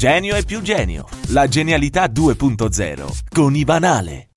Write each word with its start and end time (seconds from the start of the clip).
Genio 0.00 0.34
e 0.34 0.44
più 0.44 0.62
genio. 0.62 1.06
La 1.28 1.46
genialità 1.46 2.06
2.0 2.06 3.18
con 3.28 3.54
Ivanale. 3.54 4.28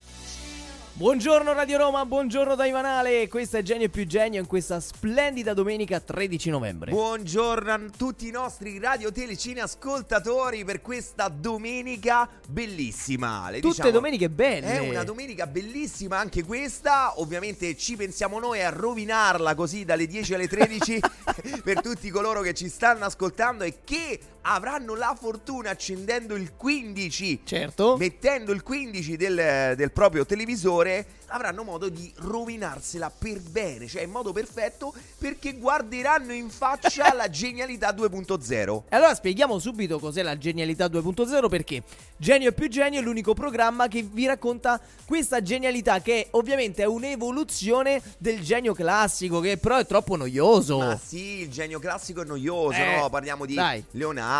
Buongiorno 0.95 1.53
Radio 1.53 1.77
Roma, 1.77 2.05
buongiorno 2.05 2.53
da 2.53 2.65
Ivanale, 2.65 3.29
questo 3.29 3.55
è 3.55 3.61
Genio 3.61 3.85
e 3.85 3.89
più 3.89 4.05
genio 4.05 4.41
in 4.41 4.45
questa 4.45 4.81
splendida 4.81 5.53
domenica 5.53 6.01
13 6.01 6.49
novembre. 6.49 6.91
Buongiorno 6.91 7.71
a 7.71 7.79
tutti 7.97 8.27
i 8.27 8.31
nostri 8.31 8.77
radio 8.77 9.09
telecine 9.09 9.61
ascoltatori 9.61 10.65
per 10.65 10.81
questa 10.81 11.29
domenica 11.29 12.29
bellissima. 12.49 13.49
Le 13.49 13.61
Tutte 13.61 13.75
diciamo, 13.75 13.91
domeniche 13.91 14.29
belle. 14.29 14.67
È 14.67 14.79
una 14.79 15.05
domenica 15.05 15.47
bellissima 15.47 16.19
anche 16.19 16.43
questa. 16.43 17.21
Ovviamente 17.21 17.77
ci 17.77 17.95
pensiamo 17.95 18.37
noi 18.37 18.61
a 18.61 18.69
rovinarla 18.69 19.55
così 19.55 19.85
dalle 19.85 20.07
10 20.07 20.33
alle 20.33 20.47
13 20.49 20.99
per 21.63 21.79
tutti 21.79 22.09
coloro 22.09 22.41
che 22.41 22.53
ci 22.53 22.67
stanno 22.67 23.05
ascoltando 23.05 23.63
e 23.63 23.77
che 23.85 24.19
avranno 24.43 24.95
la 24.95 25.15
fortuna 25.19 25.71
accendendo 25.71 26.35
il 26.35 26.55
15, 26.55 27.41
Certo. 27.43 27.97
mettendo 27.97 28.51
il 28.51 28.63
15 28.63 29.17
del, 29.17 29.73
del 29.75 29.91
proprio 29.91 30.25
televisore, 30.25 31.05
avranno 31.27 31.63
modo 31.63 31.89
di 31.89 32.11
rovinarsela 32.17 33.11
per 33.17 33.39
bene, 33.41 33.87
cioè 33.87 34.03
in 34.03 34.11
modo 34.11 34.31
perfetto, 34.31 34.93
perché 35.17 35.53
guarderanno 35.53 36.31
in 36.33 36.49
faccia 36.49 37.13
la 37.15 37.29
genialità 37.29 37.91
2.0. 37.91 38.83
E 38.89 38.95
allora 38.95 39.15
spieghiamo 39.15 39.57
subito 39.59 39.97
cos'è 39.99 40.21
la 40.21 40.37
genialità 40.37 40.85
2.0 40.87 41.49
perché 41.49 41.83
Genio 42.17 42.51
più 42.53 42.69
genio 42.69 42.99
è 42.99 43.03
l'unico 43.03 43.33
programma 43.33 43.87
che 43.87 44.01
vi 44.03 44.25
racconta 44.25 44.79
questa 45.05 45.41
genialità 45.41 45.99
che 46.01 46.27
ovviamente 46.31 46.83
è 46.83 46.85
un'evoluzione 46.85 48.01
del 48.17 48.41
genio 48.41 48.73
classico 48.73 49.39
che 49.39 49.57
però 49.57 49.77
è 49.77 49.85
troppo 49.85 50.15
noioso. 50.15 50.77
Ma 50.77 50.97
sì, 51.03 51.39
il 51.41 51.49
genio 51.49 51.79
classico 51.79 52.21
è 52.21 52.25
noioso, 52.25 52.77
Eh, 52.77 52.97
no? 52.99 53.09
Parliamo 53.09 53.45
di 53.45 53.55
dai. 53.55 53.83
Leonardo, 53.91 54.31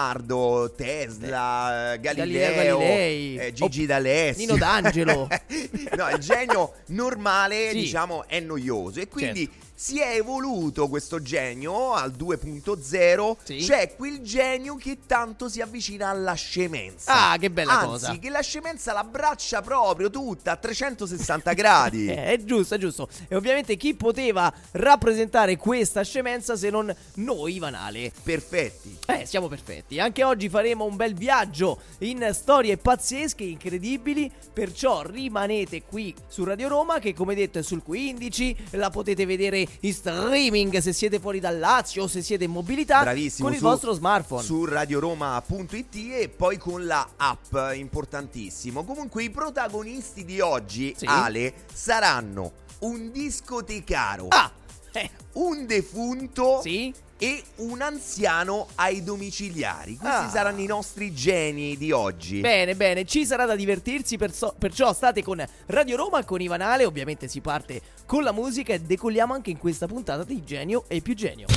Tesla, 0.76 1.94
eh, 1.94 2.00
Galileo 2.00 2.52
Galileo, 2.52 2.78
Galilei, 2.78 3.38
eh, 3.38 3.54
Gigi 3.54 3.84
oh, 3.84 3.88
D'Alessio. 3.88 4.45
Nino 4.45 4.58
D'Angelo. 4.58 5.28
no, 5.98 6.09
il 6.09 6.17
genio 6.20 6.73
normale, 6.88 7.70
Sì. 7.70 7.80
diciamo, 7.80 8.28
è 8.28 8.40
noioso 8.40 9.00
e 9.00 9.08
quindi 9.08 9.45
Certo. 9.45 9.72
Si 9.76 10.00
è 10.00 10.16
evoluto 10.16 10.88
questo 10.88 11.22
genio 11.22 11.94
al 11.94 12.12
2.0, 12.12 13.38
Sì. 13.44 13.62
cioè 13.64 13.96
quel 13.96 14.22
genio 14.22 14.76
che 14.76 15.00
tanto 15.06 15.50
si 15.50 15.62
avvicina 15.62 16.10
alla 16.10 16.34
scemenza. 16.34 17.32
Ah, 17.32 17.38
che 17.38 17.50
bella 17.50 17.74
Anzi, 17.80 17.86
cosa. 17.88 18.18
che 18.20 18.30
la 18.30 18.42
scemenza 18.42 18.94
l'abbraccia 18.94 19.62
proprio 19.62 20.10
tutta 20.10 20.52
a 20.52 20.56
360 20.56 21.52
gradi. 21.54 22.08
Eh, 22.08 22.26
è 22.26 22.44
giusto, 22.44 22.76
è 22.76 22.78
giusto. 22.78 23.10
E 23.28 23.36
ovviamente 23.36 23.76
chi 23.76 23.94
poteva 23.96 24.52
rappresentare 24.72 25.58
questa 25.58 26.04
scemenza 26.04 26.56
se 26.56 26.70
non 26.70 26.94
noi, 27.16 27.60
Vanale? 27.60 28.12
Perfetti. 28.24 28.98
Eh, 29.08 29.26
siamo 29.26 29.48
perfetti. 29.48 30.00
Anche 30.00 30.24
oggi 30.24 30.50
faremo 30.50 30.86
un 30.86 30.96
bel 30.96 31.14
viaggio 31.14 31.80
in 32.00 32.30
storie 32.34 32.78
pazzesche, 32.78 33.44
incredibili. 33.44 34.32
Perciò 34.54 35.02
rimanete 35.04 35.84
qui 35.84 36.14
su 36.28 36.44
Radio 36.44 36.68
Roma, 36.68 37.00
che 37.00 37.14
come 37.14 37.36
detto 37.36 37.60
è 37.60 37.64
sul 37.64 37.82
15. 37.84 38.56
La 38.72 38.90
potete 38.90 39.26
vedere 39.26 39.62
in 39.81 39.94
streaming 39.94 40.78
se 40.78 40.94
siete 40.94 41.19
fuori 41.19 41.39
dal 41.39 41.58
Lazio 41.59 42.03
o 42.03 42.08
se 42.08 42.22
siete 42.22 42.44
in 42.45 42.52
mobilità. 42.52 43.02
Bravissimo. 43.02 43.47
Con 43.47 43.56
il 43.56 43.61
vostro 43.61 43.94
smartphone. 43.94 44.44
Su 44.44 44.66
radioroma.it 44.66 45.95
e 45.95 46.30
poi 46.30 46.58
con 46.58 46.86
la 46.86 47.08
app, 47.17 47.55
importantissimo. 47.73 48.83
Comunque 48.83 49.23
i 49.23 49.30
protagonisti 49.30 50.25
di 50.25 50.39
oggi, 50.39 50.94
Sì. 50.97 51.05
Ale, 51.08 51.53
saranno 51.73 52.52
un 52.80 53.11
discotecaro, 53.11 54.28
Ah! 54.30 54.52
Eh, 54.95 55.09
un 55.33 55.66
defunto 55.66 56.61
sì? 56.61 56.94
E 57.24 57.42
un 57.60 57.80
anziano 57.82 58.68
ai 58.76 59.02
domiciliari. 59.02 59.96
Questi 59.96 60.26
Ah. 60.26 60.30
saranno 60.30 60.60
i 60.60 60.66
nostri 60.66 61.14
geni 61.14 61.78
di 61.78 61.94
oggi. 61.94 62.42
Bene, 62.42 62.76
bene, 62.76 63.06
ci 63.06 63.26
sarà 63.26 63.46
da 63.46 63.56
divertirsi, 63.56 64.18
perso- 64.18 64.54
perciò 64.58 64.92
state 64.92 65.24
con 65.24 65.42
Radio 65.68 65.96
Roma, 65.96 66.26
con 66.26 66.42
Ivanale, 66.42 66.84
ovviamente 66.84 67.30
si 67.30 67.40
parte 67.40 67.82
con 68.06 68.24
la 68.24 68.33
musica 68.33 68.73
e 68.73 68.82
decolliamo 68.82 69.33
anche 69.33 69.52
in 69.52 69.58
questa 69.58 69.88
puntata 69.88 70.26
di 70.26 70.44
Genio 70.44 70.83
e 70.89 71.00
più 71.00 71.16
Genio. 71.16 71.48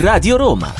Radio 0.00 0.36
Roma. 0.38 0.72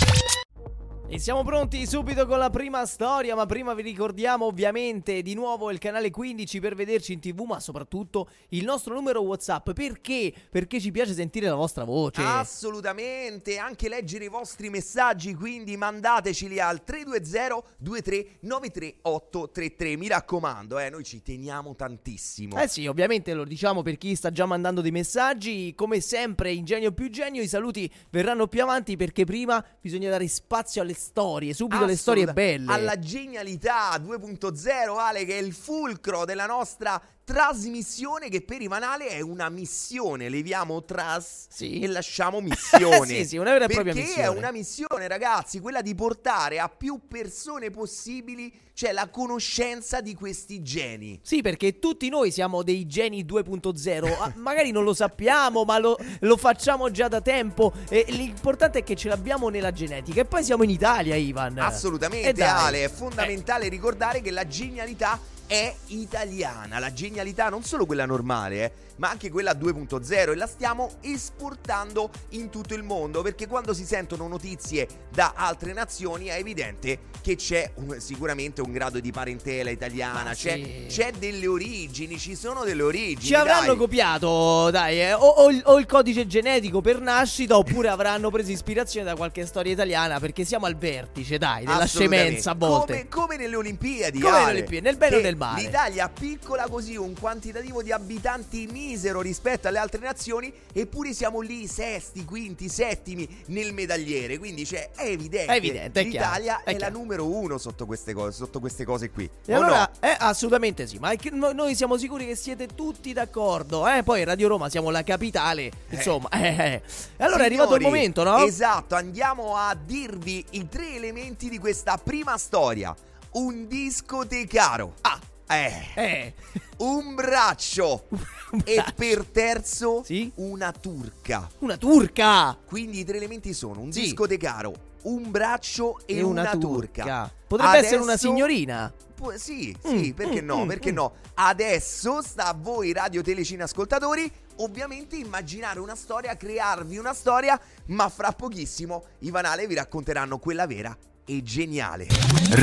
E 1.13 1.19
siamo 1.19 1.43
pronti 1.43 1.89
subito 1.89 2.25
con 2.25 2.39
la 2.39 2.51
prima 2.51 2.87
storia, 2.87 3.35
ma 3.35 3.45
prima 3.45 3.75
vi 3.75 3.83
ricordiamo 3.83 4.45
ovviamente 4.45 5.23
di 5.23 5.35
nuovo 5.35 5.73
il 5.73 5.79
canale 5.79 6.09
15 6.09 6.61
per 6.61 6.77
vederci 6.77 7.15
in 7.15 7.19
tv, 7.19 7.41
ma 7.41 7.59
soprattutto 7.59 8.29
il 8.51 8.63
nostro 8.63 8.95
numero 8.95 9.21
WhatsApp. 9.21 9.71
Perché? 9.71 10.33
Perché 10.49 10.79
ci 10.79 10.93
piace 10.93 11.13
sentire 11.13 11.49
la 11.49 11.57
vostra 11.57 11.83
voce. 11.83 12.23
Assolutamente, 12.23 13.59
anche 13.59 13.89
leggere 13.89 14.27
i 14.27 14.29
vostri 14.29 14.71
messaggi, 14.71 15.35
quindi 15.35 15.77
mandateceli 15.77 16.61
al 16.61 16.85
320 16.85 17.65
23 17.79 18.27
93 18.43 18.95
833. 19.03 19.97
Mi 19.97 20.07
raccomando, 20.07 20.79
eh, 20.79 20.91
noi 20.91 21.03
ci 21.03 21.23
teniamo 21.23 21.75
tantissimo. 21.75 22.57
Eh 22.57 22.69
sì, 22.69 22.87
ovviamente 22.87 23.35
lo 23.35 23.43
diciamo 23.43 23.83
per 23.83 23.99
chi 23.99 24.15
sta 24.15 24.31
già 24.31 24.47
mandando 24.47 24.81
dei 24.81 24.93
messaggi. 24.93 25.75
Come 25.75 26.01
sempre, 26.01 26.53
in 26.53 26.65
genio 26.65 26.93
più 26.93 27.11
genio, 27.11 27.43
i 27.43 27.49
saluti 27.49 27.93
verranno 28.11 28.47
più 28.47 28.63
avanti 28.63 28.95
perché 28.95 29.25
prima 29.25 29.61
bisogna 29.81 30.09
dare 30.09 30.29
spazio 30.29 30.83
alle 30.83 30.99
storie, 31.01 31.55
subito 31.55 31.85
le 31.85 31.97
storie 31.97 32.33
belle. 32.33 32.73
Alla 32.73 32.99
genialità 32.99 33.97
2.0, 33.97 34.99
Ale, 34.99 35.25
che 35.25 35.39
è 35.39 35.41
il 35.41 35.55
fulcro 35.55 36.25
della 36.25 36.47
nostra 36.47 37.01
trasmissione 37.31 38.29
che 38.29 38.41
per 38.43 38.61
Ivanale 38.61 39.07
è 39.09 39.21
una 39.21 39.49
missione. 39.49 40.29
Leviamo 40.29 40.83
tras 40.85 41.47
Sì. 41.49 41.79
e 41.79 41.87
lasciamo 41.87 42.41
missione. 42.43 43.07
Sì, 43.07 43.25
sì, 43.25 43.37
una 43.37 43.53
vera 43.53 43.67
e 43.67 43.69
propria 43.69 43.93
Perché 43.95 44.09
missione. 44.09 44.27
è 44.27 44.37
una 44.39 44.51
missione, 44.51 45.07
ragazzi, 45.07 45.61
quella 45.61 45.81
di 45.81 45.95
portare 45.95 46.59
a 46.59 46.69
più 46.69 47.03
persone 47.07 47.71
possibili, 47.71 48.53
cioè 48.75 48.91
la 48.91 49.09
conoscenza 49.09 50.01
di 50.01 50.15
questi 50.15 50.61
geni. 50.63 51.21
Sì, 51.23 51.41
perché 51.41 51.79
tutti 51.79 52.09
noi 52.09 52.33
siamo 52.33 52.63
dei 52.65 52.87
geni 52.89 53.25
2.0. 53.25 54.17
Ah, 54.21 54.33
Magari 54.37 54.73
non 54.73 54.83
lo 54.83 54.93
sappiamo, 54.93 55.63
ma 55.65 55.79
lo, 55.79 55.97
lo 56.21 56.37
facciamo 56.37 56.91
già 56.91 57.07
da 57.07 57.21
tempo. 57.21 57.73
E 57.89 58.07
l'importante 58.09 58.81
è 58.81 58.83
che 58.83 58.97
ce 58.97 59.09
l'abbiamo 59.09 59.49
nella 59.51 59.71
genetica. 59.71 60.21
E 60.23 60.25
poi 60.25 60.43
siamo 60.43 60.65
in 60.65 60.71
Italia, 60.71 61.15
Ivan. 61.15 61.59
Assolutamente. 61.59 62.43
Ale. 62.43 62.83
È 62.85 62.89
fondamentale 62.91 63.69
ricordare 63.69 64.21
che 64.21 64.31
la 64.33 64.47
genialità 64.47 65.19
è 65.51 65.75
italiana. 65.87 66.79
La 66.79 66.93
genialità 66.93 67.49
non 67.49 67.65
solo 67.65 67.85
quella 67.85 68.07
normale, 68.07 68.65
eh, 68.65 68.73
ma 68.99 69.11
anche 69.11 69.31
quella 69.31 69.53
2.0 69.53 70.31
e 70.31 70.37
la 70.37 70.47
stiamo 70.47 70.93
esportando 71.01 72.09
in 72.31 72.51
tutto 72.51 72.75
il 72.75 72.85
mondo 72.85 73.21
perché 73.23 73.49
quando 73.49 73.75
si 73.75 73.85
sentono 73.85 74.29
notizie 74.29 74.87
da 75.11 75.33
altre 75.35 75.73
nazioni 75.73 76.27
è 76.27 76.35
evidente 76.35 77.09
che 77.21 77.35
c'è 77.35 77.69
un- 77.77 77.99
sicuramente 77.99 78.61
un 78.61 78.71
grado 78.71 79.01
di 79.01 79.11
parentela 79.11 79.71
italiana, 79.71 80.35
c'è, 80.35 80.55
sì. 80.55 80.85
c'è 80.89 81.13
delle 81.19 81.47
origini, 81.49 82.17
ci 82.19 82.37
sono 82.37 82.63
delle 82.63 82.83
origini. 82.83 83.21
Ci 83.21 83.35
avranno 83.35 83.69
dai. 83.69 83.77
copiato, 83.77 84.71
dai, 84.71 85.01
eh, 85.01 85.13
o, 85.15 85.27
o 85.27 85.51
il, 85.51 85.63
o 85.65 85.79
il 85.79 85.87
codice 85.87 86.27
genetico 86.27 86.81
per 86.81 87.01
nascita, 87.01 87.57
oppure 87.57 87.89
avranno 87.91 88.31
preso 88.31 88.53
ispirazione 88.53 89.07
da 89.07 89.17
qualche 89.17 89.45
storia 89.47 89.73
italiana, 89.73 90.21
perché 90.21 90.45
siamo 90.45 90.67
al 90.67 90.77
vertice, 90.77 91.39
dai, 91.39 91.65
della 91.65 91.87
scemenza 91.87 92.53
a 92.53 92.55
volte. 92.55 93.09
Come, 93.09 93.09
come 93.09 93.37
nelle 93.37 93.57
Olimpiadi, 93.57 94.21
Come 94.21 94.39
nelle 94.39 94.51
Olimpiadi, 94.53 94.85
nel 94.85 94.97
bene 94.97 95.17
o 95.17 95.21
nel 95.21 95.37
male. 95.41 95.63
L'Italia 95.63 96.09
piccola 96.09 96.69
così, 96.69 96.97
un 96.97 97.15
quantitativo 97.19 97.83
di 97.83 97.91
abitanti 97.91 98.69
misero 98.71 99.21
rispetto 99.21 99.69
alle 99.69 99.79
altre 99.79 100.01
nazioni, 100.01 100.53
eppure 100.73 101.15
siamo 101.15 101.41
lì 101.41 101.67
sesti, 101.67 102.25
quinti, 102.25 102.69
settimi 102.69 103.27
nel 103.47 103.73
medagliere. 103.73 104.39
Quindi 104.39 104.67
cioè, 104.67 104.91
è 104.95 105.07
evidente. 105.07 105.53
È 105.53 105.57
evidente, 105.57 106.01
è 106.01 106.09
chiaro, 106.09 106.27
L'Italia 106.27 106.63
è 106.63 106.75
è, 106.75 106.79
la 106.79 106.91
numero 106.91 107.27
uno 107.27 107.57
sotto 107.59 107.87
queste 107.87 108.13
cose, 108.13 108.37
sotto 108.37 108.61
queste 108.61 108.85
cose 108.85 109.11
qui. 109.11 109.29
E 109.47 109.55
allora, 109.55 109.91
no? 109.91 110.09
eh, 110.09 110.17
assolutamente 110.19 110.87
sì, 110.87 110.99
ma 110.99 111.13
noi 111.53 111.75
siamo 111.75 111.97
sicuri 111.97 112.27
che 112.27 112.37
siete 112.37 112.67
tutti 112.67 113.13
d'accordo, 113.13 113.89
eh? 113.89 114.03
Poi 114.03 114.23
Radio 114.25 114.49
Roma 114.49 114.69
siamo 114.69 114.91
la 114.91 115.03
capitale, 115.03 115.71
insomma, 115.89 116.29
eh, 116.31 116.49
eh. 116.49 116.83
E 117.17 117.25
allora 117.25 117.43
è 117.43 117.47
arrivato 117.47 117.75
il 117.75 117.81
Signori, 117.81 117.97
momento, 117.97 118.23
no? 118.23 118.45
Esatto, 118.45 118.95
andiamo 118.95 119.57
a 119.57 119.75
dirvi 119.75 120.45
i 120.51 120.69
tre 120.69 120.95
elementi 120.95 121.49
di 121.49 121.59
questa 121.59 121.97
prima 121.97 122.37
storia. 122.37 122.95
Un 123.33 123.69
discotecaro. 123.69 124.95
Ah, 125.03 125.19
Eh. 125.51 125.87
eh. 125.95 126.35
Un 126.79 127.15
braccio. 127.15 128.07
Un 128.53 128.63
E 128.65 128.75
braccio. 128.75 128.93
per 128.97 129.25
terzo 129.27 130.03
Sì? 130.05 130.31
una 130.37 130.73
turca. 130.73 131.49
Una 131.59 131.77
turca! 131.77 132.57
Quindi 132.65 133.01
i 133.01 133.05
tre 133.05 133.17
elementi 133.19 133.53
sono 133.53 133.81
un 133.81 133.93
Sì. 133.93 134.01
discotecaro, 134.03 134.73
un 135.03 135.31
braccio 135.31 135.99
e, 136.07 136.21
una, 136.23 136.57
turca. 136.57 137.31
Potrebbe 137.47 137.79
essere 137.79 137.97
una 138.01 138.13
Adesso- 138.13 138.29
signorina. 138.29 138.93
Pu- 139.15 139.33
sì, 139.37 139.77
sì, 139.85 140.09
Mm, 140.09 140.11
perché 140.13 140.41
mm, 140.43 140.47
no? 140.47 140.65
mm, 140.65 140.69
Perché 140.69 140.93
mm. 140.93 140.95
no? 140.95 141.13
Adesso 141.35 142.23
sta 142.23 142.47
a 142.47 142.55
voi 142.59 142.93
radio 142.93 143.21
telecine 143.23 143.65
ascoltatori 143.65 144.31
ovviamente 144.57 145.17
immaginare 145.17 145.79
una 145.79 145.95
storia, 145.95 146.37
crearvi 146.37 146.97
una 146.97 147.13
storia, 147.15 147.61
ma 147.87 148.09
fra 148.09 148.33
pochissimo 148.33 149.05
Ivanale 149.21 149.67
vi 149.67 149.75
racconteranno 149.75 150.39
quella 150.39 150.67
vera 150.67 150.97
e 151.25 151.43
geniale. 151.43 152.07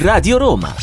Radio 0.02 0.38
Roma. 0.38 0.74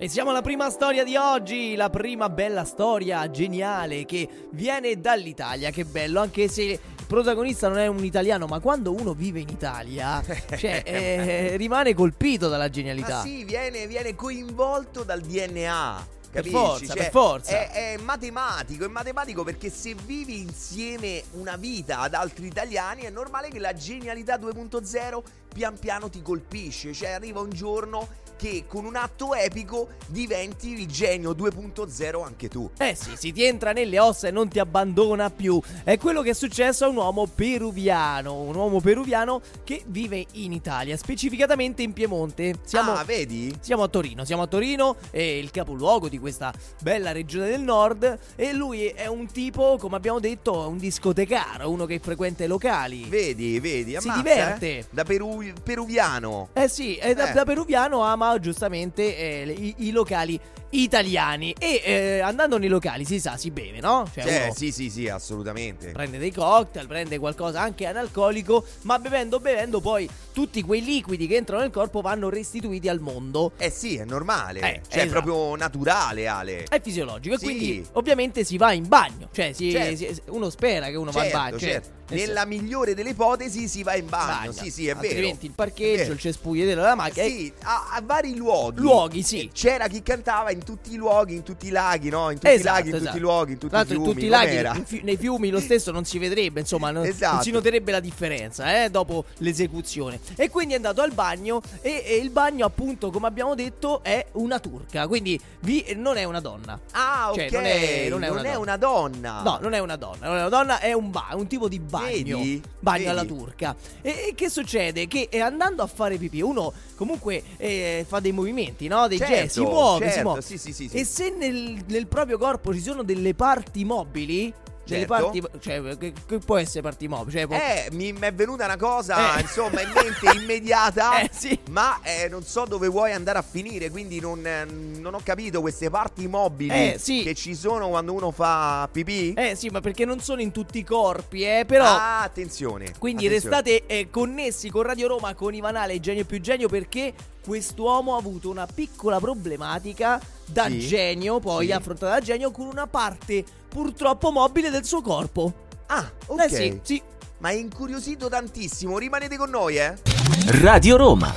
E 0.00 0.08
siamo 0.08 0.30
alla 0.30 0.42
prima 0.42 0.70
storia 0.70 1.02
di 1.02 1.16
oggi, 1.16 1.74
la 1.74 1.90
prima 1.90 2.28
bella 2.28 2.64
storia 2.64 3.28
geniale 3.30 4.04
che 4.04 4.46
viene 4.52 5.00
dall'Italia, 5.00 5.70
che 5.70 5.84
bello, 5.84 6.20
anche 6.20 6.46
se 6.46 6.62
il 6.62 6.80
protagonista 7.04 7.66
non 7.66 7.78
è 7.78 7.88
un 7.88 8.04
italiano, 8.04 8.46
ma 8.46 8.60
quando 8.60 8.92
uno 8.92 9.12
vive 9.12 9.40
in 9.40 9.48
Italia, 9.48 10.22
cioè, 10.56 10.82
eh, 10.84 11.56
rimane 11.56 11.94
colpito 11.94 12.48
dalla 12.48 12.68
genialità. 12.70 13.18
Ah 13.18 13.22
sì, 13.22 13.42
viene, 13.42 13.88
viene 13.88 14.14
coinvolto 14.14 15.02
dal 15.02 15.20
DNA. 15.20 16.06
Per 16.30 16.42
Capisci? 16.42 16.56
forza, 16.56 16.86
Cioè, 16.86 16.96
per 16.96 17.10
forza. 17.10 17.50
È, 17.58 17.94
è 17.94 17.96
matematico, 17.96 18.84
è 18.84 18.88
matematico 18.88 19.42
perché 19.42 19.68
se 19.68 19.96
vivi 20.04 20.42
insieme 20.42 21.24
una 21.32 21.56
vita 21.56 22.00
ad 22.00 22.14
altri 22.14 22.46
italiani 22.46 23.02
è 23.02 23.10
normale 23.10 23.48
che 23.48 23.58
la 23.58 23.72
genialità 23.72 24.36
2.0 24.36 25.22
pian 25.52 25.76
piano 25.76 26.08
ti 26.08 26.22
colpisce. 26.22 26.92
Cioè 26.92 27.08
arriva 27.08 27.40
un 27.40 27.50
giorno 27.50 28.06
che 28.38 28.64
con 28.68 28.84
un 28.84 28.94
atto 28.96 29.34
epico 29.34 29.88
diventi 30.06 30.72
il 30.72 30.86
genio 30.86 31.32
2.0 31.32 32.24
anche 32.24 32.48
tu. 32.48 32.70
Eh 32.78 32.94
sì, 32.94 33.10
si 33.16 33.32
ti 33.32 33.42
entra 33.44 33.72
nelle 33.72 33.98
ossa 33.98 34.28
e 34.28 34.30
non 34.30 34.48
ti 34.48 34.58
abbandona 34.60 35.28
più. 35.28 35.60
È 35.84 35.98
quello 35.98 36.22
che 36.22 36.30
è 36.30 36.34
successo 36.34 36.84
a 36.84 36.88
un 36.88 36.96
uomo 36.96 37.26
peruviano, 37.26 38.40
un 38.40 38.54
uomo 38.54 38.80
peruviano 38.80 39.40
che 39.64 39.82
vive 39.86 40.24
in 40.34 40.52
Italia, 40.52 40.96
specificatamente 40.96 41.82
in 41.82 41.92
Piemonte. 41.92 42.54
Siamo, 42.64 42.92
ah, 42.92 43.02
vedi? 43.04 43.54
siamo 43.60 43.82
a 43.82 43.88
Torino, 43.88 44.24
siamo 44.24 44.42
a 44.42 44.46
Torino, 44.46 44.96
è 45.10 45.20
il 45.20 45.50
capoluogo 45.50 46.08
di 46.08 46.18
questa 46.18 46.52
bella 46.80 47.10
regione 47.12 47.48
del 47.48 47.60
nord 47.60 48.18
e 48.36 48.52
lui 48.52 48.86
è 48.86 49.06
un 49.06 49.26
tipo, 49.26 49.76
come 49.78 49.96
abbiamo 49.96 50.20
detto, 50.20 50.68
un 50.68 50.78
discotecaro, 50.78 51.68
uno 51.68 51.84
che 51.86 51.98
frequenta 51.98 52.44
i 52.44 52.46
locali. 52.46 53.04
Vedi, 53.04 53.58
vedi, 53.58 53.90
Si 53.90 53.96
ammazza, 54.08 54.22
diverte. 54.22 54.78
eh? 54.78 54.86
Da 54.90 55.02
Peru- 55.04 55.52
peruviano. 55.62 56.48
Eh 56.52 56.68
sì, 56.68 56.96
e 56.96 57.14
da, 57.14 57.30
Eh. 57.30 57.32
da 57.32 57.44
peruviano 57.44 58.00
ama 58.02 58.27
giustamente 58.36 59.16
eh, 59.16 59.50
i, 59.50 59.74
i 59.86 59.90
locali 59.90 60.38
italiani 60.70 61.54
e 61.58 61.80
eh, 61.84 62.18
andando 62.20 62.58
nei 62.58 62.68
locali 62.68 63.04
si 63.04 63.20
sa, 63.20 63.36
si 63.36 63.50
beve, 63.50 63.80
no? 63.80 64.08
Cioè, 64.12 64.22
Cioè, 64.24 64.50
sì, 64.54 64.70
sì, 64.72 64.90
sì, 64.90 65.08
assolutamente. 65.08 65.90
prende 65.92 66.18
dei 66.18 66.32
cocktail, 66.32 66.86
prende 66.86 67.18
qualcosa 67.18 67.60
anche 67.60 67.86
analcolico, 67.86 68.64
ma 68.82 68.98
bevendo 68.98 69.40
bevendo 69.40 69.80
poi 69.80 70.08
tutti 70.32 70.62
quei 70.62 70.84
liquidi 70.84 71.26
che 71.26 71.36
entrano 71.36 71.62
nel 71.62 71.70
corpo 71.70 72.00
vanno 72.00 72.28
restituiti 72.28 72.88
al 72.88 73.00
mondo. 73.00 73.52
Eh 73.56 73.70
sì, 73.70 73.96
è 73.96 74.04
normale. 74.04 74.60
Eh, 74.60 74.80
cioè, 74.88 75.00
è 75.02 75.04
esatto. 75.06 75.22
proprio 75.22 75.56
naturale, 75.56 76.26
Ale. 76.26 76.64
È 76.64 76.80
fisiologico 76.80 77.34
e 77.34 77.38
Sì. 77.38 77.44
quindi 77.44 77.86
ovviamente 77.92 78.44
si 78.44 78.56
va 78.56 78.72
in 78.72 78.86
bagno, 78.86 79.28
cioè 79.32 79.52
si- 79.52 79.70
Certo. 79.70 79.96
si- 79.96 80.20
uno 80.26 80.50
spera 80.50 80.88
che 80.88 80.96
uno 80.96 81.10
va 81.10 81.24
in 81.24 81.30
certo, 81.30 81.38
bagno. 81.44 81.58
cioè, 81.58 81.70
certo. 81.70 81.96
nel 82.10 82.26
Nella 82.28 82.46
migliore 82.46 82.94
delle 82.94 83.10
ipotesi 83.10 83.68
si 83.68 83.82
va 83.82 83.94
in 83.94 84.06
bagno. 84.08 84.26
bagno. 84.38 84.52
Sì, 84.52 84.70
sì, 84.70 84.86
è 84.88 84.94
vero. 84.94 85.06
Altrimenti 85.08 85.44
il 85.46 85.52
È 85.52 85.54
parcheggio, 85.54 86.12
il 86.12 86.18
cespuglio 86.18 86.64
della 86.64 86.94
macchina. 86.94 87.26
Sì, 87.26 87.52
a, 87.64 87.88
a 87.92 88.00
vari 88.02 88.34
luoghi. 88.34 88.80
Luoghi, 88.80 89.22
sì. 89.22 89.40
E 89.42 89.50
C'era 89.52 89.88
chi 89.88 90.02
cantava 90.02 90.50
in 90.50 90.57
tutti 90.64 90.92
i 90.92 90.96
luoghi, 90.96 91.34
in 91.34 91.42
tutti 91.42 91.66
i 91.66 91.70
laghi, 91.70 92.08
no? 92.10 92.30
In 92.30 92.38
tutti 92.38 92.50
i 92.50 92.54
Esatto, 92.54 92.74
laghi, 92.76 92.88
in 92.88 92.94
esatto. 92.94 93.04
tutti 93.10 93.18
i 93.18 93.20
luoghi, 93.22 93.52
in 93.52 93.58
tutti 93.58 93.68
Tra 93.72 93.76
i 93.80 93.80
l'altro 93.80 93.96
in 93.96 94.02
fiumi. 94.02 94.14
tutti 94.14 94.26
i 94.26 94.28
laghi, 94.64 94.78
in 94.78 94.84
fi- 94.84 95.00
nei 95.04 95.16
fiumi 95.16 95.50
lo 95.50 95.60
stesso 95.60 95.90
non 95.90 96.04
si 96.04 96.18
vedrebbe, 96.18 96.60
insomma, 96.60 96.90
non, 96.90 97.02
non 97.02 97.10
Esatto. 97.10 97.42
si 97.42 97.50
noterebbe 97.50 97.92
la 97.92 98.00
differenza 98.00 98.84
eh, 98.84 98.90
dopo 98.90 99.24
l'esecuzione. 99.38 100.20
E 100.36 100.48
quindi 100.50 100.74
è 100.74 100.76
andato 100.76 101.00
al 101.02 101.12
bagno 101.12 101.60
e, 101.80 102.02
e 102.06 102.16
il 102.16 102.30
bagno 102.30 102.64
appunto, 102.66 103.10
come 103.10 103.26
abbiamo 103.26 103.54
detto, 103.54 104.02
è 104.02 104.24
una 104.32 104.58
turca, 104.58 105.06
quindi 105.06 105.38
vi- 105.60 105.84
non 105.96 106.16
è 106.16 106.24
una 106.24 106.40
donna. 106.40 106.78
Ah, 106.92 107.30
ok. 107.30 107.36
Cioè, 107.36 107.50
non 107.50 107.64
è- 107.64 108.08
non 108.08 108.22
è 108.24 108.28
una 108.28 108.42
donna. 108.42 108.58
una 108.58 108.76
donna. 108.76 109.42
No, 109.42 109.58
non 109.60 109.72
è 109.74 109.78
una 109.78 109.96
donna, 109.96 110.26
non 110.26 110.36
è 110.36 110.40
una 110.40 110.48
donna, 110.48 110.78
è 110.80 110.92
un, 110.92 111.10
ba- 111.10 111.28
un 111.34 111.46
tipo 111.46 111.68
di 111.68 111.78
bagno. 111.78 112.38
Vedi? 112.38 112.62
Bagno 112.80 112.98
Vedi? 112.98 113.08
alla 113.10 113.24
turca. 113.24 113.76
E, 114.02 114.26
e 114.28 114.34
che 114.34 114.48
succede? 114.48 115.06
Che 115.08 115.28
eh, 115.30 115.40
andando 115.40 115.82
a 115.82 115.86
fare 115.86 116.16
pipì, 116.16 116.40
uno 116.40 116.72
comunque 116.94 117.42
eh, 117.56 118.04
fa 118.08 118.20
dei 118.20 118.32
movimenti, 118.32 118.88
no? 118.88 119.06
Dei 119.08 119.18
Certo, 119.18 119.34
gesti, 119.34 119.48
si 119.60 119.60
muove, 119.60 120.06
si 120.06 120.12
certo, 120.12 120.22
muove. 120.28 120.40
Sì, 120.56 120.72
sì, 120.72 120.72
sì, 120.72 120.88
sì. 120.88 120.96
E 120.96 121.04
se 121.04 121.30
nel, 121.30 121.84
nel 121.88 122.06
proprio 122.06 122.38
corpo 122.38 122.72
ci 122.72 122.80
sono 122.80 123.02
delle 123.02 123.34
parti 123.34 123.84
mobili, 123.84 124.52
delle 124.88 125.06
Certo. 125.06 125.30
parti, 125.30 125.42
cioè, 125.60 125.96
che, 125.98 126.12
che 126.26 126.38
può 126.38 126.56
essere 126.56 126.80
parti 126.82 127.08
mobili? 127.08 127.36
Cioè, 127.38 127.46
può- 127.46 127.56
Eh, 127.56 127.88
mi 127.92 128.12
mi 128.12 128.20
è 128.20 128.32
venuta 128.32 128.64
una 128.64 128.76
cosa, 128.76 129.36
Eh. 129.36 129.40
insomma, 129.42 129.80
in 129.82 129.90
mente 129.94 130.30
immediata. 130.38 131.20
Eh, 131.20 131.30
sì. 131.32 131.58
Ma 131.70 132.00
eh, 132.02 132.28
non 132.28 132.42
so 132.42 132.64
dove 132.64 132.88
vuoi 132.88 133.12
andare 133.12 133.38
a 133.38 133.42
finire, 133.42 133.90
quindi 133.90 134.20
non, 134.20 134.44
eh, 134.46 134.64
non 134.64 135.14
ho 135.14 135.20
capito 135.22 135.60
queste 135.60 135.90
parti 135.90 136.26
mobili 136.26 136.92
Eh, 136.92 136.96
sì. 136.98 137.22
che 137.22 137.34
ci 137.34 137.54
sono 137.54 137.88
quando 137.88 138.12
uno 138.12 138.30
fa 138.30 138.88
pipì. 138.90 139.34
Eh 139.34 139.54
sì, 139.54 139.68
ma 139.68 139.80
perché 139.80 140.04
non 140.04 140.20
sono 140.20 140.40
in 140.40 140.50
tutti 140.52 140.78
i 140.78 140.84
corpi, 140.84 141.42
eh, 141.42 141.64
però... 141.66 141.84
Ah, 141.84 142.22
attenzione. 142.22 142.92
Quindi 142.98 143.26
attenzione. 143.26 143.56
restate 143.62 143.86
eh, 143.86 144.08
connessi 144.10 144.70
con 144.70 144.82
Radio 144.82 145.08
Roma, 145.08 145.34
con 145.34 145.54
Ivanale, 145.54 146.00
Genio 146.00 146.24
più 146.24 146.40
Genio, 146.40 146.68
perché 146.68 147.12
quest'uomo 147.44 148.14
ha 148.14 148.18
avuto 148.18 148.50
una 148.50 148.66
piccola 148.66 149.18
problematica 149.18 150.20
da 150.44 150.64
Sì. 150.66 150.80
genio, 150.80 151.40
poi 151.40 151.66
Sì. 151.66 151.72
affrontata 151.72 152.12
da 152.12 152.20
genio, 152.20 152.50
con 152.50 152.66
una 152.66 152.86
parte 152.86 153.44
purtroppo 153.68 154.30
mobile 154.30 154.70
del 154.70 154.84
suo 154.84 155.00
corpo. 155.00 155.66
Ah, 155.86 156.10
ok. 156.26 156.40
Eh 156.40 156.48
sì, 156.48 156.80
sì. 156.82 157.02
Ma 157.38 157.50
è 157.50 157.54
incuriosito 157.54 158.28
tantissimo. 158.28 158.98
Rimanete 158.98 159.36
con 159.36 159.50
noi, 159.50 159.78
eh. 159.78 160.17
Radio 160.32 160.96
Roma. 160.96 161.32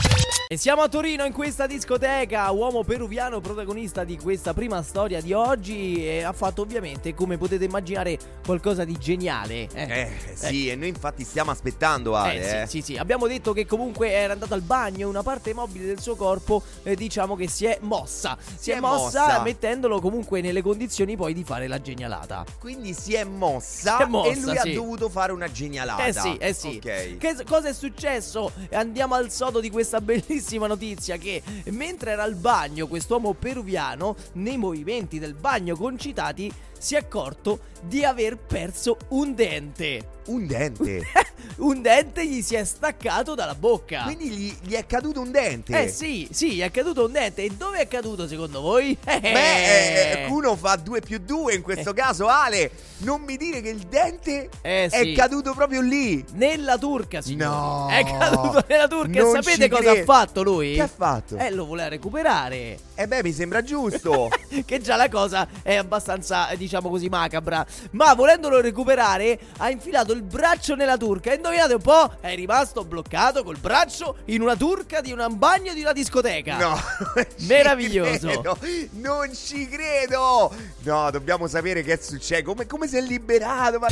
E 0.52 0.58
siamo 0.58 0.82
a 0.82 0.90
Torino 0.90 1.24
in 1.24 1.32
questa 1.32 1.66
discoteca, 1.66 2.52
uomo 2.52 2.84
peruviano 2.84 3.40
protagonista 3.40 4.04
di 4.04 4.18
questa 4.18 4.54
prima 4.54 4.84
storia 4.84 5.22
di 5.22 5.32
oggi 5.32 6.06
e 6.06 6.24
ha 6.24 6.34
fatto 6.34 6.62
ovviamente, 6.64 7.14
come 7.16 7.38
potete 7.38 7.64
immaginare, 7.64 8.20
qualcosa 8.46 8.84
di 8.84 8.98
geniale. 9.00 9.70
Eh, 9.74 9.92
Eh, 10.02 10.12
sì, 10.34 10.68
e 10.68 10.76
noi 10.76 10.90
infatti 10.90 11.24
stiamo 11.24 11.52
aspettando 11.52 12.18
Ale, 12.18 12.34
Eh, 12.34 12.62
eh. 12.64 12.68
sì, 12.68 12.82
sì, 12.82 12.82
sì, 12.82 12.98
abbiamo 12.98 13.28
detto 13.28 13.54
che 13.54 13.66
comunque 13.66 14.12
era 14.12 14.34
andato 14.34 14.54
al 14.54 14.60
bagno 14.60 15.00
e 15.00 15.04
una 15.06 15.24
parte 15.24 15.54
mobile 15.54 15.86
del 15.86 16.02
suo 16.02 16.18
corpo, 16.18 16.62
eh, 16.84 16.96
diciamo 16.96 17.38
che 17.38 17.48
si 17.48 17.64
è 17.64 17.78
mossa. 17.80 18.38
Si, 18.58 18.72
è, 18.72 18.76
è 18.76 18.80
mossa, 18.82 19.28
mossa. 19.28 19.42
mettendolo 19.44 20.02
comunque 20.02 20.42
nelle 20.42 20.62
condizioni 20.62 21.16
poi 21.16 21.34
di 21.34 21.46
fare 21.46 21.68
la 21.70 21.80
genialata. 21.80 22.44
Quindi 22.60 22.94
si 22.94 23.14
è 23.14 23.24
mossa, 23.24 23.96
Si 23.96 24.04
è 24.04 24.06
mossa, 24.06 24.32
e 24.32 24.36
lui 24.42 24.58
sì. 24.58 24.70
ha 24.70 24.74
dovuto 24.74 25.08
fare 25.08 25.32
una 25.32 25.50
genialata. 25.50 26.04
Eh 26.08 26.12
sì, 26.12 26.36
eh 26.36 26.54
sì. 26.54 26.82
Ok. 26.84 27.18
Che 27.20 27.36
cosa 27.48 27.70
è 27.70 27.74
successo? 27.74 28.52
Andiamo 28.82 29.14
al 29.14 29.30
sodo 29.30 29.60
di 29.60 29.70
questa 29.70 30.02
bellissima 30.02 30.66
notizia 30.66 31.18
che 31.18 31.44
mentre 31.66 32.14
era 32.14 32.24
al 32.24 32.34
bagno 32.34 32.88
quest'uomo 32.88 33.34
peruviano, 33.34 34.16
nei 34.34 34.58
movimenti 34.58 35.20
del 35.20 35.36
bagno 35.36 35.76
concitati, 35.76 36.52
si 36.82 36.96
è 36.96 36.98
accorto 36.98 37.60
di 37.84 38.04
aver 38.04 38.38
perso 38.38 38.98
un 39.10 39.36
dente. 39.36 40.20
Un 40.28 40.46
dente. 40.48 41.02
un 41.58 41.82
dente 41.82 42.28
gli 42.28 42.42
si 42.42 42.56
è 42.56 42.64
staccato 42.64 43.34
dalla 43.36 43.56
bocca. 43.56 44.04
Quindi 44.04 44.30
gli, 44.30 44.54
gli 44.62 44.74
è 44.74 44.86
caduto 44.86 45.20
un 45.22 45.32
dente. 45.32 45.84
Eh 45.84 45.90
sì, 45.90 46.28
sì, 46.32 46.60
è 46.60 46.70
caduto 46.72 47.06
un 47.06 47.12
dente. 47.12 47.44
E 47.44 47.50
dove 47.50 47.80
è 47.80 47.88
caduto 47.88 48.28
secondo 48.28 48.62
voi? 48.62 48.96
Beh, 49.04 50.24
eh, 50.24 50.28
uno 50.30 50.56
fa 50.56 50.76
2 50.76 51.02
più 51.02 51.20
2 51.20 51.56
in 51.56 51.62
questo 51.62 51.94
caso, 51.94 52.28
Ale. 52.28 52.72
Non 52.98 53.22
mi 53.22 53.36
dire 53.36 53.62
che 53.62 53.70
il 53.70 53.80
dente 53.80 54.50
Eh, 54.62 54.86
è 54.86 55.04
sì. 55.04 55.14
caduto 55.14 55.54
proprio 55.54 55.82
lì. 55.82 56.24
Nella 56.34 56.78
turca, 56.78 57.22
signore. 57.22 57.50
No. 57.50 57.88
È 57.90 58.04
caduto 58.06 58.64
nella 58.68 58.88
turca. 58.88 59.20
E 59.20 59.22
Non 59.24 59.34
sapete 59.42 59.64
ci 59.64 59.70
cosa 59.70 59.92
credo. 59.92 60.02
ha 60.02 60.16
fatto 60.16 60.44
lui? 60.44 60.74
Che 60.76 60.82
ha 60.82 60.88
fatto? 60.88 61.36
Eh, 61.38 61.50
lo 61.50 61.66
voleva 61.66 61.88
recuperare. 61.90 62.78
Eh 62.94 63.08
beh, 63.08 63.24
mi 63.24 63.34
sembra 63.34 63.64
giusto. 63.64 64.30
che 64.66 64.80
già 64.82 64.96
la 64.96 65.10
cosa 65.10 65.48
è 65.64 65.76
abbastanza, 65.76 66.50
eh, 66.50 66.58
diciamo 66.72 66.90
così, 66.90 67.10
macabra. 67.10 67.66
Ma 67.92 68.14
volendolo 68.14 68.62
recuperare, 68.62 69.38
ha 69.58 69.70
infilato 69.70 70.14
il 70.14 70.22
braccio 70.24 70.76
nella 70.76 70.96
turca. 70.96 71.32
E 71.32 71.36
indovinate 71.36 71.74
un 71.74 71.82
po', 71.82 72.14
è 72.22 72.34
rimasto 72.34 72.86
bloccato 72.86 73.44
col 73.44 73.58
braccio 73.58 74.18
in 74.26 74.42
una 74.42 74.56
turca 74.56 75.02
di 75.02 75.12
un 75.12 75.26
bagno 75.32 75.74
di 75.74 75.82
una 75.82 75.92
discoteca. 75.92 76.58
No, 76.58 76.80
Meraviglioso. 77.48 78.28
credo. 78.28 78.58
Non 78.92 79.34
ci 79.36 79.68
credo. 79.68 80.54
No, 80.84 81.12
dobbiamo 81.12 81.48
sapere 81.48 81.84
che 81.84 81.94
è 81.94 82.00
successo. 82.02 82.44
Come, 82.44 82.66
come 82.66 82.88
si 82.88 82.96
è 82.96 83.02
liberato? 83.02 83.78
Ma- 83.80 83.88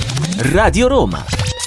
Radio 0.53 0.87
Roma. 0.87 1.58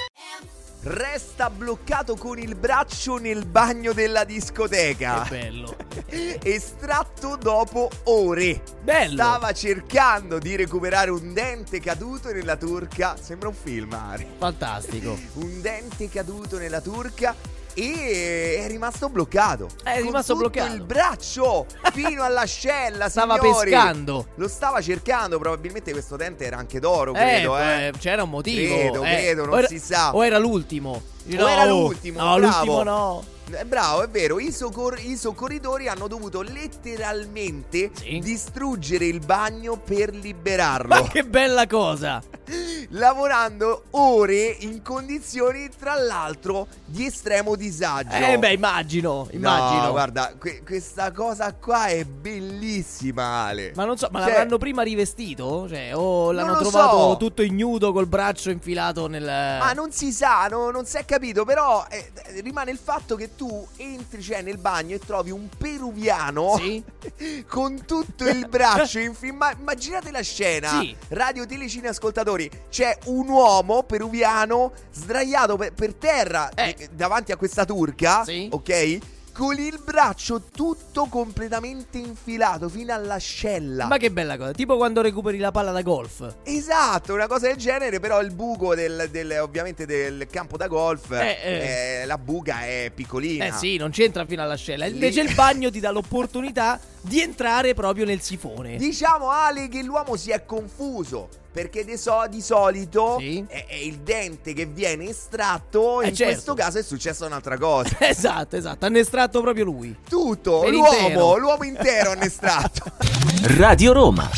Resta 0.84 1.48
bloccato 1.48 2.16
con 2.16 2.40
il 2.40 2.56
braccio 2.56 3.16
nel 3.16 3.46
bagno 3.46 3.92
della 3.92 4.24
discoteca. 4.24 5.22
Che 5.22 5.28
bello. 5.28 5.76
Estratto 6.42 7.36
dopo 7.36 7.88
ore. 8.04 8.60
Bello. 8.82 9.12
Stava 9.12 9.52
cercando 9.52 10.40
di 10.40 10.56
recuperare 10.56 11.12
un 11.12 11.32
dente 11.32 11.78
caduto 11.78 12.32
nella 12.32 12.56
turca. 12.56 13.16
Sembra 13.16 13.46
un 13.46 13.54
film, 13.54 13.92
Ari. 13.92 14.26
Fantastico. 14.38 15.16
Un 15.34 15.60
dente 15.60 16.08
caduto 16.08 16.58
nella 16.58 16.80
turca 16.80 17.32
e 17.74 18.62
è 18.64 18.68
rimasto 18.68 19.08
bloccato. 19.08 19.68
È 19.82 19.94
Con 19.94 20.02
rimasto 20.02 20.36
bloccato. 20.36 20.74
il 20.74 20.82
braccio 20.82 21.66
fino 21.92 22.22
all'ascella, 22.22 23.08
Stava 23.10 23.38
signori. 23.38 23.70
pescando. 23.70 24.26
Lo 24.36 24.48
stava 24.48 24.80
cercando, 24.80 25.38
probabilmente 25.38 25.92
questo 25.92 26.16
dente 26.16 26.44
era 26.44 26.56
anche 26.56 26.80
d'oro, 26.80 27.12
Eh, 27.14 27.18
credo, 27.18 27.58
eh. 27.58 27.86
eh, 27.86 27.92
c'era 27.98 28.22
un 28.22 28.30
motivo. 28.30 28.74
Credo, 28.74 29.04
eh. 29.04 29.08
credo, 29.16 29.44
non 29.46 29.58
era- 29.58 29.66
si 29.68 29.78
sa. 29.78 30.14
O 30.14 30.24
era 30.24 30.38
l'ultimo. 30.38 30.90
O 31.24 31.48
era 31.48 31.64
l'ultimo, 31.64 32.18
No, 32.20 32.36
bravo. 32.36 32.46
l'ultimo 32.64 32.82
no. 32.82 33.24
Eh, 33.54 33.64
Bravo, 33.66 34.02
è 34.02 34.08
vero, 34.08 34.38
i, 34.40 34.50
soccor- 34.52 34.98
i 35.02 35.16
soccorritori 35.16 35.88
hanno 35.88 36.06
dovuto 36.08 36.40
letteralmente 36.42 37.90
Sì. 37.94 38.18
distruggere 38.18 39.04
il 39.06 39.20
bagno 39.20 39.76
per 39.76 40.14
liberarlo. 40.14 40.88
Ma 40.94 41.02
che 41.08 41.24
bella 41.24 41.66
cosa. 41.66 42.22
lavorando 42.90 43.84
ore 43.90 44.56
in 44.60 44.82
condizioni 44.82 45.68
tra 45.78 45.94
l'altro 45.94 46.66
di 46.84 47.06
estremo 47.06 47.54
disagio. 47.56 48.14
Eh 48.16 48.38
beh, 48.38 48.52
immagino, 48.52 49.28
immagino. 49.32 49.82
No, 49.84 49.90
guarda, 49.90 50.34
que- 50.38 50.62
questa 50.64 51.12
cosa 51.12 51.52
qua 51.54 51.86
è 51.86 52.04
bellissima, 52.04 53.44
Ale. 53.46 53.72
Ma 53.74 53.84
non 53.84 53.96
so, 53.96 54.08
ma 54.10 54.20
Cioè, 54.20 54.28
l'avranno 54.28 54.58
prima 54.58 54.82
rivestito? 54.82 55.66
Cioè, 55.68 55.94
o 55.94 56.32
l'hanno 56.32 56.56
trovato 56.58 56.96
so. 57.10 57.16
tutto 57.16 57.42
ignudo 57.42 57.92
col 57.92 58.06
braccio 58.06 58.50
infilato 58.50 59.06
nel. 59.06 59.24
Ma 59.24 59.72
non 59.72 59.92
si 59.92 60.12
sa, 60.12 60.46
no- 60.48 60.70
non 60.70 60.84
si 60.84 60.96
è 60.96 61.04
capito, 61.04 61.44
però 61.44 61.84
eh, 61.90 62.10
rimane 62.42 62.70
il 62.70 62.78
fatto 62.82 63.14
che 63.16 63.34
tu 63.36 63.41
entri 63.76 64.22
cioè, 64.22 64.42
nel 64.42 64.58
bagno 64.58 64.94
e 64.94 64.98
trovi 64.98 65.30
un 65.30 65.48
peruviano 65.56 66.56
Sì. 66.58 66.82
con 67.48 67.84
tutto 67.86 68.28
il 68.28 68.46
braccio 68.48 68.98
infi- 68.98 69.32
ma- 69.32 69.52
immaginate 69.58 70.10
la 70.10 70.20
scena. 70.22 70.80
Sì. 70.80 70.94
Radio 71.08 71.46
Telecine 71.46 71.88
ascoltatori, 71.88 72.50
c'è 72.70 72.96
un 73.06 73.28
uomo 73.28 73.82
peruviano 73.84 74.72
sdraiato 74.92 75.56
per, 75.56 75.72
per 75.72 75.94
terra 75.94 76.50
eh, 76.54 76.88
davanti 76.92 77.32
a 77.32 77.36
questa 77.36 77.64
turca, 77.64 78.24
Sì. 78.24 78.48
ok? 78.50 78.98
Con 79.32 79.58
il 79.58 79.80
braccio 79.82 80.42
tutto 80.54 81.06
completamente 81.06 81.96
infilato 81.96 82.68
fino 82.68 82.92
all'ascella. 82.92 83.86
Ma 83.86 83.96
che 83.96 84.10
bella 84.10 84.36
cosa. 84.36 84.52
Tipo 84.52 84.76
quando 84.76 85.00
recuperi 85.00 85.38
la 85.38 85.50
palla 85.50 85.70
da 85.72 85.80
golf. 85.80 86.34
Esatto, 86.42 87.14
una 87.14 87.26
cosa 87.26 87.46
del 87.46 87.56
genere, 87.56 87.98
però 87.98 88.20
il 88.20 88.30
buco 88.34 88.74
del, 88.74 89.08
del- 89.10 89.38
ovviamente 89.40 89.86
del 89.86 90.26
campo 90.30 90.58
da 90.58 90.66
golf, 90.66 91.10
Eh, 91.12 91.38
eh. 91.42 92.00
eh, 92.02 92.04
la 92.04 92.18
buca 92.18 92.66
è 92.66 92.90
piccolina. 92.94 93.46
Eh 93.46 93.52
sì, 93.52 93.78
non 93.78 93.90
c'entra 93.90 94.26
fino 94.26 94.42
all'ascella. 94.42 94.84
Invece 94.84 95.22
il 95.22 95.34
bagno 95.34 95.70
ti 95.70 95.80
dà 95.80 95.90
l'opportunità 95.90 96.78
di 97.02 97.20
entrare 97.20 97.74
proprio 97.74 98.04
nel 98.04 98.20
sifone. 98.20 98.76
Diciamo 98.76 99.28
Ale 99.30 99.68
che 99.68 99.82
l'uomo 99.82 100.16
si 100.16 100.30
è 100.30 100.44
confuso 100.44 101.28
perché 101.52 101.84
di, 101.84 101.98
so- 101.98 102.24
di 102.30 102.40
solito 102.40 103.16
Sì. 103.18 103.44
è, 103.46 103.66
è 103.66 103.74
il 103.74 103.98
dente 103.98 104.54
che 104.54 104.64
viene 104.64 105.08
estratto, 105.10 106.00
Eh, 106.00 106.08
in 106.08 106.14
certo. 106.14 106.32
questo 106.32 106.54
caso 106.54 106.78
è 106.78 106.82
successa 106.82 107.26
un'altra 107.26 107.58
cosa. 107.58 107.96
Esatto, 108.00 108.56
esatto. 108.56 108.86
Hanno 108.86 108.98
estratto 108.98 109.40
proprio 109.42 109.64
lui. 109.64 109.94
Tutto, 110.08 110.60
Per 110.60 110.70
l'uomo, 110.70 110.92
intero. 110.96 111.36
l'uomo 111.38 111.64
intero 111.64 112.10
hanno 112.12 112.22
estratto. 112.22 112.84
Radio 113.58 113.92
Roma. 113.92 114.30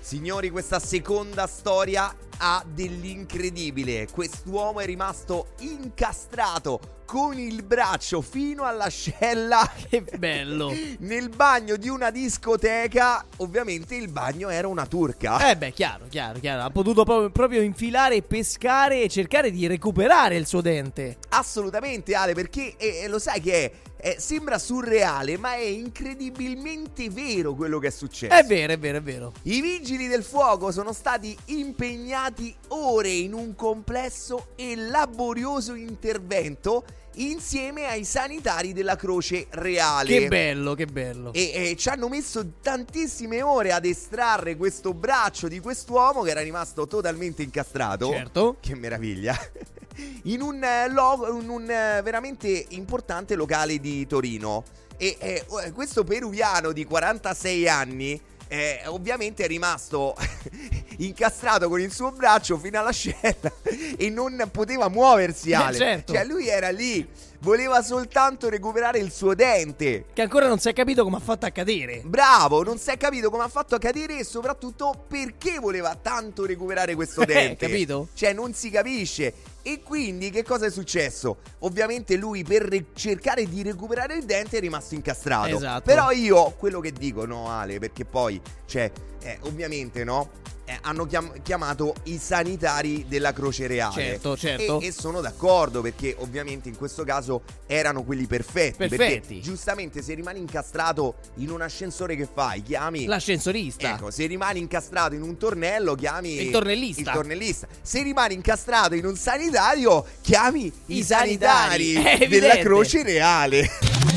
Signori, 0.00 0.50
questa 0.50 0.78
seconda 0.80 1.46
storia 1.46 2.12
ha 2.38 2.64
dell'incredibile. 2.66 4.08
Quest'uomo 4.10 4.80
è 4.80 4.86
rimasto 4.86 5.48
incastrato 5.58 6.80
con 7.10 7.36
il 7.40 7.64
braccio 7.64 8.20
fino 8.20 8.62
all'ascella 8.62 9.68
Che 9.88 10.04
bello. 10.16 10.72
nel 11.00 11.28
bagno 11.28 11.74
di 11.74 11.88
una 11.88 12.12
discoteca. 12.12 13.24
Ovviamente 13.38 13.96
il 13.96 14.06
bagno 14.06 14.48
era 14.48 14.68
una 14.68 14.86
turca. 14.86 15.50
Eh 15.50 15.56
beh, 15.56 15.72
chiaro, 15.72 16.04
chiaro, 16.08 16.38
chiaro. 16.38 16.62
Ha 16.62 16.70
potuto 16.70 17.02
proprio, 17.02 17.30
proprio 17.30 17.62
infilare, 17.62 18.22
pescare 18.22 19.02
e 19.02 19.08
cercare 19.08 19.50
di 19.50 19.66
recuperare 19.66 20.36
il 20.36 20.46
suo 20.46 20.60
dente. 20.60 21.16
Assolutamente 21.30 22.14
Ale, 22.14 22.32
perché 22.32 22.76
eh, 22.76 23.08
lo 23.08 23.18
sai 23.18 23.40
che 23.40 23.64
è, 23.64 23.72
eh, 24.02 24.16
sembra 24.18 24.58
surreale, 24.58 25.36
ma 25.36 25.54
è 25.54 25.64
incredibilmente 25.64 27.08
vero 27.10 27.54
quello 27.54 27.78
che 27.78 27.88
è 27.88 27.90
successo. 27.90 28.34
È 28.34 28.44
vero, 28.44 28.72
è 28.72 28.78
vero, 28.78 28.98
è 28.98 29.02
vero. 29.02 29.32
I 29.42 29.60
vigili 29.60 30.06
del 30.08 30.22
fuoco 30.22 30.72
sono 30.72 30.92
stati 30.92 31.36
impegnati 31.46 32.54
ore 32.68 33.10
in 33.10 33.32
un 33.32 33.54
complesso 33.54 34.48
e 34.56 34.74
laborioso 34.76 35.74
intervento 35.74 36.84
insieme 37.14 37.86
ai 37.86 38.04
sanitari 38.04 38.72
della 38.72 38.96
Croce 38.96 39.46
Reale. 39.50 40.08
Che 40.08 40.28
bello, 40.28 40.74
che 40.74 40.86
bello. 40.86 41.32
E, 41.32 41.70
e 41.70 41.76
ci 41.76 41.88
hanno 41.88 42.08
messo 42.08 42.54
tantissime 42.62 43.42
ore 43.42 43.72
ad 43.72 43.84
estrarre 43.84 44.56
questo 44.56 44.94
braccio 44.94 45.48
di 45.48 45.60
quest'uomo 45.60 46.22
che 46.22 46.30
era 46.30 46.40
rimasto 46.40 46.86
totalmente 46.86 47.42
incastrato. 47.42 48.10
Certo. 48.10 48.56
Che 48.60 48.74
meraviglia. 48.74 49.36
In 50.24 50.40
un, 50.40 50.62
eh, 50.62 50.88
lo- 50.88 51.38
in 51.38 51.48
un, 51.50 51.68
eh, 51.68 52.00
veramente 52.02 52.66
importante 52.70 53.34
locale 53.34 53.78
di 53.80 54.06
Torino. 54.06 54.64
E 54.96 55.16
eh, 55.18 55.44
questo 55.74 56.04
peruviano 56.04 56.72
di 56.72 56.84
46 56.84 57.68
anni. 57.68 58.20
Eh, 58.52 58.80
ovviamente 58.86 59.44
è 59.44 59.46
rimasto 59.46 60.16
incastrato 60.98 61.68
con 61.68 61.80
il 61.80 61.92
suo 61.92 62.10
braccio 62.10 62.58
fino 62.58 62.80
all'ascella 62.80 63.52
e 63.96 64.10
non 64.10 64.48
poteva 64.50 64.88
muoversi 64.88 65.50
Eh, 65.50 65.54
Ale. 65.54 65.76
certo. 65.76 66.12
Cioè 66.12 66.24
lui 66.24 66.48
era 66.48 66.70
lì, 66.70 67.06
voleva 67.40 67.80
soltanto 67.82 68.48
recuperare 68.48 68.98
il 68.98 69.12
suo 69.12 69.34
dente. 69.34 70.06
Che 70.12 70.22
ancora 70.22 70.48
non 70.48 70.58
si 70.58 70.68
è 70.68 70.72
capito 70.72 71.04
come 71.04 71.16
ha 71.16 71.20
fatto 71.20 71.46
a 71.46 71.50
cadere. 71.50 72.02
Bravo, 72.04 72.62
non 72.64 72.76
si 72.78 72.90
è 72.90 72.96
capito 72.96 73.30
come 73.30 73.44
ha 73.44 73.48
fatto 73.48 73.76
a 73.76 73.78
cadere 73.78 74.18
e 74.18 74.24
soprattutto 74.24 75.04
perché 75.06 75.58
voleva 75.60 75.96
tanto 76.00 76.44
recuperare 76.44 76.94
questo 76.96 77.20
Eh, 77.22 77.26
dente. 77.26 77.66
capito? 77.68 78.08
Cioè, 78.14 78.32
non 78.32 78.52
si 78.52 78.68
capisce. 78.70 79.32
E 79.62 79.82
quindi 79.82 80.30
che 80.30 80.42
cosa 80.42 80.66
è 80.66 80.70
successo? 80.70 81.38
Ovviamente 81.60 82.16
lui 82.16 82.42
per 82.44 82.62
re- 82.62 82.86
cercare 82.94 83.46
di 83.46 83.62
recuperare 83.62 84.14
il 84.14 84.24
dente 84.24 84.56
è 84.56 84.60
rimasto 84.60 84.94
incastrato. 84.94 85.56
Esatto. 85.56 85.82
Però 85.82 86.10
io 86.10 86.54
quello 86.58 86.80
che 86.80 86.92
dico, 86.92 87.26
no 87.26 87.48
Ale, 87.48 87.78
perché 87.78 88.04
poi, 88.04 88.40
cioè, 88.66 88.90
eh, 89.22 89.38
ovviamente 89.42 90.02
no, 90.04 90.30
eh, 90.70 90.78
hanno 90.82 91.04
chiam- 91.06 91.42
chiamato 91.42 91.94
i 92.04 92.18
sanitari 92.18 93.06
della 93.08 93.32
Croce 93.32 93.66
Reale. 93.66 93.92
Certo, 93.92 94.36
certo. 94.36 94.80
E, 94.80 94.86
e 94.86 94.92
sono 94.92 95.20
d'accordo 95.20 95.80
perché 95.80 96.14
ovviamente 96.18 96.68
in 96.68 96.76
questo 96.76 97.02
caso 97.02 97.42
erano 97.66 98.04
quelli 98.04 98.26
perfetti. 98.26 98.76
Perfetti. 98.76 98.96
Perché 98.96 99.40
giustamente 99.40 100.00
se 100.00 100.14
rimani 100.14 100.38
incastrato 100.38 101.16
in 101.36 101.50
un 101.50 101.60
ascensore 101.60 102.14
che 102.14 102.28
fai? 102.32 102.62
Chiami... 102.62 103.06
L'ascensorista. 103.06 103.94
Ecco, 103.94 104.10
se 104.12 104.26
rimani 104.26 104.60
incastrato 104.60 105.14
in 105.16 105.22
un 105.22 105.36
tornello, 105.36 105.94
chiami 105.96 106.40
Il 106.40 106.50
tornellista. 106.50 107.00
il 107.00 107.10
tornellista. 107.10 107.66
Se 107.82 108.02
rimani 108.02 108.34
incastrato 108.34 108.94
in 108.94 109.04
un 109.04 109.16
sanitario, 109.16 110.06
chiami 110.20 110.72
i, 110.86 110.98
I 110.98 111.02
sanitari, 111.02 111.94
sanitari. 111.94 112.28
Della. 112.40 112.58
Croce 112.58 113.02
Reale. 113.02 113.68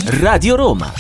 Radio 0.05 0.55
Roma. 0.55 0.93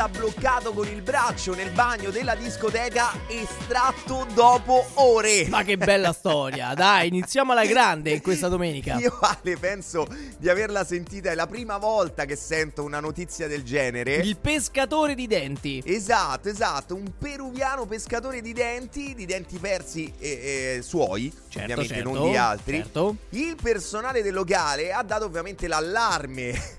Resta 0.00 0.18
bloccato 0.18 0.72
con 0.72 0.88
il 0.88 1.02
braccio 1.02 1.54
nel 1.54 1.72
bagno 1.72 2.08
della 2.08 2.34
discoteca, 2.34 3.12
estratto 3.28 4.26
dopo 4.32 4.82
ore. 4.94 5.46
Ma 5.50 5.62
che 5.62 5.76
bella 5.76 6.14
storia. 6.14 6.72
Dai, 6.72 7.08
iniziamo 7.08 7.52
alla 7.52 7.66
grande 7.66 8.12
in 8.12 8.22
questa 8.22 8.48
domenica. 8.48 8.96
Io 8.96 9.18
Ale 9.20 9.58
penso 9.58 10.06
di 10.38 10.48
averla 10.48 10.84
sentita, 10.84 11.30
è 11.30 11.34
la 11.34 11.46
prima 11.46 11.76
volta 11.76 12.24
che 12.24 12.34
sento 12.34 12.82
una 12.82 12.98
notizia 12.98 13.46
del 13.46 13.62
genere. 13.62 14.14
Il 14.14 14.38
pescatore 14.38 15.14
di 15.14 15.26
denti. 15.26 15.82
Esatto, 15.84 16.48
esatto, 16.48 16.94
un 16.94 17.18
peruviano 17.18 17.84
pescatore 17.84 18.40
di 18.40 18.54
denti, 18.54 19.14
di 19.14 19.26
denti 19.26 19.58
persi 19.58 20.10
e, 20.18 20.76
e 20.78 20.82
suoi, 20.82 21.30
Certo, 21.30 21.60
ovviamente 21.60 21.94
certo, 21.94 22.10
non 22.10 22.30
di 22.30 22.36
altri. 22.38 22.76
certo. 22.76 23.16
Il 23.30 23.54
personale 23.62 24.22
del 24.22 24.32
locale 24.32 24.92
ha 24.92 25.02
dato 25.02 25.26
ovviamente 25.26 25.68
l'allarme. 25.68 26.78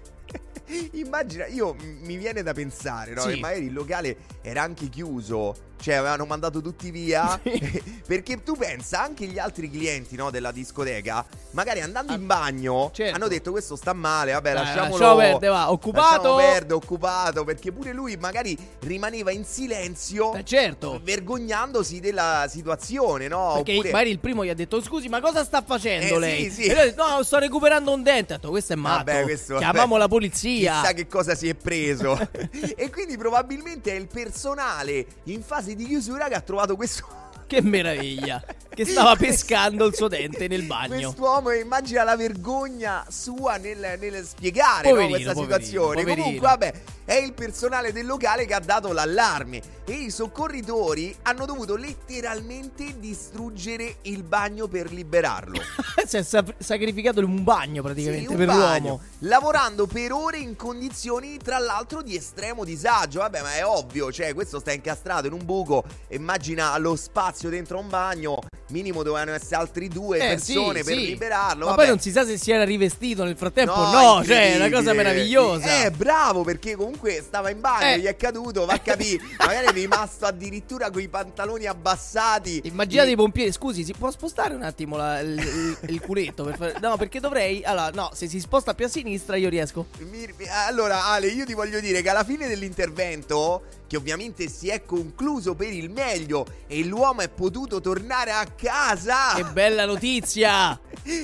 Immagina, 0.94 1.48
io 1.48 1.76
mi 2.02 2.18
viene 2.18 2.44
da 2.44 2.54
pensare, 2.54 3.14
no? 3.14 3.22
Sì. 3.22 3.36
Che 3.36 3.40
magari 3.40 3.66
il 3.66 3.74
locale 3.74 4.18
era 4.42 4.62
anche 4.62 4.88
chiuso. 4.90 5.70
Cioè, 5.82 5.96
avevano 5.96 6.26
mandato 6.26 6.62
tutti 6.62 6.92
via. 6.92 7.40
Perché 8.08 8.44
tu 8.44 8.56
pensa, 8.56 9.02
anche 9.02 9.26
gli 9.26 9.40
altri 9.40 9.70
clienti 9.70 10.16
no, 10.16 10.30
della 10.30 10.52
discoteca, 10.52 11.26
magari 11.52 11.82
andando 11.82 12.12
Ah, 12.12 12.16
in 12.16 12.26
bagno, 12.26 12.92
certo. 12.94 13.16
hanno 13.16 13.28
detto 13.28 13.52
questo 13.52 13.76
sta 13.76 13.94
male, 13.94 14.32
vabbè, 14.34 14.54
Dai, 14.54 14.64
lasciamolo. 14.64 14.90
lasciamo 14.98 15.16
perdere, 15.18 15.52
va, 15.52 15.72
occupato. 15.72 16.08
Lasciamo 16.16 16.36
perdere, 16.36 16.74
occupato. 16.74 17.44
Perché 17.44 17.72
pure 17.72 17.94
lui 17.94 18.16
magari 18.18 18.58
rimaneva 18.82 19.32
in 19.32 19.44
silenzio. 19.46 20.34
Eh, 20.36 20.44
certo. 20.44 21.00
Vergognandosi 21.04 22.00
della 22.00 22.46
situazione, 22.50 23.28
no? 23.28 23.54
Perché 23.56 23.72
Oppure- 23.74 23.92
magari 23.92 24.10
il 24.12 24.20
primo 24.20 24.44
gli 24.46 24.50
ha 24.50 24.54
detto 24.54 24.82
scusi 24.82 25.08
ma 25.10 25.20
cosa 25.22 25.44
sta 25.44 25.62
facendo 25.66 26.16
Eh, 26.16 26.20
lei? 26.20 26.50
sì, 26.52 26.64
sì. 26.64 26.70
E 26.70 26.74
lui 26.74 26.82
ha 26.82 26.86
detto 26.86 27.08
no 27.08 27.24
sto 27.24 27.38
recuperando 27.40 27.92
un 27.94 28.04
dente 28.04 28.34
Ha 28.34 28.36
detto 28.38 28.50
questo 28.50 28.74
è 28.74 28.76
matto 28.76 29.06
Vabbè, 29.06 29.24
questo- 29.24 29.58
Chiamiamo 29.58 29.88
vabbè. 29.94 30.00
la 30.00 30.08
polizia 30.08 30.80
Chissà 30.82 30.94
che 30.94 31.08
cosa 31.08 31.36
si 31.36 31.48
è 31.50 31.56
preso. 31.56 32.18
e 32.76 32.90
quindi 32.90 33.18
probabilmente 33.18 33.92
è 33.92 33.96
il 33.96 34.08
personale 34.08 35.06
in 35.26 35.42
fase 35.42 35.71
di 35.76 35.86
chiusura 35.86 36.28
che 36.28 36.36
ha 36.36 36.42
trovato 36.42 36.76
questo. 36.76 37.08
Che 37.52 37.62
meraviglia 37.62 38.42
Che 38.74 38.86
stava 38.86 39.18
pescando 39.18 39.86
il 39.86 39.94
suo 39.94 40.08
dente 40.08 40.48
nel 40.48 40.64
bagno 40.64 41.12
Quest'uomo 41.12 41.52
immagina 41.52 42.06
la 42.06 42.16
vergogna 42.16 43.06
sua 43.10 43.58
nel, 43.58 43.98
nel 44.00 44.26
spiegare 44.26 44.88
no, 44.88 44.96
Poverino, 44.96 45.10
questa 45.10 45.34
poverino, 45.34 45.60
situazione. 45.60 46.02
poverino. 46.02 46.24
Comunque, 46.24 46.48
vabbè, 46.48 46.74
è 47.06 47.16
il 47.16 47.34
personale 47.34 47.92
del 47.92 48.06
locale 48.06 48.46
che 48.46 48.54
ha 48.54 48.60
dato 48.60 48.92
l'allarme. 48.94 49.62
E 49.86 49.94
i 49.94 50.10
soccorritori 50.12 51.14
hanno 51.24 51.46
dovuto 51.46 51.76
letteralmente 51.76 53.00
distruggere 53.00 53.96
il 54.04 54.24
bagno 54.24 54.68
per 54.68 54.92
liberarlo. 54.92 55.60
Si 56.12 56.18
è 56.18 56.24
sa- 56.24 56.44
sacrificato 56.58 57.20
un 57.22 57.44
bagno 57.44 57.76
Sì, 57.76 57.82
praticamente 57.82 58.30
un 58.32 58.36
per 58.38 58.46
bagno. 58.48 58.80
l'uomo 58.88 59.02
Lavorando 59.20 59.86
per 59.88 60.12
ore 60.12 60.38
in 60.40 60.56
condizioni, 60.56 61.38
tra 61.38 61.58
l'altro, 61.60 62.02
di 62.02 62.16
estremo 62.16 62.64
disagio. 62.66 63.20
Vabbè, 63.20 63.42
ma 63.42 63.54
è 63.56 63.66
ovvio, 63.66 64.12
cioè, 64.12 64.34
questo 64.34 64.60
sta 64.60 64.72
incastrato 64.74 65.28
in 65.28 65.34
un 65.34 65.46
buco. 65.46 65.84
Immagina 66.10 66.78
lo 66.80 66.96
spazio 66.96 67.50
dentro 67.50 67.78
un 67.80 67.88
bagno. 67.88 68.40
minimo 68.70 69.04
dovevano 69.04 69.32
essere 69.32 69.56
altri 69.58 69.88
due 69.90 70.18
Eh, 70.18 70.28
persone 70.36 70.80
sì, 70.80 70.84
per 70.86 70.96
sì. 70.98 71.06
liberarlo. 71.08 71.66
Ma 71.66 71.72
vabbè. 71.72 71.78
poi 71.82 71.88
non 71.90 72.00
si 72.00 72.12
sa 72.12 72.26
se 72.26 72.38
si 72.38 72.52
era 72.52 72.64
rivestito 72.64 73.24
nel 73.24 73.36
frattempo 73.38 73.76
No, 73.76 73.92
no, 74.18 74.24
cioè, 74.26 74.54
è 74.54 74.56
una 74.56 74.70
cosa 74.70 74.94
meravigliosa. 74.94 75.84
Eh, 75.86 75.92
bravo, 75.92 76.44
perché 76.44 76.76
comunque 76.76 76.91
stava 77.22 77.50
in 77.50 77.60
bagno, 77.60 77.86
Eh. 77.96 78.00
gli 78.00 78.06
è 78.06 78.16
caduto, 78.16 78.66
va 78.66 78.74
a 78.74 78.80
capire. 78.80 79.24
Magari 79.40 79.68
è 79.68 79.72
rimasto 79.72 80.26
addirittura 80.26 80.90
con 80.92 81.02
i 81.02 81.08
pantaloni 81.08 81.66
abbassati. 81.66 82.62
Immaginate 82.66 83.12
i 83.12 83.16
pompieri, 83.16 83.52
scusi, 83.52 83.84
si 83.84 83.94
può 83.94 84.10
spostare 84.12 84.54
un 84.56 84.64
attimo 84.64 84.98
la- 84.98 85.20
il, 85.20 85.38
il- 85.40 85.78
il 85.90 86.02
culetto? 86.02 86.44
Per 86.44 86.56
fare... 86.58 86.76
No, 86.82 86.98
perché 86.98 87.20
dovrei. 87.20 87.64
Allora, 87.64 87.90
no, 87.94 88.10
se 88.14 88.28
si 88.28 88.40
sposta 88.40 88.74
più 88.74 88.86
a 88.86 88.90
sinistra 88.90 89.36
io 89.36 89.50
riesco. 89.50 89.88
Mi- 90.00 90.28
mi- 90.38 90.48
Allora, 90.68 91.06
Ale, 91.06 91.28
io 91.28 91.46
ti 91.46 91.54
voglio 91.54 91.80
dire 91.80 92.02
che 92.02 92.10
alla 92.10 92.24
fine 92.24 92.48
dell'intervento, 92.48 93.64
che 93.92 93.98
ovviamente 93.98 94.48
si 94.48 94.70
è 94.70 94.86
concluso 94.86 95.54
per 95.54 95.74
il 95.74 95.90
meglio 95.90 96.46
e 96.66 96.82
l'uomo 96.86 97.20
è 97.20 97.28
potuto 97.28 97.82
tornare 97.82 98.32
a 98.32 98.46
casa. 98.46 99.34
Che 99.36 99.44
bella 99.44 99.84
notizia! 99.84 100.80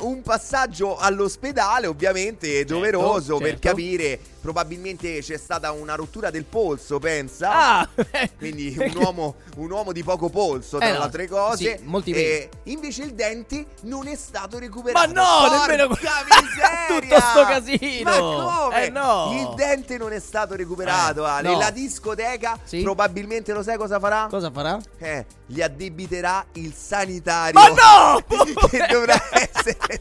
Un 0.00 0.22
passaggio 0.22 0.96
all'ospedale, 0.96 1.86
ovviamente, 1.86 2.64
doveroso 2.64 3.36
per 3.36 3.50
certo. 3.50 3.68
capire. 3.68 4.18
Probabilmente 4.44 5.20
c'è 5.20 5.38
stata 5.38 5.72
una 5.72 5.94
rottura 5.94 6.30
del 6.30 6.44
polso, 6.44 6.98
pensa. 6.98 7.50
Ah! 7.78 7.88
Quindi 8.36 8.74
un 8.78 8.92
uomo, 8.96 9.36
un 9.56 9.70
uomo 9.70 9.92
di 9.92 10.02
poco 10.02 10.28
polso, 10.28 10.76
tra 10.78 10.88
Eh 10.88 10.92
le 10.92 10.98
altre 10.98 11.28
cose. 11.28 11.78
sì, 11.78 11.84
molti 11.84 12.10
e 12.12 12.50
invece 12.64 13.04
il 13.04 13.14
dente 13.14 13.66
non 13.82 14.06
è 14.06 14.16
stato 14.16 14.58
recuperato. 14.58 15.12
Ma 15.12 15.22
no, 15.22 15.48
Porca 15.48 15.66
nemmeno- 15.66 15.88
miseria! 15.88 16.86
Tutto 17.00 17.20
sto 17.20 17.44
casino! 17.44 18.10
Ma 18.10 18.18
come? 18.18 18.84
Eh, 18.84 18.90
no! 18.90 19.30
Il 19.32 19.54
dente 19.54 19.96
non 19.96 20.12
è 20.12 20.18
stato 20.20 20.54
recuperato, 20.56 21.24
Eh, 21.24 21.28
Ale. 21.30 21.48
no. 21.50 21.58
La 21.58 21.70
discoteca 21.86 22.58
Sì. 22.64 22.82
probabilmente 22.82 23.52
lo 23.52 23.62
sai 23.62 23.76
cosa 23.76 23.98
farà? 23.98 24.26
Cosa 24.28 24.50
farà? 24.50 24.78
Eh, 24.98 25.24
gli 25.46 25.60
addebiterà 25.60 26.44
il 26.52 26.72
sanitario. 26.74 27.58
Ma 27.58 27.68
no! 27.68 28.24
che 28.68 28.86
dovrà 28.90 29.14
essere. 29.32 30.00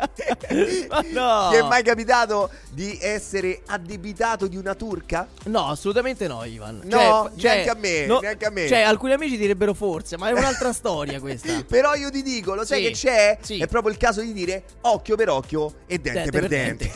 Ma 0.88 1.00
no! 1.12 1.48
Ti 1.50 1.56
è 1.56 1.62
mai 1.62 1.82
capitato 1.82 2.50
di 2.70 2.98
essere 3.00 3.60
addebitato 3.66 4.46
di 4.46 4.56
una 4.56 4.74
turca? 4.74 5.28
No, 5.44 5.66
assolutamente 5.68 6.26
no, 6.26 6.42
Ivan. 6.44 6.80
No, 6.84 7.30
Cioè, 7.36 7.52
neanche 7.64 7.70
a 7.70 7.74
me, 7.74 8.06
neanche 8.20 8.46
a 8.46 8.50
me. 8.50 8.66
Cioè, 8.66 8.80
alcuni 8.80 9.12
amici 9.12 9.36
direbbero 9.36 9.74
forse, 9.74 10.16
ma 10.16 10.28
è 10.28 10.32
un'altra 10.32 10.72
storia 10.74 11.20
questa. 11.20 11.62
Però 11.68 11.94
io 11.94 12.10
ti 12.10 12.22
dico, 12.22 12.54
lo 12.54 12.64
sai 12.64 12.82
Sì, 12.82 12.86
che 12.88 12.92
c'è? 12.92 13.38
sì. 13.42 13.58
È 13.58 13.66
proprio 13.66 13.92
il 13.92 13.98
caso 13.98 14.22
di 14.22 14.32
dire 14.32 14.62
occhio 14.82 15.16
per 15.16 15.28
occhio 15.28 15.72
e 15.86 15.98
dente, 15.98 16.30
per 16.30 16.48
dente. 16.48 16.90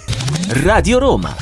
Radio 0.62 0.98
Roma. 0.98 1.34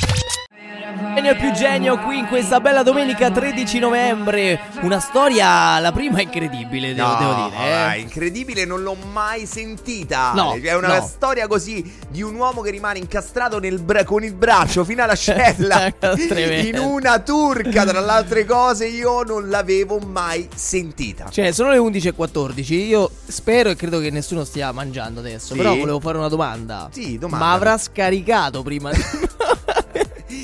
Genio 1.15 1.35
più 1.37 1.51
genio 1.53 1.97
qui 1.99 2.17
in 2.17 2.27
questa 2.27 2.59
bella 2.59 2.83
domenica 2.83 3.31
13 3.31 3.79
novembre. 3.79 4.59
Una 4.81 4.99
storia, 4.99 5.79
la 5.79 5.93
prima 5.93 6.19
incredibile, 6.21 6.93
devo, 6.93 7.07
No, 7.07 7.17
devo 7.19 7.33
dire. 7.49 7.95
eh. 7.95 7.99
incredibile, 7.99 8.65
non 8.65 8.81
l'ho 8.83 8.97
mai 9.13 9.45
sentita. 9.45 10.33
No, 10.33 10.55
È 10.61 10.75
una 10.75 10.97
no. 10.97 11.05
storia 11.07 11.47
così 11.47 11.89
di 12.09 12.21
un 12.21 12.35
uomo 12.35 12.59
che 12.59 12.69
rimane 12.71 12.99
incastrato 12.99 13.59
nel 13.59 13.79
bra- 13.79 14.03
con 14.03 14.25
il 14.25 14.33
braccio 14.33 14.83
fino 14.83 15.01
alla 15.03 15.15
cella 15.15 15.89
Tremendo. 16.27 16.67
in 16.81 16.83
una 16.85 17.19
turca. 17.19 17.85
Tra 17.85 18.01
le 18.01 18.11
altre 18.11 18.43
cose, 18.43 18.85
io 18.87 19.23
non 19.23 19.47
l'avevo 19.47 19.99
mai 19.99 20.49
sentita. 20.53 21.29
Cioè, 21.29 21.51
sono 21.53 21.69
le 21.71 21.77
11.14. 21.77 22.73
Io 22.73 23.09
spero 23.25 23.69
e 23.69 23.77
credo 23.77 23.99
che 23.99 24.09
nessuno 24.09 24.43
stia 24.43 24.69
mangiando 24.73 25.21
adesso. 25.21 25.53
Sì? 25.53 25.57
Però 25.59 25.77
volevo 25.77 26.01
fare 26.01 26.17
una 26.17 26.27
domanda. 26.27 26.89
Sì, 26.91 27.17
domanda. 27.17 27.45
Ma 27.45 27.53
avrà 27.53 27.77
scaricato 27.77 28.61
prima? 28.63 28.91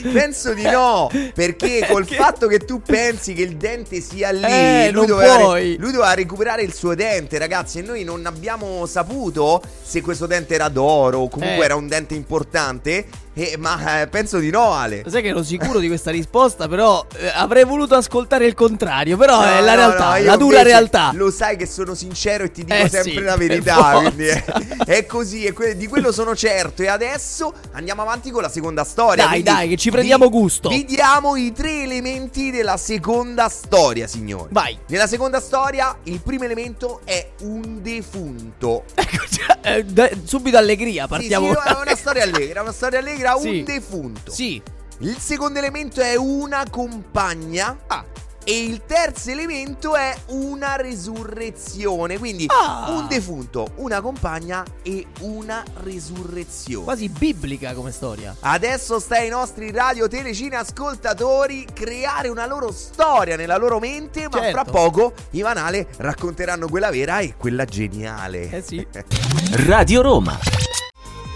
Penso 0.12 0.53
di 0.53 0.63
no, 0.63 1.10
perché 1.34 1.86
col 1.89 2.03
Perché? 2.06 2.15
fatto 2.15 2.48
che 2.48 2.60
tu 2.60 2.82
pensi 2.82 3.34
che 3.34 3.41
il 3.44 3.56
dente 3.58 4.01
sia 4.01 4.32
lì, 4.32 4.44
Eh, 4.46 4.89
lui, 4.91 5.06
doveva 5.06 5.36
puoi. 5.38 5.77
lui 5.77 5.91
doveva 5.91 6.13
recuperare 6.13 6.62
il 6.63 6.74
suo 6.74 6.96
dente, 6.96 7.38
ragazzi, 7.38 7.79
e 7.79 7.82
noi 7.82 8.03
non 8.03 8.25
abbiamo 8.25 8.86
saputo 8.86 9.62
se 9.82 10.01
questo 10.01 10.25
dente 10.25 10.53
era 10.56 10.70
d'oro 10.70 11.20
o 11.20 11.29
comunque 11.29 11.62
Eh. 11.62 11.65
era 11.65 11.75
un 11.75 11.88
dente 11.88 12.13
importante, 12.15 13.06
eh, 13.51 13.58
ma 13.58 14.01
eh, 14.01 14.08
penso 14.08 14.38
di 14.39 14.50
no, 14.50 14.74
Ale. 14.74 15.03
Sai 15.08 15.22
che 15.22 15.29
ero 15.29 15.43
sicuro 15.43 15.79
di 15.79 15.88
questa 15.88 16.12
risposta, 16.12 16.67
però 16.67 17.05
eh, 17.17 17.27
avrei 17.34 17.63
voluto 17.65 17.96
ascoltare 17.96 18.46
il 18.46 18.53
contrario. 18.53 19.17
Però 19.17 19.41
è 19.41 19.60
No, 19.60 19.65
la 19.65 19.72
no, 19.74 19.77
realtà, 19.77 20.17
no, 20.17 20.24
la 20.25 20.36
dura 20.38 20.62
realtà. 20.62 21.12
Lo 21.13 21.31
sai 21.31 21.55
che 21.58 21.65
sono 21.65 21.93
sincero 21.96 22.43
e 22.46 22.51
ti 22.51 22.63
dico 22.63 22.77
Eh 22.77 22.89
sempre 22.89 23.12
sì, 23.12 23.19
la 23.22 23.36
per 23.36 23.48
verità. 23.48 23.91
Quindi 24.00 24.25
è, 24.27 24.43
è 24.86 25.05
così, 25.05 25.46
e 25.46 25.53
que- 25.53 25.75
di 25.75 25.88
quello 25.88 26.12
sono 26.12 26.36
certo. 26.36 26.81
E 26.81 26.88
adesso 26.88 27.53
andiamo 27.74 28.01
avanti 28.01 28.31
con 28.31 28.41
la 28.41 28.50
seconda 28.50 28.84
storia. 28.84 29.25
Dai, 29.25 29.43
dai, 29.43 29.69
che 29.69 29.77
ci 29.77 29.91
prendiamo 29.91 30.25
vi- 30.25 30.31
gusto. 30.31 30.69
Vi 30.69 30.86
diamo 30.86 31.36
i 31.36 31.51
tre 31.51 31.84
elementi 31.84 32.51
della 32.51 32.77
seconda 32.77 33.50
storia, 33.50 34.08
signori. 34.08 34.48
Vai. 34.51 34.77
Nella 34.88 35.08
seconda 35.08 35.39
storia, 35.39 35.96
il 36.03 36.19
primo 36.22 36.43
elemento 36.43 37.01
è 37.03 37.29
un 37.41 37.81
defunto. 37.81 38.84
Ecco, 38.96 39.24
eh, 39.62 40.17
subito 40.25 40.58
allegria, 40.58 41.08
partiamo. 41.08 41.48
Sì, 41.48 41.53
sì, 41.53 41.67
è 41.67 41.81
una 41.81 41.96
storia 41.96 42.24
allegra, 42.24 42.62
una 42.62 42.72
storia 42.72 43.00
allegra, 43.00 43.28
Sì. 43.38 43.48
un 43.59 43.63
defunto. 43.63 44.31
Sì. 44.31 44.62
Il 45.00 45.17
secondo 45.17 45.59
elemento 45.59 46.01
è 46.01 46.15
una 46.15 46.65
compagna. 46.69 47.77
Ah. 47.88 48.03
E 48.41 48.63
il 48.63 48.81
terzo 48.88 49.29
elemento 49.29 49.96
è 49.96 50.15
una 50.27 50.75
resurrezione. 50.75 52.18
Quindi 52.18 52.48
Ah. 52.50 52.87
un 52.89 53.05
defunto, 53.07 53.74
una 53.75 54.01
compagna 54.01 54.63
e 54.81 55.05
una 55.20 55.63
resurrezione. 55.83 56.83
Quasi 56.85 57.09
biblica 57.09 57.74
come 57.74 57.92
storia. 57.92 58.35
Adesso 58.39 59.00
sta 59.00 59.18
ai 59.18 59.29
nostri 59.29 59.70
radio 59.72 60.07
telecine 60.07 60.55
ascoltatori 60.55 61.68
creare 61.72 62.29
una 62.29 62.48
loro 62.48 62.72
storia 62.72 63.35
nella 63.35 63.57
loro 63.57 63.77
mente, 63.77 64.27
ma 64.29 64.39
Certo. 64.42 64.51
fra 64.51 64.63
poco 64.63 65.13
i 65.31 65.42
Vanale 65.42 65.87
racconteranno 65.98 66.68
quella 66.68 66.89
vera 66.89 67.20
e 67.20 67.35
quella 67.37 67.65
geniale. 67.65 68.50
Eh 68.50 68.61
sì. 68.63 68.85
Radio 69.68 70.01
Roma. 70.01 70.39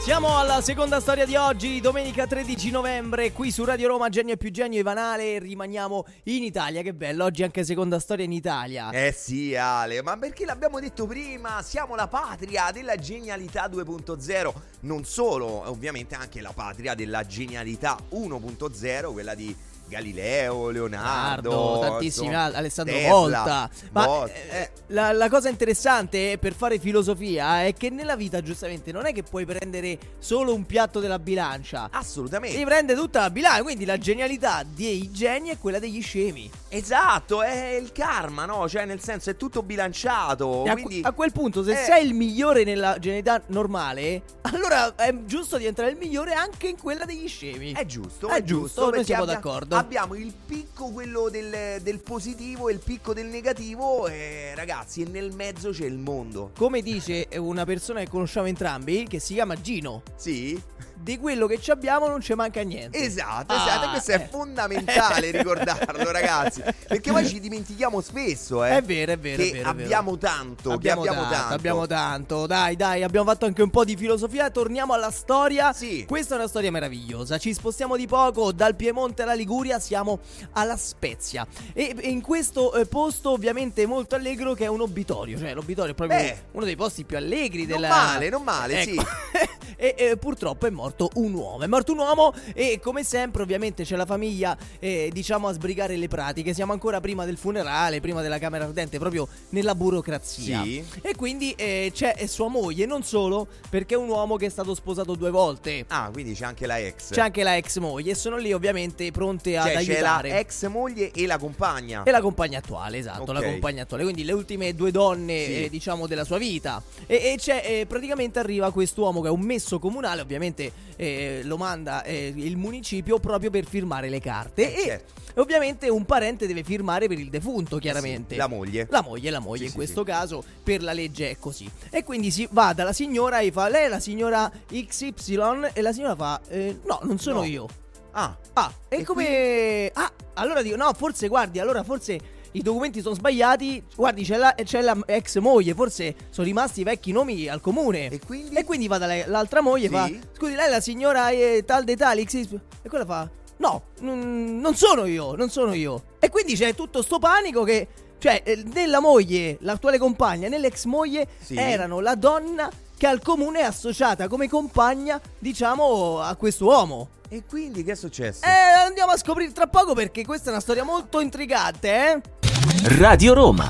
Siamo 0.04 0.38
alla 0.38 0.60
seconda 0.60 1.00
storia 1.00 1.26
di 1.26 1.38
oggi, 1.38 1.80
domenica 1.80 2.28
13 2.28 2.72
novembre, 2.72 3.32
qui 3.32 3.52
su 3.52 3.64
Radio 3.64 3.88
Roma, 3.88 4.10
Genio 4.10 4.34
e 4.34 4.38
più 4.38 4.52
genio 4.52 4.78
Ivanale, 4.78 5.40
rimaniamo 5.40 6.06
in 6.24 6.44
Italia, 6.44 6.82
che 6.82 6.94
bello, 6.94 7.24
oggi 7.24 7.42
anche 7.42 7.64
seconda 7.64 8.00
storia 8.00 8.26
in 8.26 8.34
Italia. 8.34 8.90
Eh 8.90 9.14
sì, 9.14 9.56
Ale, 9.56 10.02
ma 10.02 10.18
perché 10.18 10.44
l'abbiamo 10.44 10.82
detto 10.82 11.08
prima? 11.08 11.62
Siamo 11.62 11.96
la 11.96 12.08
patria 12.08 12.70
della 12.74 12.98
genialità 12.98 13.70
2.0. 13.70 14.54
Non 14.82 15.06
solo, 15.06 15.70
ovviamente 15.70 16.16
anche 16.16 16.42
la 16.42 16.52
patria 16.52 16.96
della 16.96 17.26
genialità 17.26 17.98
1.0, 18.12 19.14
quella 19.14 19.36
di 19.36 19.56
Galileo, 19.88 20.70
Leonardo, 20.70 21.80
tantissimi 21.82 22.34
altri, 22.34 22.60
Alessandro 22.60 22.94
Tesla, 22.96 23.12
Volta. 23.12 23.70
Ma 23.92 24.06
Volta, 24.06 24.34
eh, 24.34 24.60
eh. 24.62 24.70
la, 24.88 25.12
la 25.12 25.30
cosa 25.30 25.50
interessante 25.50 26.38
per 26.40 26.54
fare 26.54 26.80
filosofia 26.80 27.64
è 27.66 27.74
che 27.74 27.90
nella 27.90 28.16
vita, 28.16 28.42
giustamente, 28.42 28.92
non 28.92 29.06
è 29.06 29.14
che 29.14 29.24
puoi 29.24 29.46
prendere 29.46 29.98
solo 30.20 30.54
un 30.54 30.66
piatto 30.66 31.00
della 31.00 31.20
bilancia. 31.20 31.90
Assolutamente. 31.92 32.56
Devi 32.58 32.68
prendere 32.68 33.00
tutta 33.00 33.22
la 33.22 33.30
bilancia, 33.30 33.62
quindi 33.62 33.86
la 33.86 33.98
genialità 33.98 34.64
dei 34.66 35.12
geni 35.12 35.50
è 35.50 35.58
quella 35.60 35.80
degli 35.80 36.02
scemi. 36.02 36.50
Esatto, 36.70 37.44
è 37.44 37.76
il 37.80 37.92
karma, 37.92 38.46
no? 38.46 38.68
Cioè, 38.68 38.86
nel 38.86 39.02
senso, 39.02 39.30
è 39.30 39.38
tutto 39.38 39.62
bilanciato. 39.62 40.64
A, 40.64 40.74
quindi... 40.74 41.02
a 41.04 41.12
quel 41.12 41.32
punto, 41.32 41.64
se 41.64 41.74
Eh. 41.74 41.84
sei 41.86 42.08
il 42.08 42.14
migliore 42.16 42.64
nella 42.64 42.98
genialità 42.98 43.42
normale, 43.48 44.24
allora 44.42 44.96
è 44.96 45.14
giusto 45.26 45.58
diventare 45.58 45.90
il 45.92 45.98
migliore 45.98 46.34
anche 46.34 46.68
in 46.68 46.78
quella 46.82 47.06
degli 47.06 47.28
scemi. 47.28 47.74
È 47.74 47.86
giusto, 47.86 48.28
È 48.28 48.38
è, 48.38 48.44
giusto, 48.44 48.82
giusto. 48.82 48.90
noi 48.96 49.04
siamo 49.06 49.24
abbia- 49.24 49.36
d'accordo. 49.36 49.73
Abbiamo 49.78 50.16
il 50.16 50.34
picco, 50.46 50.90
quello 50.90 51.30
del, 51.30 51.82
del 51.82 52.00
positivo 52.00 52.70
e 52.70 52.74
il 52.74 52.80
picco 52.80 53.14
del 53.14 53.28
negativo. 53.28 54.08
E 54.08 54.54
ragazzi, 54.56 55.02
e 55.02 55.06
nel 55.06 55.34
mezzo 55.34 55.72
c'è 55.72 55.86
il 55.86 55.98
mondo. 55.98 56.52
Come 56.58 56.82
dice 56.82 57.28
una 57.36 57.66
persona 57.66 58.00
che 58.00 58.10
conosciamo 58.10 58.48
entrambi, 58.48 59.06
che 59.08 59.20
si 59.20 59.34
chiama 59.34 59.60
Gino, 59.60 60.04
Sì? 60.16 60.62
Di 60.94 61.18
quello 61.20 61.48
che 61.48 61.60
ci 61.60 61.72
abbiamo 61.72 62.08
non 62.08 62.22
ci 62.22 62.34
manca 62.34 62.62
niente. 62.62 62.98
Esatto, 62.98 63.54
Ah, 63.54 63.66
esatto. 63.66 63.90
Questo 63.90 64.12
eh. 64.12 64.16
è 64.16 64.28
fondamentale 64.30 65.32
ricordarlo, 65.36 66.12
ragazzi. 66.12 66.62
Perché 66.88 67.12
poi 67.12 67.28
ci 67.28 67.40
dimentichiamo 67.40 68.02
spesso, 68.02 68.64
eh. 68.64 68.78
È 68.78 68.82
vero, 68.82 69.12
è 69.14 69.18
vero, 69.18 69.42
Che 69.44 69.50
è 69.50 69.52
vero, 69.54 69.70
abbiamo 69.70 70.18
tanto, 70.18 70.72
Abbiamo, 70.72 71.02
abbiamo 71.02 71.22
tanto, 71.22 71.36
tanto. 71.38 71.54
abbiamo 71.56 71.88
tanto. 71.88 72.46
Dai, 72.48 72.76
dai, 72.76 73.04
abbiamo 73.04 73.30
fatto 73.30 73.46
anche 73.46 73.62
un 73.62 73.70
po' 73.70 73.84
di 73.84 73.96
filosofia. 73.96 74.50
Torniamo 74.50 74.94
alla 74.94 75.12
storia. 75.12 75.74
Sì. 75.74 76.06
Questa 76.08 76.36
è 76.36 76.38
una 76.38 76.48
storia 76.48 76.72
meravigliosa. 76.72 77.38
Ci 77.38 77.54
spostiamo 77.54 77.96
di 77.98 78.08
poco 78.08 78.52
dal 78.52 78.76
Piemonte 78.76 79.24
alla 79.24 79.34
Liguria, 79.34 79.80
siamo 79.80 80.20
alla 80.54 80.78
Spezia. 80.78 81.46
E 81.74 81.96
e 81.98 82.08
in 82.10 82.22
questo 82.22 82.74
eh, 82.76 82.86
posto, 82.86 83.32
ovviamente, 83.32 83.86
molto 83.86 84.16
allegro, 84.16 84.54
che 84.54 84.64
è 84.66 84.68
un 84.68 84.82
obitorio. 84.82 85.38
Cioè, 85.38 85.54
l'obitorio 85.54 85.92
è 85.92 85.96
proprio 85.96 86.18
Beh. 86.18 86.38
uno 86.52 86.66
dei 86.66 86.76
posti 86.76 87.04
più 87.04 87.18
allegri 87.18 87.66
Non 87.66 87.82
della. 87.82 87.90
male, 87.90 88.30
non 88.30 88.42
male, 88.44 88.82
Ecco. 88.82 89.04
e, 89.76 89.96
e 89.98 90.18
purtroppo 90.18 90.66
è 90.66 90.70
morto 90.70 90.83
morto 90.84 91.10
un 91.16 91.34
uomo. 91.34 91.64
È 91.64 91.68
morto 91.68 91.94
un 91.94 92.00
uomo 92.00 92.34
e 92.54 92.80
come 92.84 93.06
sempre 93.06 93.42
ovviamente 93.42 93.84
c'è 93.86 93.96
la 93.96 94.06
famiglia 94.06 94.58
eh, 94.80 95.10
diciamo 95.14 95.48
a 95.48 95.54
sbrigare 95.54 95.96
le 95.96 96.10
pratiche. 96.10 96.54
Siamo 96.54 96.74
ancora 96.74 97.00
prima 97.00 97.24
del 97.24 97.38
funerale, 97.38 98.02
prima 98.02 98.22
della 98.22 98.38
camera 98.38 98.66
ardente, 98.66 99.00
proprio 99.00 99.28
nella 99.50 99.76
burocrazia. 99.76 100.62
Sì. 100.64 100.84
E 101.02 101.16
quindi 101.16 101.52
eh, 101.54 101.92
c'è 101.94 102.26
sua 102.28 102.50
moglie, 102.50 102.86
non 102.86 103.04
solo, 103.04 103.48
perché 103.70 103.94
è 103.94 103.98
un 103.98 104.10
uomo 104.10 104.36
che 104.36 104.48
è 104.48 104.50
stato 104.50 104.76
sposato 104.76 105.16
due 105.16 105.30
volte. 105.30 105.86
Ah, 105.88 106.10
quindi 106.12 106.34
c'è 106.34 106.44
anche 106.44 106.66
la 106.66 106.78
ex. 106.80 107.12
C'è 107.14 107.22
anche 107.22 107.44
la 107.44 107.56
ex 107.56 107.78
moglie 107.78 108.12
e 108.12 108.16
sono 108.16 108.36
lì 108.36 108.52
ovviamente 108.52 109.10
pronte 109.12 109.56
ad 109.56 109.68
Cioè, 109.72 109.84
c'è 109.86 110.02
la 110.02 110.16
aiutare. 110.18 110.40
ex 110.40 110.68
moglie 110.68 111.12
e 111.12 111.26
la 111.26 111.38
compagna. 111.38 112.04
E 112.04 112.12
la 112.12 112.22
compagna 112.22 112.58
attuale, 112.58 112.98
esatto, 112.98 113.32
la 113.32 113.40
Ok. 113.40 113.46
compagna 113.46 113.84
attuale, 113.84 114.04
quindi 114.04 114.26
le 114.26 114.34
ultime 114.34 114.76
due 114.76 114.92
donne, 114.92 115.46
Sì. 115.46 115.64
eh, 115.64 115.70
diciamo, 115.70 116.08
della 116.08 116.26
sua 116.26 116.38
vita. 116.38 116.82
E, 117.06 117.16
e 117.16 117.36
c'è, 117.38 117.62
eh, 117.66 117.86
praticamente 117.86 118.40
arriva 118.40 118.70
quest'uomo 118.72 119.22
che 119.22 119.28
è 119.30 119.32
un 119.32 119.42
messo 119.42 119.80
comunale, 119.80 120.20
ovviamente 120.22 120.72
eh, 120.96 121.42
lo 121.44 121.58
manda 121.58 122.04
eh, 122.04 122.34
il 122.36 122.58
municipio 122.58 123.20
proprio 123.20 123.50
per 123.50 123.66
firmare 123.66 124.10
le 124.10 124.20
carte. 124.20 124.74
Eh, 124.76 124.80
e 124.82 124.86
certo. 124.86 125.42
ovviamente 125.42 125.90
un 125.90 126.06
parente 126.06 126.46
deve 126.48 126.64
firmare 126.64 127.08
per 127.08 127.18
il 127.20 127.30
defunto, 127.30 127.78
chiaramente. 127.78 128.34
Sì, 128.34 128.40
la 128.40 128.48
moglie. 128.48 128.88
La 128.90 129.02
moglie, 129.02 129.30
la 129.30 129.40
moglie 129.40 129.58
Sì, 129.60 129.64
in 129.66 129.70
sì, 129.72 129.76
questo 129.76 130.04
caso, 130.04 130.44
per 130.64 130.84
la 130.84 130.94
legge 130.94 131.32
è 131.32 131.38
così. 131.40 131.70
E 131.90 132.04
quindi 132.04 132.30
si 132.32 132.48
va 132.52 132.74
dalla 132.74 132.94
signora 132.94 133.40
e 133.40 133.52
fa, 133.52 133.70
lei 133.70 133.86
è 133.86 133.90
la 133.90 134.00
signora 134.00 134.52
XY 134.68 135.70
e 135.74 135.82
la 135.82 135.92
signora 135.94 136.16
fa, 136.16 136.42
"Eh, 136.50 136.80
no, 136.86 137.00
non 137.04 137.18
sono 137.20 137.40
No. 137.40 137.46
io. 137.46 137.68
Ah, 138.12 138.38
Ah, 138.56 138.72
e, 138.88 138.98
E 138.98 139.04
come. 139.04 139.90
Ah, 139.96 140.12
allora 140.36 140.62
dico, 140.62 140.76
no, 140.76 140.94
forse 140.94 141.28
guardi, 141.28 141.58
allora 141.58 141.82
forse 141.84 142.20
i 142.54 142.62
documenti 142.62 143.02
sono 143.02 143.16
sbagliati. 143.16 143.84
Guardi, 143.96 144.24
c'è 144.24 144.38
la, 144.38 144.56
c'è 144.64 144.82
la 144.82 144.98
ex 145.06 145.38
moglie, 145.40 145.74
forse 145.74 146.16
sono 146.30 146.48
rimasti 146.48 146.82
i 146.82 146.84
vecchi 146.84 147.12
nomi 147.12 147.48
al 147.48 147.62
comune. 147.62 148.08
E 148.10 148.20
quindi? 148.20 148.56
E 148.56 148.64
quindi 148.64 148.88
va 148.88 148.98
dall'altra 148.98 149.62
moglie 149.62 149.86
e 149.86 149.90
Sì. 149.90 149.94
fa: 149.96 150.10
Scusi, 150.34 150.56
lei 150.56 150.68
è 150.68 150.70
la 150.70 150.80
signora 150.82 151.30
eh, 151.30 151.64
tal 151.66 151.84
de 151.84 151.96
tal, 151.96 152.24
X- 152.24 152.58
E 152.82 152.90
quella 152.90 153.06
fa: 153.06 153.30
No, 153.58 153.84
non 154.00 154.60
non 154.60 154.76
sono 154.76 155.06
io, 155.06 155.36
non 155.36 155.50
sono 155.50 155.74
io. 155.74 156.04
E 156.20 156.30
quindi 156.30 156.56
c'è 156.56 156.74
tutto 156.76 157.02
sto 157.02 157.20
panico 157.20 157.64
che. 157.64 157.88
Cioè, 158.18 158.42
eh, 158.46 158.64
nella 158.74 159.02
moglie, 159.02 159.58
l'attuale 159.62 159.98
compagna, 159.98 160.48
nell'ex 160.48 160.86
moglie 160.86 161.28
Sì. 161.42 161.56
erano 161.58 162.00
la 162.00 162.16
donna 162.16 162.70
che 162.98 163.06
al 163.06 163.22
comune 163.22 163.60
è 163.60 163.64
associata 163.64 164.30
come 164.30 164.48
compagna, 164.48 165.20
diciamo, 165.40 166.22
a 166.22 166.34
quest'uomo. 166.36 167.10
e 167.28 167.44
quindi 167.50 167.84
che 167.84 167.92
è 167.94 167.96
successo? 167.96 168.46
Eh, 168.46 168.50
andiamo 168.86 169.12
a 169.12 169.18
scoprire 169.18 169.52
tra 169.52 169.68
poco 169.68 169.94
perché 169.94 170.24
questa 170.24 170.48
è 170.50 170.52
una 170.52 170.62
storia 170.62 170.84
molto 170.86 171.20
intrigante, 171.20 171.90
eh? 171.90 172.43
Radio 172.68 173.34
Roma. 173.34 173.70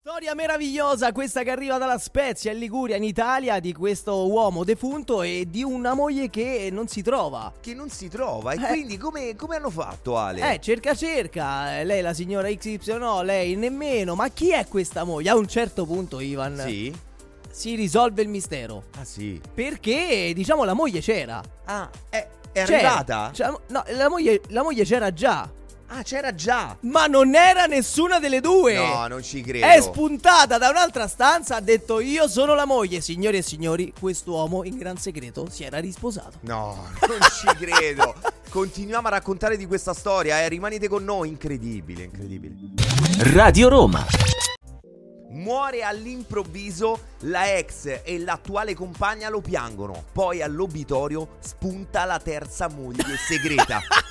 Storia 0.00 0.34
meravigliosa, 0.34 1.10
questa 1.12 1.42
che 1.42 1.50
arriva 1.50 1.76
dalla 1.78 1.98
Spezia, 1.98 2.52
in 2.52 2.58
Liguria, 2.58 2.96
in 2.96 3.02
Italia, 3.02 3.58
di 3.60 3.72
questo 3.72 4.28
uomo 4.30 4.62
defunto 4.64 5.22
e 5.22 5.46
di 5.48 5.62
una 5.62 5.94
moglie 5.94 6.30
che 6.30 6.68
non 6.70 6.86
si 6.88 7.02
trova. 7.02 7.52
Che 7.60 7.74
non 7.74 7.88
si 7.90 8.08
trova. 8.08 8.52
E 8.52 8.56
Eh. 8.62 8.66
quindi 8.68 8.96
come, 8.96 9.34
come 9.36 9.56
hanno 9.56 9.70
fatto, 9.70 10.16
Ale? 10.16 10.54
Eh, 10.54 10.60
cerca 10.60 10.94
cerca, 10.94 11.78
eh, 11.80 11.84
lei 11.84 12.00
la 12.00 12.14
signora 12.14 12.48
XY, 12.48 12.96
no, 12.98 13.22
lei 13.22 13.56
nemmeno, 13.56 14.14
ma 14.14 14.28
chi 14.28 14.50
è 14.52 14.66
questa 14.68 15.04
moglie? 15.04 15.30
A 15.30 15.36
un 15.36 15.48
certo 15.48 15.84
punto, 15.84 16.20
Ivan, 16.20 16.62
Sì? 16.64 16.94
si 17.50 17.74
risolve 17.74 18.22
il 18.22 18.28
mistero. 18.28 18.84
Ah, 18.98 19.04
sì. 19.04 19.40
Perché, 19.52 20.32
diciamo, 20.34 20.62
la 20.64 20.74
moglie 20.74 21.00
c'era. 21.00 21.40
Ah, 21.64 21.88
è, 22.08 22.26
è 22.52 22.64
C'era. 22.64 22.76
arrivata? 22.76 23.30
Cioè, 23.32 23.52
no, 23.68 23.84
la 23.88 24.08
moglie, 24.08 24.40
la 24.48 24.62
moglie 24.62 24.84
c'era 24.84 25.12
già. 25.12 25.48
Ah, 25.90 26.02
c'era 26.02 26.34
già. 26.34 26.76
Ma 26.80 27.06
non 27.06 27.34
era 27.34 27.64
nessuna 27.64 28.18
delle 28.18 28.40
due. 28.40 28.74
No, 28.74 29.06
non 29.06 29.22
ci 29.22 29.40
credo. 29.40 29.66
È 29.66 29.80
spuntata 29.80 30.58
da 30.58 30.68
un'altra 30.68 31.08
stanza, 31.08 31.56
ha 31.56 31.60
detto 31.60 32.00
io 32.00 32.28
sono 32.28 32.54
la 32.54 32.66
moglie. 32.66 33.00
Signori 33.00 33.38
e 33.38 33.42
signori, 33.42 33.92
quest'uomo 33.98 34.64
in 34.64 34.76
gran 34.76 34.98
segreto 34.98 35.48
si 35.50 35.64
era 35.64 35.78
risposato. 35.78 36.38
No, 36.40 36.88
non 37.08 37.18
ci 37.20 37.46
credo. 37.56 38.14
Continuiamo 38.50 39.06
a 39.08 39.10
raccontare 39.10 39.56
di 39.56 39.66
questa 39.66 39.94
storia, 39.94 40.42
eh. 40.42 40.48
Rimanete 40.48 40.88
con 40.88 41.04
noi. 41.04 41.28
Incredibile, 41.28 42.04
incredibile. 42.04 42.54
Radio 43.32 43.68
Roma. 43.68 44.06
Muore 45.30 45.82
all'improvviso 45.82 47.16
la 47.22 47.56
ex 47.56 48.00
e 48.02 48.18
l'attuale 48.18 48.74
compagna 48.74 49.28
lo 49.28 49.40
piangono. 49.40 50.04
Poi 50.12 50.40
all'obitorio 50.40 51.36
spunta 51.40 52.04
la 52.04 52.18
terza 52.18 52.68
moglie 52.68 53.16
segreta. 53.16 53.80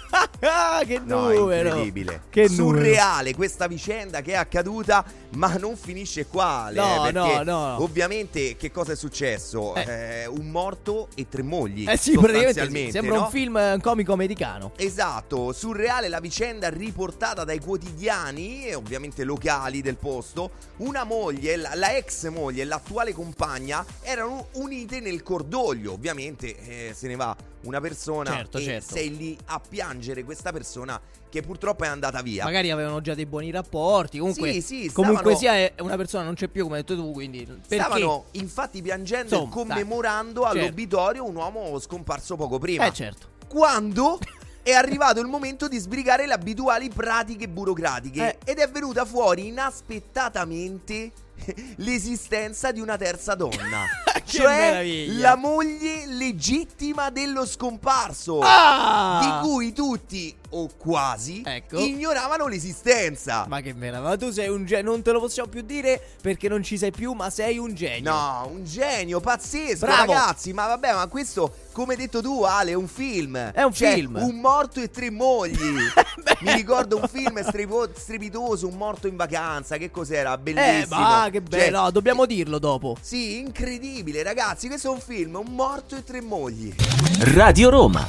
che 0.86 1.00
No, 1.04 1.32
numero! 1.32 1.70
incredibile. 1.70 2.22
Che 2.30 2.48
numero! 2.50 2.78
Surreale 2.78 3.34
questa 3.34 3.68
vicenda 3.68 4.22
che 4.22 4.34
è 4.34 4.36
accaduta, 4.36 5.04
ma 5.32 5.56
non 5.58 5.76
finisce 5.76 6.28
qua. 6.28 6.70
No, 6.72 7.08
eh, 7.08 7.12
no, 7.12 7.42
no. 7.44 7.82
Ovviamente, 7.82 8.56
che 8.56 8.72
cosa 8.72 8.92
è 8.92 8.96
successo? 8.96 9.74
Eh. 9.76 9.86
Eh, 9.88 10.28
un 10.28 10.50
morto 10.50 11.08
e 11.16 11.28
tre 11.28 11.42
mogli. 11.42 11.88
Eh 11.88 11.98
sì, 11.98 12.18
praticamente 12.18 12.92
sembra 12.92 13.16
no? 13.16 13.24
un 13.24 13.30
film 13.30 13.58
eh, 13.58 13.80
comico 13.82 14.14
americano. 14.14 14.72
Esatto, 14.76 15.52
surreale 15.52 16.08
la 16.10 16.20
vicenda 16.20 16.70
riportata 16.70 17.44
dai 17.44 17.60
quotidiani, 17.60 18.74
ovviamente 18.74 19.24
locali 19.24 19.82
del 19.82 19.98
posto. 19.98 20.52
Una 20.78 21.04
moglie, 21.08 21.56
la, 21.56 21.72
la 21.74 21.96
ex 21.96 22.28
moglie 22.30 22.62
e 22.62 22.66
l'attuale 22.66 23.14
compagna 23.14 23.84
erano 24.02 24.50
unite 24.54 25.00
nel 25.00 25.24
cordoglio. 25.24 25.94
Ovviamente 25.94 26.90
eh, 26.90 26.94
se 26.94 27.08
ne 27.08 27.16
va 27.16 27.36
una 27.64 27.82
persona 27.82 28.32
Certo, 28.32 28.58
e 28.60 28.62
certo. 28.62 28.94
sei 28.94 29.16
lì 29.18 29.38
a 29.46 29.60
piangere 29.60 30.24
questa 30.24 30.52
persona 30.52 31.00
che 31.30 31.42
purtroppo 31.42 31.84
è 31.84 31.88
andata 31.88 32.22
via. 32.22 32.44
Magari 32.44 32.72
avevano 32.72 33.02
già 33.02 33.14
dei 33.14 33.26
buoni 33.26 33.52
rapporti. 33.52 34.20
Comunque, 34.20 34.52
Sì, 34.54 34.62
sì, 34.62 34.92
comunque 34.92 35.36
stavano- 35.36 35.38
sia, 35.38 35.74
è 35.76 35.82
una 35.82 35.98
persona 35.98 36.24
non 36.24 36.36
c'è 36.36 36.48
più, 36.48 36.64
come 36.64 36.78
hai 36.78 36.84
detto 36.84 36.96
tu. 36.96 37.12
Quindi, 37.12 37.46
perché? 37.46 37.76
Stavano 37.84 38.26
infatti 38.32 38.82
piangendo 38.82 39.44
e 39.46 39.50
commemorando 39.50 40.44
certo. 40.44 40.58
all'obitorio 40.60 41.26
un 41.26 41.36
uomo 41.36 41.80
scomparso 41.80 42.36
poco 42.36 42.60
prima. 42.60 42.86
Eh, 42.86 42.94
certo. 42.94 43.28
quando 43.48 44.20
è 44.68 44.74
arrivato 44.74 45.22
il 45.22 45.28
momento 45.28 45.70
di 45.70 45.78
sbrigare 45.78 46.28
le 46.28 46.34
abituali 46.34 46.90
pratiche 46.90 47.48
burocratiche 47.48 48.38
Eh. 48.44 48.52
ed 48.52 48.58
è 48.60 48.70
venuta 48.70 49.06
fuori 49.06 49.48
inaspettatamente 49.48 51.12
l'esistenza 51.78 52.72
di 52.72 52.82
una 52.82 52.98
terza 52.98 53.34
donna. 53.36 53.86
Cioè 54.28 54.72
meraviglia. 54.72 55.30
la 55.30 55.36
moglie 55.38 56.06
legittima 56.06 57.10
dello 57.12 57.46
scomparso. 57.46 58.40
Ah! 58.44 59.22
Di 59.42 59.48
cui 59.48 59.72
tutti, 59.72 60.36
o 60.50 60.70
quasi, 60.78 61.42
Ecco. 61.46 61.78
ignoravano 61.80 62.48
l'esistenza. 62.48 63.46
Ma 63.48 63.62
che 63.62 63.74
meraviglia, 63.74 64.10
ma 64.10 64.18
tu 64.18 64.32
sei 64.32 64.50
un 64.50 64.66
genio, 64.66 64.92
non 64.92 65.02
te 65.02 65.12
lo 65.12 65.20
possiamo 65.20 65.50
più 65.50 65.62
dire 65.62 66.02
perché 66.22 66.48
non 66.48 66.64
ci 66.64 66.78
sei 66.78 66.92
più, 66.92 67.14
ma 67.14 67.30
sei 67.30 67.58
un 67.58 67.74
genio. 67.74 68.12
No, 68.12 68.50
un 68.52 68.64
genio 68.64 69.20
pazzesco, 69.20 69.86
Bravo. 69.86 70.12
ragazzi. 70.14 70.54
Ma 70.54 70.68
vabbè, 70.68 70.94
ma 70.94 71.08
questo, 71.08 71.54
come 71.72 71.94
hai 71.94 72.00
detto 72.00 72.22
tu, 72.22 72.44
Ale, 72.44 72.72
è 72.72 72.76
un 72.76 72.88
film. 72.88 73.38
È 73.38 73.64
un 73.64 73.74
Cioè, 73.74 73.94
film. 73.94 74.16
Un 74.22 74.40
morto 74.40 74.80
e 74.82 74.90
tre 74.90 75.10
mogli. 75.12 75.58
Mi 76.42 76.54
ricordo 76.54 76.98
un 76.98 77.08
film 77.08 77.42
strepo- 77.44 77.90
strepitoso, 77.96 78.68
un 78.68 78.76
morto 78.76 79.08
in 79.08 79.16
vacanza. 79.16 79.78
Che 79.78 79.90
cos'era? 79.92 80.34
Eh, 80.34 80.38
Bellissimo. 80.38 81.00
ma 81.00 81.28
che 81.32 81.42
Cioè, 81.48 81.60
bello, 81.66 81.82
no, 81.82 81.92
dobbiamo 81.92 82.26
dirlo 82.26 82.60
dopo. 82.60 82.96
Sì, 83.02 83.40
incredibile, 83.40 84.24
ragazzi. 84.24 84.68
Questo 84.68 84.90
è 84.90 84.92
un 84.94 85.00
film, 85.00 85.36
un 85.36 85.54
morto 85.54 85.96
e 85.96 86.04
tre 86.04 86.22
mogli. 86.22 86.74
Radio 87.20 87.70
Roma. 87.70 88.06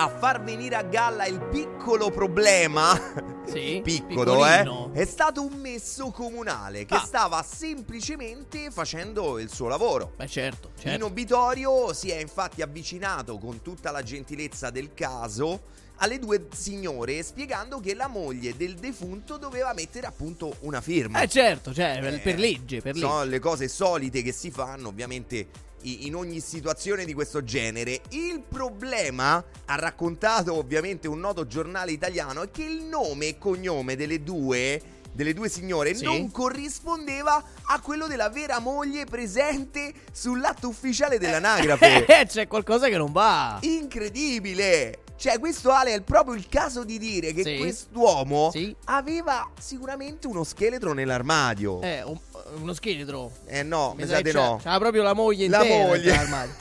A 0.00 0.08
far 0.08 0.42
venire 0.42 0.76
a 0.76 0.82
galla 0.82 1.26
il 1.26 1.38
piccolo 1.50 2.10
problema. 2.10 2.98
Sì, 3.44 3.80
Piccolo, 3.84 4.46
eh. 4.46 4.90
È 4.92 5.04
stato 5.04 5.42
un 5.44 5.52
messo 5.60 6.10
comunale 6.10 6.86
che 6.86 6.94
Ah. 6.94 7.00
stava 7.04 7.42
semplicemente 7.42 8.70
facendo 8.70 9.38
il 9.38 9.52
suo 9.52 9.68
lavoro. 9.68 10.12
Beh, 10.16 10.26
certo, 10.26 10.70
In 10.76 10.80
certo. 10.80 11.04
obitorio 11.04 11.92
si 11.92 12.08
è 12.08 12.16
infatti 12.18 12.62
avvicinato 12.62 13.36
con 13.36 13.60
tutta 13.60 13.90
la 13.90 14.02
gentilezza 14.02 14.70
del 14.70 14.94
caso 14.94 15.60
alle 16.02 16.18
due 16.18 16.46
signore 16.54 17.22
spiegando 17.22 17.78
che 17.80 17.94
la 17.94 18.08
moglie 18.08 18.56
del 18.56 18.74
defunto 18.74 19.36
doveva 19.36 19.72
mettere 19.74 20.06
appunto 20.06 20.56
una 20.60 20.80
firma. 20.80 21.20
Eh, 21.20 21.28
certo, 21.28 21.72
cioè, 21.74 22.00
Eh, 22.02 22.18
per 22.18 22.38
legge, 22.38 22.80
per 22.80 22.94
legge. 22.94 23.06
Sono 23.06 23.24
le 23.24 23.38
cose 23.38 23.68
solite 23.68 24.22
che 24.22 24.32
si 24.32 24.50
fanno 24.50 24.88
ovviamente 24.88 25.68
in 25.82 26.14
ogni 26.14 26.40
situazione 26.40 27.04
di 27.06 27.14
questo 27.14 27.42
genere. 27.42 28.00
Il 28.10 28.42
problema, 28.46 29.42
ha 29.66 29.74
raccontato 29.76 30.54
ovviamente 30.54 31.08
un 31.08 31.20
noto 31.20 31.46
giornale 31.46 31.90
italiano, 31.92 32.42
è 32.42 32.50
che 32.50 32.64
il 32.64 32.82
nome 32.82 33.28
e 33.28 33.38
cognome 33.38 33.96
delle 33.96 34.22
due 34.22 34.98
delle 35.12 35.34
due 35.34 35.48
signore 35.48 35.92
Sì. 35.92 36.04
non 36.04 36.30
corrispondeva 36.30 37.42
a 37.64 37.80
quello 37.80 38.06
della 38.06 38.28
vera 38.30 38.60
moglie 38.60 39.06
presente 39.06 39.92
sull'atto 40.12 40.68
ufficiale 40.68 41.18
dell'anagrafe. 41.18 42.06
Eh, 42.20 42.26
c'è 42.26 42.46
qualcosa 42.46 42.86
che 42.88 42.96
non 42.96 43.10
va. 43.10 43.58
Incredibile! 43.62 44.98
Cioè, 45.20 45.38
questo 45.38 45.70
Ale 45.70 45.92
è 45.96 46.00
proprio 46.00 46.34
il 46.34 46.48
caso 46.48 46.82
di 46.82 46.96
dire 46.98 47.34
che 47.34 47.42
Sì. 47.42 47.58
quest'uomo 47.58 48.48
Sì. 48.50 48.74
aveva 48.86 49.46
sicuramente 49.60 50.26
uno 50.26 50.44
scheletro 50.44 50.94
nell'armadio. 50.94 51.82
Eh, 51.82 52.02
un- 52.02 52.18
uno 52.58 52.72
scheletro. 52.72 53.30
Eh 53.44 53.62
no, 53.62 53.92
mi 53.94 54.04
Mi 54.04 54.08
sa 54.08 54.22
di 54.22 54.32
no. 54.32 54.58
C'ha 54.64 54.78
proprio 54.78 55.02
la 55.02 55.12
moglie 55.12 55.46
La 55.46 55.62
intera 55.62 55.86
moglie. 55.88 56.10
nell'armadio. 56.10 56.54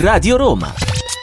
Radio 0.00 0.36
Roma. 0.36 0.74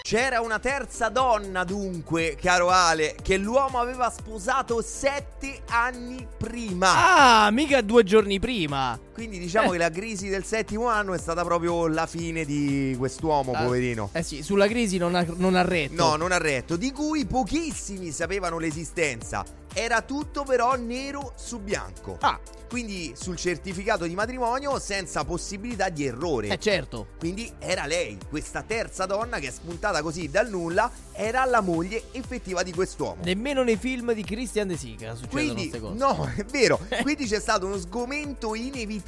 C'era 0.01 0.39
una 0.39 0.57
terza 0.57 1.09
donna, 1.09 1.65
dunque, 1.65 2.35
caro 2.41 2.69
Ale, 2.69 3.15
che 3.21 3.35
l'uomo 3.35 3.77
aveva 3.79 4.09
sposato 4.09 4.81
sette 4.81 5.63
anni 5.69 6.25
prima. 6.37 7.45
Ah, 7.45 7.51
mica 7.51 7.81
due 7.81 8.03
giorni 8.05 8.39
prima. 8.39 8.97
Quindi 9.19 9.37
diciamo 9.37 9.71
che 9.71 9.77
la 9.77 9.89
crisi 9.89 10.29
del 10.29 10.45
settimo 10.45 10.87
anno 10.87 11.13
è 11.13 11.17
stata 11.17 11.43
proprio 11.43 11.87
la 11.87 12.05
fine 12.07 12.45
di 12.45 12.95
quest'uomo, 12.97 13.51
Ah, 13.51 13.63
poverino. 13.63 14.09
Eh 14.13 14.23
sì, 14.23 14.41
sulla 14.43 14.65
crisi 14.67 14.97
non 14.97 15.13
ha, 15.13 15.25
non 15.35 15.55
ha 15.55 15.61
retto. 15.61 15.93
No, 16.01 16.15
non 16.15 16.31
ha 16.31 16.37
retto, 16.37 16.77
di 16.77 16.93
cui 16.93 17.25
pochissimi 17.25 18.11
sapevano 18.11 18.59
l'esistenza. 18.59 19.43
Era 19.73 20.01
tutto 20.01 20.43
però 20.43 20.75
nero 20.75 21.33
su 21.35 21.59
bianco. 21.59 22.17
Ah, 22.21 22.39
Quindi 22.67 23.13
sul 23.15 23.35
certificato 23.35 24.05
di 24.05 24.15
matrimonio 24.15 24.79
senza 24.79 25.23
possibilità 25.23 25.89
di 25.89 26.05
errore. 26.05 26.47
eh 26.47 26.57
certo. 26.59 27.07
Quindi 27.19 27.51
era 27.59 27.85
lei, 27.85 28.17
questa 28.29 28.63
terza 28.63 29.05
donna 29.05 29.37
che 29.37 29.47
è 29.47 29.51
spuntata 29.51 30.01
così 30.01 30.27
dal 30.29 30.49
nulla, 30.49 30.89
era 31.11 31.45
la 31.45 31.61
moglie 31.61 32.05
effettiva 32.13 32.63
di 32.63 32.71
quest'uomo. 32.73 33.21
Nemmeno 33.23 33.61
nei 33.63 33.77
film 33.77 34.11
di 34.13 34.23
Christian 34.23 34.67
De 34.69 34.77
Sica 34.77 35.13
succedono 35.13 35.29
Quindi, 35.29 35.69
queste 35.69 35.79
cose. 35.79 35.97
no, 35.99 36.31
è 36.35 36.43
vero. 36.45 36.79
Quindi 37.03 37.25
c'è 37.27 37.39
stato 37.39 37.67
uno 37.67 37.77
sgomento 37.77 38.55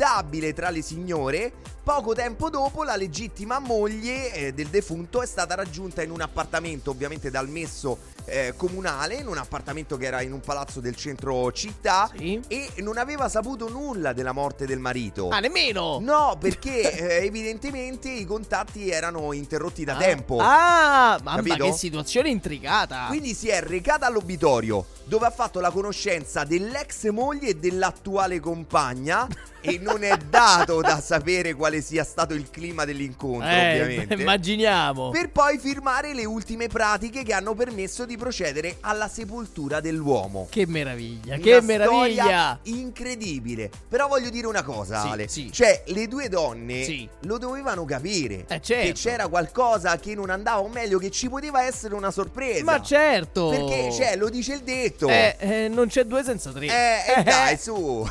inevitabile 0.01 0.53
tra 0.53 0.69
le 0.71 0.81
signore. 0.81 1.51
Poco 1.83 2.13
tempo 2.13 2.51
dopo, 2.51 2.83
la 2.83 2.95
legittima 2.95 3.57
moglie 3.57 4.31
eh, 4.33 4.53
del 4.53 4.67
defunto 4.67 5.23
è 5.23 5.25
stata 5.25 5.55
raggiunta 5.55 6.03
in 6.03 6.11
un 6.11 6.21
appartamento, 6.21 6.91
ovviamente 6.91 7.31
dal 7.31 7.49
messo 7.49 7.97
eh, 8.25 8.53
comunale, 8.55 9.15
in 9.15 9.27
un 9.27 9.37
appartamento 9.37 9.97
che 9.97 10.05
era 10.05 10.21
in 10.21 10.31
un 10.31 10.41
palazzo 10.41 10.79
del 10.79 10.95
centro 10.95 11.51
città. 11.51 12.09
Sì. 12.15 12.39
E 12.47 12.69
non 12.77 12.97
aveva 12.97 13.27
saputo 13.29 13.67
nulla 13.67 14.13
della 14.13 14.31
morte 14.31 14.67
del 14.67 14.77
marito. 14.77 15.29
Ah, 15.29 15.39
nemmeno! 15.39 15.97
No, 15.99 16.37
perché 16.39 17.19
eh, 17.19 17.25
evidentemente 17.25 18.09
i 18.09 18.25
contatti 18.25 18.91
erano 18.91 19.33
interrotti 19.33 19.83
da 19.83 19.95
tempo. 19.95 20.37
Ah, 20.39 21.19
mamma 21.23 21.55
che 21.55 21.73
situazione 21.73 22.29
intricata. 22.29 23.05
Quindi 23.07 23.33
si 23.33 23.47
è 23.47 23.59
recata 23.59 24.05
all'obitorio 24.05 24.85
dove 25.05 25.25
ha 25.25 25.31
fatto 25.31 25.59
la 25.59 25.71
conoscenza 25.71 26.43
dell'ex 26.43 27.09
moglie 27.09 27.49
e 27.49 27.55
dell'attuale 27.55 28.39
compagna 28.39 29.27
e 29.61 29.79
non 29.81 30.03
è 30.03 30.15
dato 30.29 30.81
da 30.81 30.99
sapere 31.01 31.53
quale 31.53 31.81
sia 31.81 32.03
stato 32.03 32.33
il 32.33 32.49
clima 32.49 32.85
dell'incontro, 32.85 33.47
eh, 33.49 33.81
ovviamente. 33.81 34.13
immaginiamo. 34.15 35.09
Per 35.11 35.29
poi 35.29 35.57
firmare 35.57 36.13
le 36.13 36.25
ultime 36.25 36.67
pratiche 36.67 37.23
che 37.23 37.33
hanno 37.33 37.53
permesso 37.53 38.05
di 38.05 38.17
procedere 38.17 38.77
alla 38.81 39.07
sepoltura 39.07 39.79
dell'uomo. 39.79 40.47
Che 40.49 40.65
meraviglia, 40.67 41.35
Una 41.35 41.43
che 41.43 41.61
meraviglia. 41.61 42.59
incredibile. 42.63 43.69
Però 43.87 44.07
voglio 44.07 44.29
dire 44.29 44.47
una 44.47 44.63
cosa, 44.63 45.01
Sì, 45.01 45.07
Ale. 45.07 45.27
sì. 45.27 45.51
Cioè, 45.51 45.83
le 45.87 46.07
due 46.07 46.27
donne 46.29 46.83
Sì. 46.83 47.07
lo 47.21 47.37
dovevano 47.37 47.85
capire. 47.85 48.45
Eh, 48.47 48.61
certo. 48.61 48.85
Che 48.87 48.93
c'era 48.93 49.27
qualcosa 49.27 49.97
che 49.97 50.15
non 50.15 50.29
andava, 50.29 50.61
o 50.61 50.67
meglio, 50.67 50.97
che 50.97 51.09
ci 51.11 51.29
poteva 51.29 51.63
essere 51.63 51.93
una 51.95 52.11
sorpresa. 52.11 52.63
Ma 52.63 52.81
certo. 52.81 53.49
Perché, 53.49 53.91
cioè, 53.91 54.15
lo 54.15 54.29
dice 54.29 54.53
il 54.53 54.61
detto. 54.61 55.07
Eh, 55.07 55.35
eh, 55.39 55.67
non 55.67 55.87
c'è 55.87 56.03
due 56.05 56.23
senza 56.23 56.51
tre. 56.51 56.65
Eh, 56.67 57.19
eh, 57.19 57.23
dai, 57.23 57.57
su. 57.57 58.07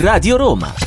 Radio 0.00 0.36
Roma. 0.36 0.85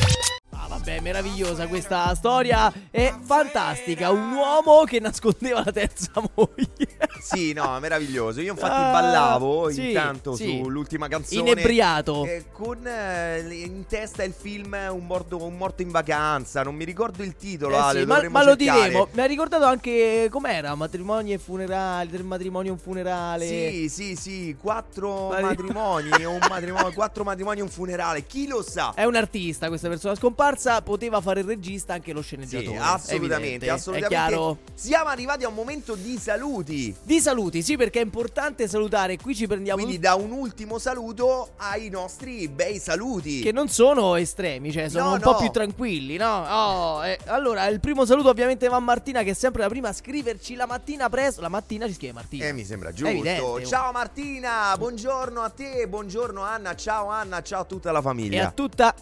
Meravigliosa 1.00 1.66
questa 1.66 2.14
storia. 2.14 2.72
È 2.90 3.14
fantastica. 3.22 4.10
Un 4.10 4.32
uomo 4.32 4.84
che 4.84 5.00
nascondeva 5.00 5.62
la 5.64 5.72
terza 5.72 6.10
moglie. 6.34 6.98
Sì, 7.22 7.52
no, 7.52 7.78
meraviglioso. 7.80 8.40
Io 8.40 8.52
infatti 8.52 8.72
Ah, 8.80 8.90
ballavo 8.92 9.70
sì, 9.70 9.88
intanto 9.88 10.34
sì. 10.34 10.60
sull'ultima 10.62 11.08
canzone. 11.08 11.50
Inebriato. 11.50 12.24
eh, 12.24 12.44
con 12.52 12.86
eh, 12.86 13.40
in 13.50 13.86
testa 13.86 14.22
il 14.24 14.32
film 14.36 14.76
un 14.90 15.06
morto, 15.06 15.42
un 15.42 15.56
morto 15.56 15.82
in 15.82 15.90
vacanza. 15.90 16.62
Non 16.62 16.74
mi 16.74 16.84
ricordo 16.84 17.22
il 17.22 17.34
titolo, 17.36 17.74
Eh 17.74 17.78
Ale, 17.78 18.00
sì, 18.00 18.06
ma, 18.06 18.28
ma 18.28 18.44
lo 18.44 18.54
diremo. 18.54 19.08
Mi 19.12 19.20
ha 19.22 19.26
ricordato 19.26 19.64
anche 19.64 20.28
com'era 20.30 20.74
matrimoni 20.74 21.32
e 21.32 21.38
funerali. 21.38 22.08
Del 22.10 22.24
matrimonio 22.24 22.70
e 22.70 22.74
un 22.74 22.78
funerale. 22.78 23.46
Sì, 23.46 23.88
sì, 23.88 24.16
sì, 24.16 24.56
quattro 24.60 25.28
Mari- 25.28 25.42
matrimoni, 25.44 26.24
un 26.24 26.38
matrimonio, 26.48 26.92
quattro 26.92 27.24
matrimoni 27.24 27.60
e 27.60 27.62
un 27.62 27.68
funerale. 27.68 28.26
Chi 28.26 28.46
lo 28.46 28.62
sa? 28.62 28.92
È 28.94 29.04
un 29.04 29.14
artista 29.16 29.68
questa 29.68 29.88
persona 29.88 30.14
scomparsa. 30.14 30.82
Poteva 30.90 31.20
fare 31.20 31.38
il 31.40 31.46
regista 31.46 31.92
anche 31.92 32.12
lo 32.12 32.20
sceneggiatore. 32.20 32.76
Sì, 32.76 32.82
È 32.82 32.84
assolutamente, 32.84 33.34
evidente, 33.36 33.70
assolutamente. 33.70 34.14
È 34.16 34.26
chiaro. 34.26 34.58
Siamo 34.74 35.08
arrivati 35.08 35.44
a 35.44 35.48
un 35.48 35.54
momento 35.54 35.94
di 35.94 36.18
saluti. 36.18 36.92
Di 37.00 37.20
saluti, 37.20 37.62
sì, 37.62 37.76
perché 37.76 38.00
è 38.00 38.02
importante 38.02 38.66
salutare. 38.66 39.16
Qui 39.16 39.36
ci 39.36 39.46
prendiamo 39.46 39.78
Quindi 39.80 40.00
da 40.00 40.14
un 40.14 40.32
ultimo 40.32 40.80
saluto 40.80 41.50
ai 41.58 41.90
nostri 41.90 42.48
bei 42.48 42.80
saluti. 42.80 43.38
Che 43.40 43.52
non 43.52 43.68
sono 43.68 44.16
estremi, 44.16 44.72
cioè 44.72 44.88
sono 44.88 45.04
No, 45.04 45.12
un 45.12 45.20
po' 45.20 45.30
no. 45.30 45.36
più 45.38 45.50
tranquilli, 45.50 46.16
no? 46.16 46.44
Oh, 46.48 47.06
eh, 47.06 47.20
allora, 47.26 47.68
il 47.68 47.78
primo 47.78 48.04
saluto 48.04 48.28
ovviamente 48.28 48.66
va 48.66 48.74
a 48.76 48.80
Martina, 48.80 49.22
che 49.22 49.30
è 49.30 49.34
sempre 49.34 49.62
la 49.62 49.68
prima 49.68 49.90
a 49.90 49.92
scriverci 49.92 50.56
la 50.56 50.66
mattina 50.66 51.08
presto. 51.08 51.40
La 51.40 51.48
mattina 51.48 51.86
ci 51.86 51.94
scrive 51.94 52.14
Martina. 52.14 52.46
Eh, 52.46 52.52
mi 52.52 52.64
sembra 52.64 52.88
evidente. 52.92 53.40
giusto. 53.40 53.62
Ciao 53.64 53.92
Martina, 53.92 54.74
buongiorno 54.76 55.40
a 55.40 55.50
te, 55.50 55.86
buongiorno 55.86 56.42
Anna, 56.42 56.74
ciao 56.74 57.06
Anna, 57.06 57.42
ciao 57.42 57.60
a 57.60 57.64
tutta 57.64 57.92
la 57.92 58.00
E 58.00 58.02
famiglia. 58.02 58.48
a 58.48 58.50
tutta 58.50 58.92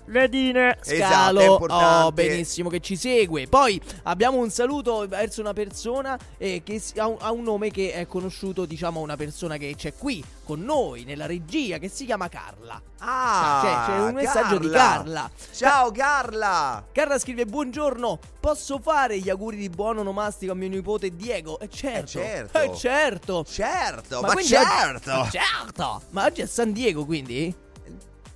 Esatto, 0.84 1.12
Scalo. 1.14 1.40
è 1.40 1.46
importante. 1.46 1.76
Oh, 1.78 2.12
benissimo 2.12 2.68
che 2.68 2.80
ci 2.80 2.96
segue. 2.96 3.46
Poi 3.46 3.80
abbiamo 4.04 4.38
un 4.38 4.50
saluto 4.50 5.06
verso 5.08 5.40
una 5.40 5.52
persona 5.52 6.18
eh, 6.36 6.62
che 6.64 6.82
ha, 6.96 7.06
un, 7.06 7.16
ha 7.20 7.30
un 7.32 7.42
nome 7.42 7.70
che 7.70 7.92
è 7.92 8.06
conosciuto, 8.06 8.64
diciamo, 8.66 9.00
a 9.00 9.02
una 9.02 9.16
persona 9.16 9.56
che 9.56 9.74
c'è 9.76 9.94
qui 9.94 10.22
con 10.44 10.62
noi 10.62 11.04
nella 11.04 11.26
regia, 11.26 11.78
che 11.78 11.88
si 11.88 12.04
chiama 12.06 12.28
Carla. 12.28 12.80
Ah, 13.00 13.60
Cioè, 13.62 13.94
c'è 13.94 14.00
un 14.02 14.14
messaggio 14.14 14.58
di 14.58 14.70
Carla. 14.70 15.30
Ciao 15.52 15.90
Carla. 15.92 16.84
Carla 16.90 17.18
scrive: 17.18 17.44
Buongiorno, 17.46 18.18
posso 18.40 18.78
fare 18.78 19.18
gli 19.20 19.28
auguri 19.30 19.56
di 19.56 19.68
buon 19.68 19.98
onomastico 19.98 20.52
a 20.52 20.54
mio 20.54 20.68
nipote 20.68 21.14
Diego? 21.14 21.60
E 21.60 21.68
certo, 21.68 22.18
Eh, 22.18 22.22
certo. 22.24 22.58
eh, 22.60 22.74
certo. 22.76 23.44
Certo, 23.44 24.20
ma, 24.20 24.28
oggi- 24.28 24.44
certo. 24.44 25.10
ma 25.10 25.28
certo. 25.30 26.02
Ma 26.10 26.24
oggi 26.24 26.40
è 26.42 26.46
San 26.46 26.72
Diego, 26.72 27.04
quindi? 27.04 27.54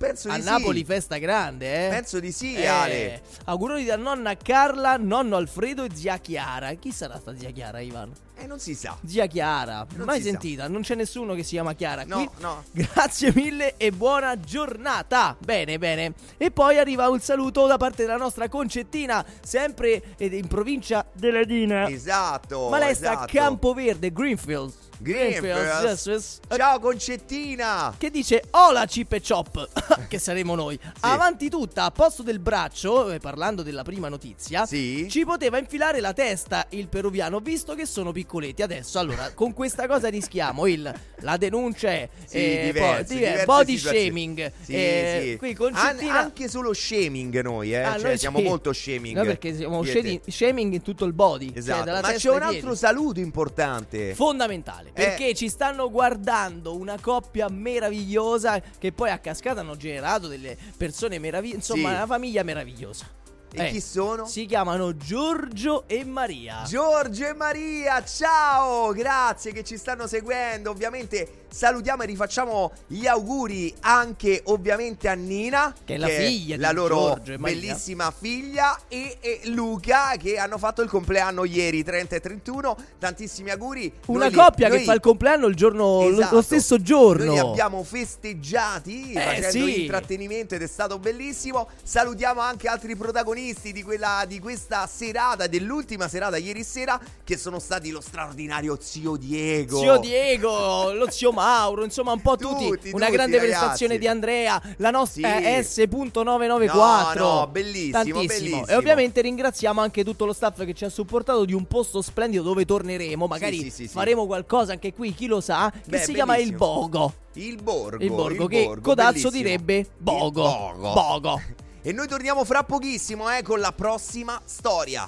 Penso 0.03 0.29
A 0.29 0.35
di 0.37 0.43
Napoli 0.43 0.79
sì. 0.79 0.85
festa 0.85 1.17
grande, 1.17 1.85
eh? 1.87 1.89
Penso 1.89 2.19
di 2.19 2.31
sì, 2.33 2.55
Eh, 2.55 2.65
Ale. 2.67 3.21
Auguroni 3.45 3.85
da 3.85 3.95
nonna 3.95 4.35
Carla, 4.35 4.97
nonno 4.97 5.37
Alfredo 5.37 5.83
e 5.85 5.89
zia 5.93 6.17
Chiara. 6.17 6.73
Chi 6.73 6.91
sarà 6.91 7.17
sta 7.19 7.33
zia 7.37 7.51
Chiara, 7.51 7.79
Ivan? 7.79 8.11
E 8.35 8.45
non 8.47 8.59
si 8.59 8.75
sa. 8.75 8.97
Zia 9.05 9.27
Chiara, 9.27 9.85
Non 9.95 10.05
mai 10.05 10.17
si 10.17 10.23
sa. 10.25 10.29
sentita, 10.31 10.67
non 10.67 10.81
c'è 10.81 10.95
nessuno 10.95 11.33
che 11.35 11.43
si 11.43 11.51
chiama 11.51 11.73
Chiara 11.73 12.03
No, 12.03 12.15
qui. 12.17 12.29
no. 12.39 12.63
Grazie 12.71 13.31
mille 13.33 13.75
e 13.77 13.91
buona 13.91 14.37
giornata. 14.39 15.37
Bene, 15.39 15.77
bene. 15.77 16.13
E 16.37 16.51
poi 16.51 16.77
arriva 16.79 17.07
un 17.09 17.19
saluto 17.21 17.65
da 17.67 17.77
parte 17.77 18.03
della 18.03 18.17
nostra 18.17 18.49
Concettina, 18.49 19.23
sempre 19.41 20.03
eh, 20.17 20.25
in 20.25 20.47
provincia 20.47 21.05
della 21.13 21.43
Dina. 21.45 21.87
Esatto. 21.87 22.67
Ma 22.69 22.79
lei 22.79 22.93
sta 22.95 23.09
a 23.09 23.13
esatto. 23.13 23.31
Campoverde, 23.31 24.11
Greenfield. 24.11 24.73
Greenfield. 25.03 25.83
yes, 25.83 26.05
yes. 26.05 26.39
Eh, 26.49 26.55
Ciao 26.55 26.79
Concettina. 26.79 27.93
Che 27.97 28.09
dice 28.09 28.41
Hola 28.51 28.85
Chip 28.85 29.11
e 29.11 29.21
Chop 29.21 29.67
Che 30.07 30.17
saremo 30.17 30.55
noi 30.55 30.79
Avanti 31.01 31.49
tutta 31.49 31.83
A 31.83 31.91
posto 31.91 32.23
del 32.23 32.39
braccio 32.39 33.11
eh, 33.11 33.19
Parlando 33.19 33.63
della 33.63 33.83
prima 33.83 34.07
notizia 34.07 34.65
Sì. 34.65 35.07
Ci 35.09 35.25
poteva 35.25 35.57
infilare 35.57 35.99
la 35.99 36.13
testa 36.13 36.65
Il 36.69 36.87
peruviano 36.87 37.39
Visto 37.39 37.75
che 37.75 37.85
sono 37.85 38.11
piccoletti 38.13 38.61
Adesso 38.61 38.97
allora 38.99 39.31
Con 39.33 39.51
questa 39.53 39.87
cosa 39.87 40.07
rischiamo 40.07 40.67
il, 40.67 40.91
La 41.19 41.35
denuncia 41.37 41.89
è 41.89 42.07
Sì, 42.25 42.37
eh, 42.37 42.61
diverse, 42.71 43.03
poi- 43.03 43.15
diverse 43.17 43.45
Body 43.45 43.77
situazioni. 43.77 44.05
shaming 44.07 44.51
Sì, 44.61 44.73
eh, 44.73 45.19
sì. 45.31 45.37
Qui 45.37 45.49
An- 45.49 45.55
Concettina 45.55 46.19
anche 46.19 46.47
solo 46.47 46.73
shaming 46.73 47.41
noi, 47.41 47.73
eh. 47.73 47.81
Ah, 47.81 47.93
cioè, 47.99 48.07
noi 48.07 48.17
siamo 48.17 48.37
sì. 48.37 48.43
molto 48.45 48.71
shaming. 48.71 49.17
No 49.17 49.23
perché 49.23 49.53
siamo 49.53 49.83
shaming 49.83 50.73
in 50.73 50.81
tutto 50.81 51.03
il 51.05 51.13
body 51.13 51.49
cioè 51.49 51.57
Esatto. 51.57 51.83
dalla 51.83 52.01
Ma 52.01 52.13
c'è 52.13 52.29
un 52.29 52.41
altro 52.41 52.73
saluto 52.75 53.19
importante. 53.19 54.13
Fondamentale 54.15 54.91
Eh. 54.93 55.05
perché 55.05 55.33
ci 55.33 55.49
stanno 55.49 55.89
guardando 55.89 56.75
una 56.77 56.97
coppia 56.99 57.49
meravigliosa 57.49 58.61
che 58.77 58.91
poi 58.91 59.09
a 59.09 59.17
cascata 59.17 59.61
hanno 59.61 59.75
generato 59.75 60.27
delle 60.27 60.55
persone 60.77 61.17
meravigliose, 61.19 61.57
insomma, 61.57 61.89
Sì. 61.89 61.95
una 61.95 62.05
famiglia 62.05 62.43
meravigliosa. 62.43 63.21
E 63.55 63.67
Eh, 63.67 63.69
chi 63.69 63.81
sono? 63.81 64.25
Si 64.25 64.47
chiamano 64.47 64.97
Giorgio 64.97 65.83
e 65.85 66.03
Maria. 66.03 66.63
Giorgio 66.65 67.27
e 67.27 67.33
Maria, 67.35 68.03
ciao! 68.03 68.91
Grazie 68.93 69.51
che 69.51 69.63
ci 69.63 69.77
stanno 69.77 70.07
seguendo. 70.07 70.71
Ovviamente 70.71 71.41
salutiamo 71.53 72.01
e 72.01 72.07
rifacciamo 72.07 72.71
gli 72.87 73.05
auguri 73.05 73.71
anche 73.81 74.41
ovviamente 74.45 75.07
a 75.07 75.13
Nina, 75.13 75.71
Che 75.85 75.93
è 75.93 75.97
la 75.97 76.07
figlia 76.07 76.57
la 76.57 76.69
di 76.69 76.73
loro 76.73 76.95
Giorgio 76.95 77.33
e 77.33 77.37
Maria. 77.37 77.55
bellissima 77.59 78.09
figlia 78.09 78.79
e, 78.87 79.17
e 79.21 79.41
Luca 79.45 80.15
che 80.17 80.39
hanno 80.39 80.57
fatto 80.57 80.81
il 80.81 80.89
compleanno 80.89 81.43
ieri 81.45 81.83
30 81.83 82.15
e 82.15 82.19
31. 82.21 82.75
Tantissimi 82.97 83.51
auguri. 83.51 83.93
una 84.07 84.21
Noi 84.25 84.29
li- 84.31 84.35
coppia 84.35 84.69
che 84.69 84.77
noi- 84.77 84.83
fa 84.85 84.93
il 84.93 84.99
compleanno 84.99 85.45
il 85.45 85.53
giorno 85.55 86.01
lo- 86.09 86.09
Esatto. 86.17 86.35
lo 86.35 86.41
stesso 86.41 86.81
giorno. 86.81 87.25
Noi 87.25 87.33
li 87.35 87.39
abbiamo 87.39 87.83
festeggiati 87.83 89.11
Eh, 89.11 89.19
facendo 89.21 89.67
sì. 89.67 89.81
intrattenimento 89.81 90.55
ed 90.55 90.63
è 90.63 90.67
stato 90.67 90.97
bellissimo. 90.97 91.67
Salutiamo 91.83 92.41
anche 92.41 92.67
altri 92.67 92.95
protagonisti 92.95 93.41
di, 93.73 93.83
quella, 93.83 94.23
di 94.25 94.39
questa 94.39 94.87
serata, 94.87 95.47
dell'ultima 95.47 96.07
serata 96.07 96.37
ieri 96.37 96.63
sera, 96.63 96.97
che 97.23 97.35
sono 97.37 97.59
stati 97.59 97.89
lo 97.91 97.99
straordinario 97.99 98.77
zio 98.79 99.17
Diego. 99.17 99.79
Zio 99.79 99.97
Diego, 99.97 100.93
lo 100.93 101.09
zio 101.11 101.31
Mauro, 101.33 101.83
insomma 101.83 102.13
un 102.13 102.21
po' 102.21 102.37
tutti. 102.37 102.67
Tutti, 102.67 102.91
Una 102.93 103.05
tutti, 103.05 103.17
grande 103.17 103.37
ragazzi. 103.37 103.57
prestazione 103.57 103.97
di 103.97 104.07
Andrea, 104.07 104.61
la 104.77 104.89
nostra 104.91 105.37
Sì. 105.37 105.43
eh, 105.43 105.63
S.994. 105.63 107.17
No, 107.17 107.23
no, 107.39 107.47
bellissimo, 107.47 107.91
Tantissimo. 107.91 108.25
bellissimo. 108.25 108.67
E 108.67 108.75
ovviamente 108.75 109.21
ringraziamo 109.21 109.81
anche 109.81 110.03
tutto 110.05 110.25
lo 110.25 110.33
staff 110.33 110.63
che 110.63 110.73
ci 110.73 110.85
ha 110.85 110.89
supportato 110.89 111.43
di 111.43 111.53
un 111.53 111.65
posto 111.65 112.01
splendido 112.01 112.43
dove 112.43 112.63
torneremo. 112.65 113.27
Magari 113.27 113.59
sì, 113.59 113.69
sì, 113.69 113.87
faremo 113.87 114.25
qualcosa 114.25 114.71
anche 114.71 114.93
qui, 114.93 115.13
chi 115.13 115.27
lo 115.27 115.41
sa, 115.41 115.69
che 115.71 115.81
Beh, 115.89 115.97
si 115.99 116.13
chiama 116.13 116.37
Il 116.37 116.51
bellissimo. 116.51 116.73
Bogo. 116.73 117.13
Il 117.33 117.61
Borgo. 117.63 118.03
Il 118.03 118.11
Borgo, 118.11 118.45
che 118.45 118.77
Codazzo 118.81 119.11
bellissimo. 119.29 119.31
direbbe 119.31 119.77
Il 119.77 119.87
Bogo. 119.97 120.73
Bogo. 120.77 121.41
E 121.85 121.91
noi 121.91 122.07
torniamo 122.07 122.45
fra 122.45 122.63
pochissimo 122.63 123.29
eh, 123.29 123.41
con 123.41 123.59
la 123.59 123.73
prossima 123.73 124.39
storia. 124.45 125.05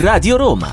Radio 0.00 0.36
Roma. 0.36 0.72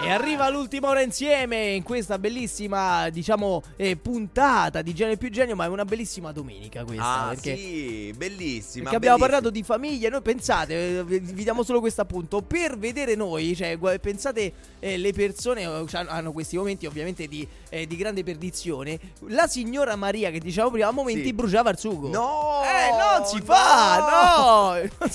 E 0.00 0.08
arriva 0.08 0.48
l'ultima 0.48 0.88
ora 0.90 1.00
insieme 1.00 1.70
in 1.70 1.82
questa 1.82 2.20
bellissima, 2.20 3.10
diciamo, 3.10 3.60
eh, 3.74 3.96
puntata 3.96 4.80
di 4.80 4.94
Genio 4.94 5.16
più 5.16 5.28
Genio, 5.28 5.56
ma 5.56 5.64
è 5.64 5.68
una 5.68 5.84
bellissima 5.84 6.30
domenica 6.30 6.84
questa. 6.84 7.24
Ah, 7.24 7.28
perché, 7.30 7.56
sì, 7.56 8.14
bellissima. 8.16 8.84
perché 8.84 8.96
abbiamo 8.96 9.16
bellissima. 9.16 9.18
parlato 9.18 9.50
di 9.50 9.62
famiglia, 9.64 10.08
noi 10.08 10.22
pensate, 10.22 10.98
eh, 10.98 11.02
vi 11.02 11.42
diamo 11.42 11.64
solo 11.64 11.80
questo 11.80 12.00
appunto, 12.00 12.40
per 12.42 12.78
vedere 12.78 13.16
noi, 13.16 13.56
cioè 13.56 13.76
pensate 13.98 14.52
eh, 14.78 14.96
le 14.96 15.12
persone 15.12 15.62
cioè, 15.88 16.06
hanno 16.06 16.30
questi 16.30 16.56
momenti 16.56 16.86
ovviamente 16.86 17.26
di, 17.26 17.46
eh, 17.70 17.86
di 17.86 17.96
grande 17.96 18.22
perdizione, 18.22 18.98
la 19.28 19.46
signora 19.46 19.96
Maria 19.96 20.30
che 20.30 20.38
diciamo 20.40 20.70
prima 20.70 20.88
a 20.88 20.90
momenti 20.90 21.24
Sì. 21.24 21.32
bruciava 21.32 21.70
il 21.70 21.78
sugo. 21.78 22.08
No! 22.08 22.62
Eh, 22.64 22.90
non 22.96 23.26
si 23.26 23.40
fa, 23.42 23.98
no! 23.98 24.74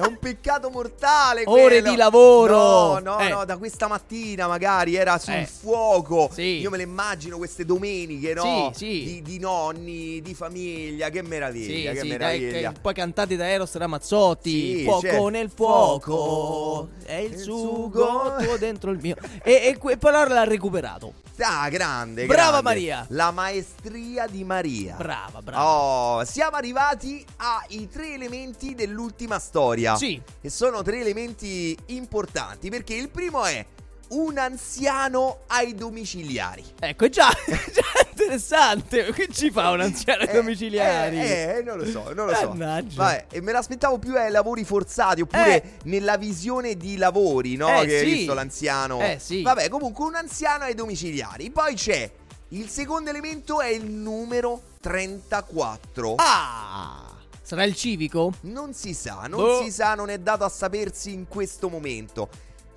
È 0.00 0.06
un 0.06 0.16
peccato 0.18 0.70
mortale. 0.70 1.42
Ore 1.46 1.62
quello. 1.80 1.90
di 1.90 1.96
lavoro. 1.96 2.98
No, 2.98 2.98
no, 3.00 3.18
Eh. 3.18 3.28
no, 3.28 3.44
da 3.44 3.56
questa 3.56 3.86
mattina 3.88 4.46
magari 4.46 4.94
era 4.96 5.18
sul 5.18 5.34
Eh. 5.34 5.46
fuoco. 5.46 6.30
Sì. 6.32 6.58
Io 6.60 6.70
me 6.70 6.76
le 6.78 6.82
immagino 6.84 7.36
queste 7.36 7.64
domeniche, 7.64 8.34
no? 8.34 8.70
Sì, 8.74 8.78
sì. 8.86 9.04
Di, 9.04 9.22
di 9.22 9.38
nonni, 9.38 10.20
di 10.22 10.34
famiglia. 10.34 11.08
Che 11.10 11.22
meraviglia, 11.22 11.90
Sì, 11.92 11.96
che 11.96 12.00
sì, 12.00 12.08
dai, 12.16 12.38
meraviglia. 12.40 12.72
che- 12.72 12.80
poi 12.80 12.94
cantate 12.94 13.36
da 13.36 13.48
Eros 13.48 13.74
Ramazzotti. 13.74 14.76
Sì, 14.78 14.84
fuoco 14.84 15.00
certo. 15.00 15.28
nel 15.28 15.50
Fuoco. 15.54 16.00
fuoco. 16.16 16.88
È 17.04 17.14
il 17.14 17.32
Il 17.32 17.38
sugo 17.38 18.06
sugo. 18.06 18.36
tuo 18.44 18.56
dentro 18.56 18.90
il 18.90 18.98
mio. 19.00 19.16
E, 19.42 19.52
e 19.68 19.78
que- 19.78 19.96
poi 19.96 20.10
allora 20.14 20.34
l'ha 20.34 20.44
recuperato. 20.44 21.12
Ah, 21.42 21.68
grande. 21.90 22.26
Brava 22.26 22.50
grande. 22.50 22.62
Maria. 22.62 23.06
La 23.08 23.30
maestria 23.30 24.26
di 24.26 24.44
Maria. 24.44 24.94
Brava, 24.96 25.42
brava. 25.42 25.64
Oh, 25.64 26.24
siamo 26.24 26.56
arrivati 26.56 27.24
ai 27.36 27.88
tre 27.88 28.14
elementi 28.14 28.74
dell'ultima 28.74 29.38
storia. 29.38 29.96
Sì. 29.96 30.20
E 30.40 30.50
sono 30.50 30.82
tre 30.82 31.00
elementi 31.00 31.76
importanti 31.86 32.70
perché 32.70 32.94
il 32.94 33.08
primo 33.08 33.44
è 33.44 33.64
un 34.10 34.38
anziano 34.38 35.40
ai 35.48 35.74
domiciliari. 35.74 36.64
Ecco, 36.78 37.08
già, 37.08 37.28
già 37.46 38.08
interessante. 38.08 39.12
Che 39.12 39.28
ci 39.30 39.50
fa 39.50 39.70
un 39.70 39.80
anziano 39.80 40.22
ai 40.22 40.28
Eh, 40.28 40.32
domiciliari? 40.32 41.18
Eh, 41.20 41.54
eh, 41.58 41.62
non 41.62 41.78
lo 41.78 41.86
so, 41.86 42.12
non 42.12 42.26
lo 42.26 42.34
so. 42.34 42.52
Vabbè, 42.54 43.26
e 43.30 43.40
me 43.40 43.52
l'aspettavo 43.52 43.98
più 43.98 44.16
ai 44.16 44.30
lavori 44.30 44.64
forzati 44.64 45.20
oppure 45.20 45.62
Eh. 45.62 45.70
nella 45.84 46.16
visione 46.16 46.76
di 46.76 46.96
lavori, 46.96 47.56
no? 47.56 47.80
Eh, 47.82 47.86
che 47.86 47.98
hai 47.98 48.06
sì. 48.08 48.14
visto 48.14 48.34
l'anziano. 48.34 49.00
Eh, 49.00 49.18
sì. 49.20 49.42
Vabbè, 49.42 49.68
comunque 49.68 50.04
un 50.04 50.14
anziano 50.16 50.64
ai 50.64 50.74
domiciliari. 50.74 51.50
Poi 51.50 51.74
c'è 51.74 52.10
il 52.48 52.68
secondo 52.68 53.10
elemento 53.10 53.60
è 53.60 53.68
il 53.68 53.84
numero 53.84 54.60
34. 54.80 56.14
Ah! 56.16 57.04
Sarà 57.42 57.64
il 57.64 57.74
civico? 57.74 58.32
Non 58.42 58.74
si 58.74 58.94
sa, 58.94 59.26
non 59.28 59.40
Boh. 59.40 59.62
si 59.62 59.70
sa, 59.72 59.94
non 59.94 60.08
è 60.08 60.18
dato 60.18 60.44
a 60.44 60.48
sapersi 60.48 61.12
in 61.12 61.26
questo 61.26 61.68
momento. 61.68 62.28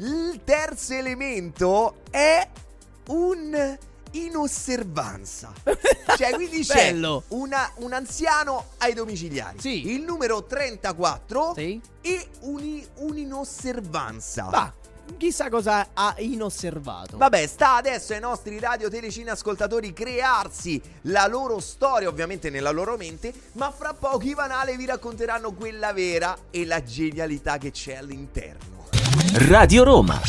Il 0.03 0.41
terzo 0.43 0.93
elemento 0.93 1.95
è 2.09 2.45
un 3.07 3.77
inosservanza. 4.11 5.53
cioè, 6.17 6.33
quindi 6.33 6.63
c'è 6.63 6.91
una- 7.29 7.71
un 7.75 7.93
anziano 7.93 8.71
ai 8.79 8.93
domiciliari. 8.93 9.59
Sì. 9.59 9.91
Il 9.93 10.01
numero 10.03 10.43
34 10.43 11.53
Sì. 11.55 11.79
e 12.01 12.27
un- 12.41 12.83
un'inosservanza. 12.97 14.43
Va. 14.45 14.73
Chissà 15.17 15.49
cosa 15.49 15.89
ha 15.93 16.15
inosservato. 16.19 17.17
Vabbè, 17.17 17.45
sta 17.47 17.75
adesso 17.75 18.13
ai 18.13 18.19
nostri 18.19 18.57
radio 18.59 18.89
telecine 18.89 19.31
ascoltatori 19.31 19.91
crearsi 19.93 20.81
la 21.03 21.27
loro 21.27 21.59
storia, 21.59 22.07
ovviamente 22.07 22.49
nella 22.49 22.71
loro 22.71 22.95
mente, 22.97 23.33
ma 23.53 23.69
fra 23.71 23.93
poco 23.93 24.23
i 24.25 24.33
Vanale 24.33 24.75
vi 24.77 24.85
racconteranno 24.85 25.51
quella 25.53 25.91
vera 25.91 26.37
e 26.51 26.65
la 26.65 26.81
genialità 26.83 27.57
che 27.57 27.71
c'è 27.71 27.95
all'interno. 27.95 28.72
Radio 29.49 29.83
Roma. 29.83 30.21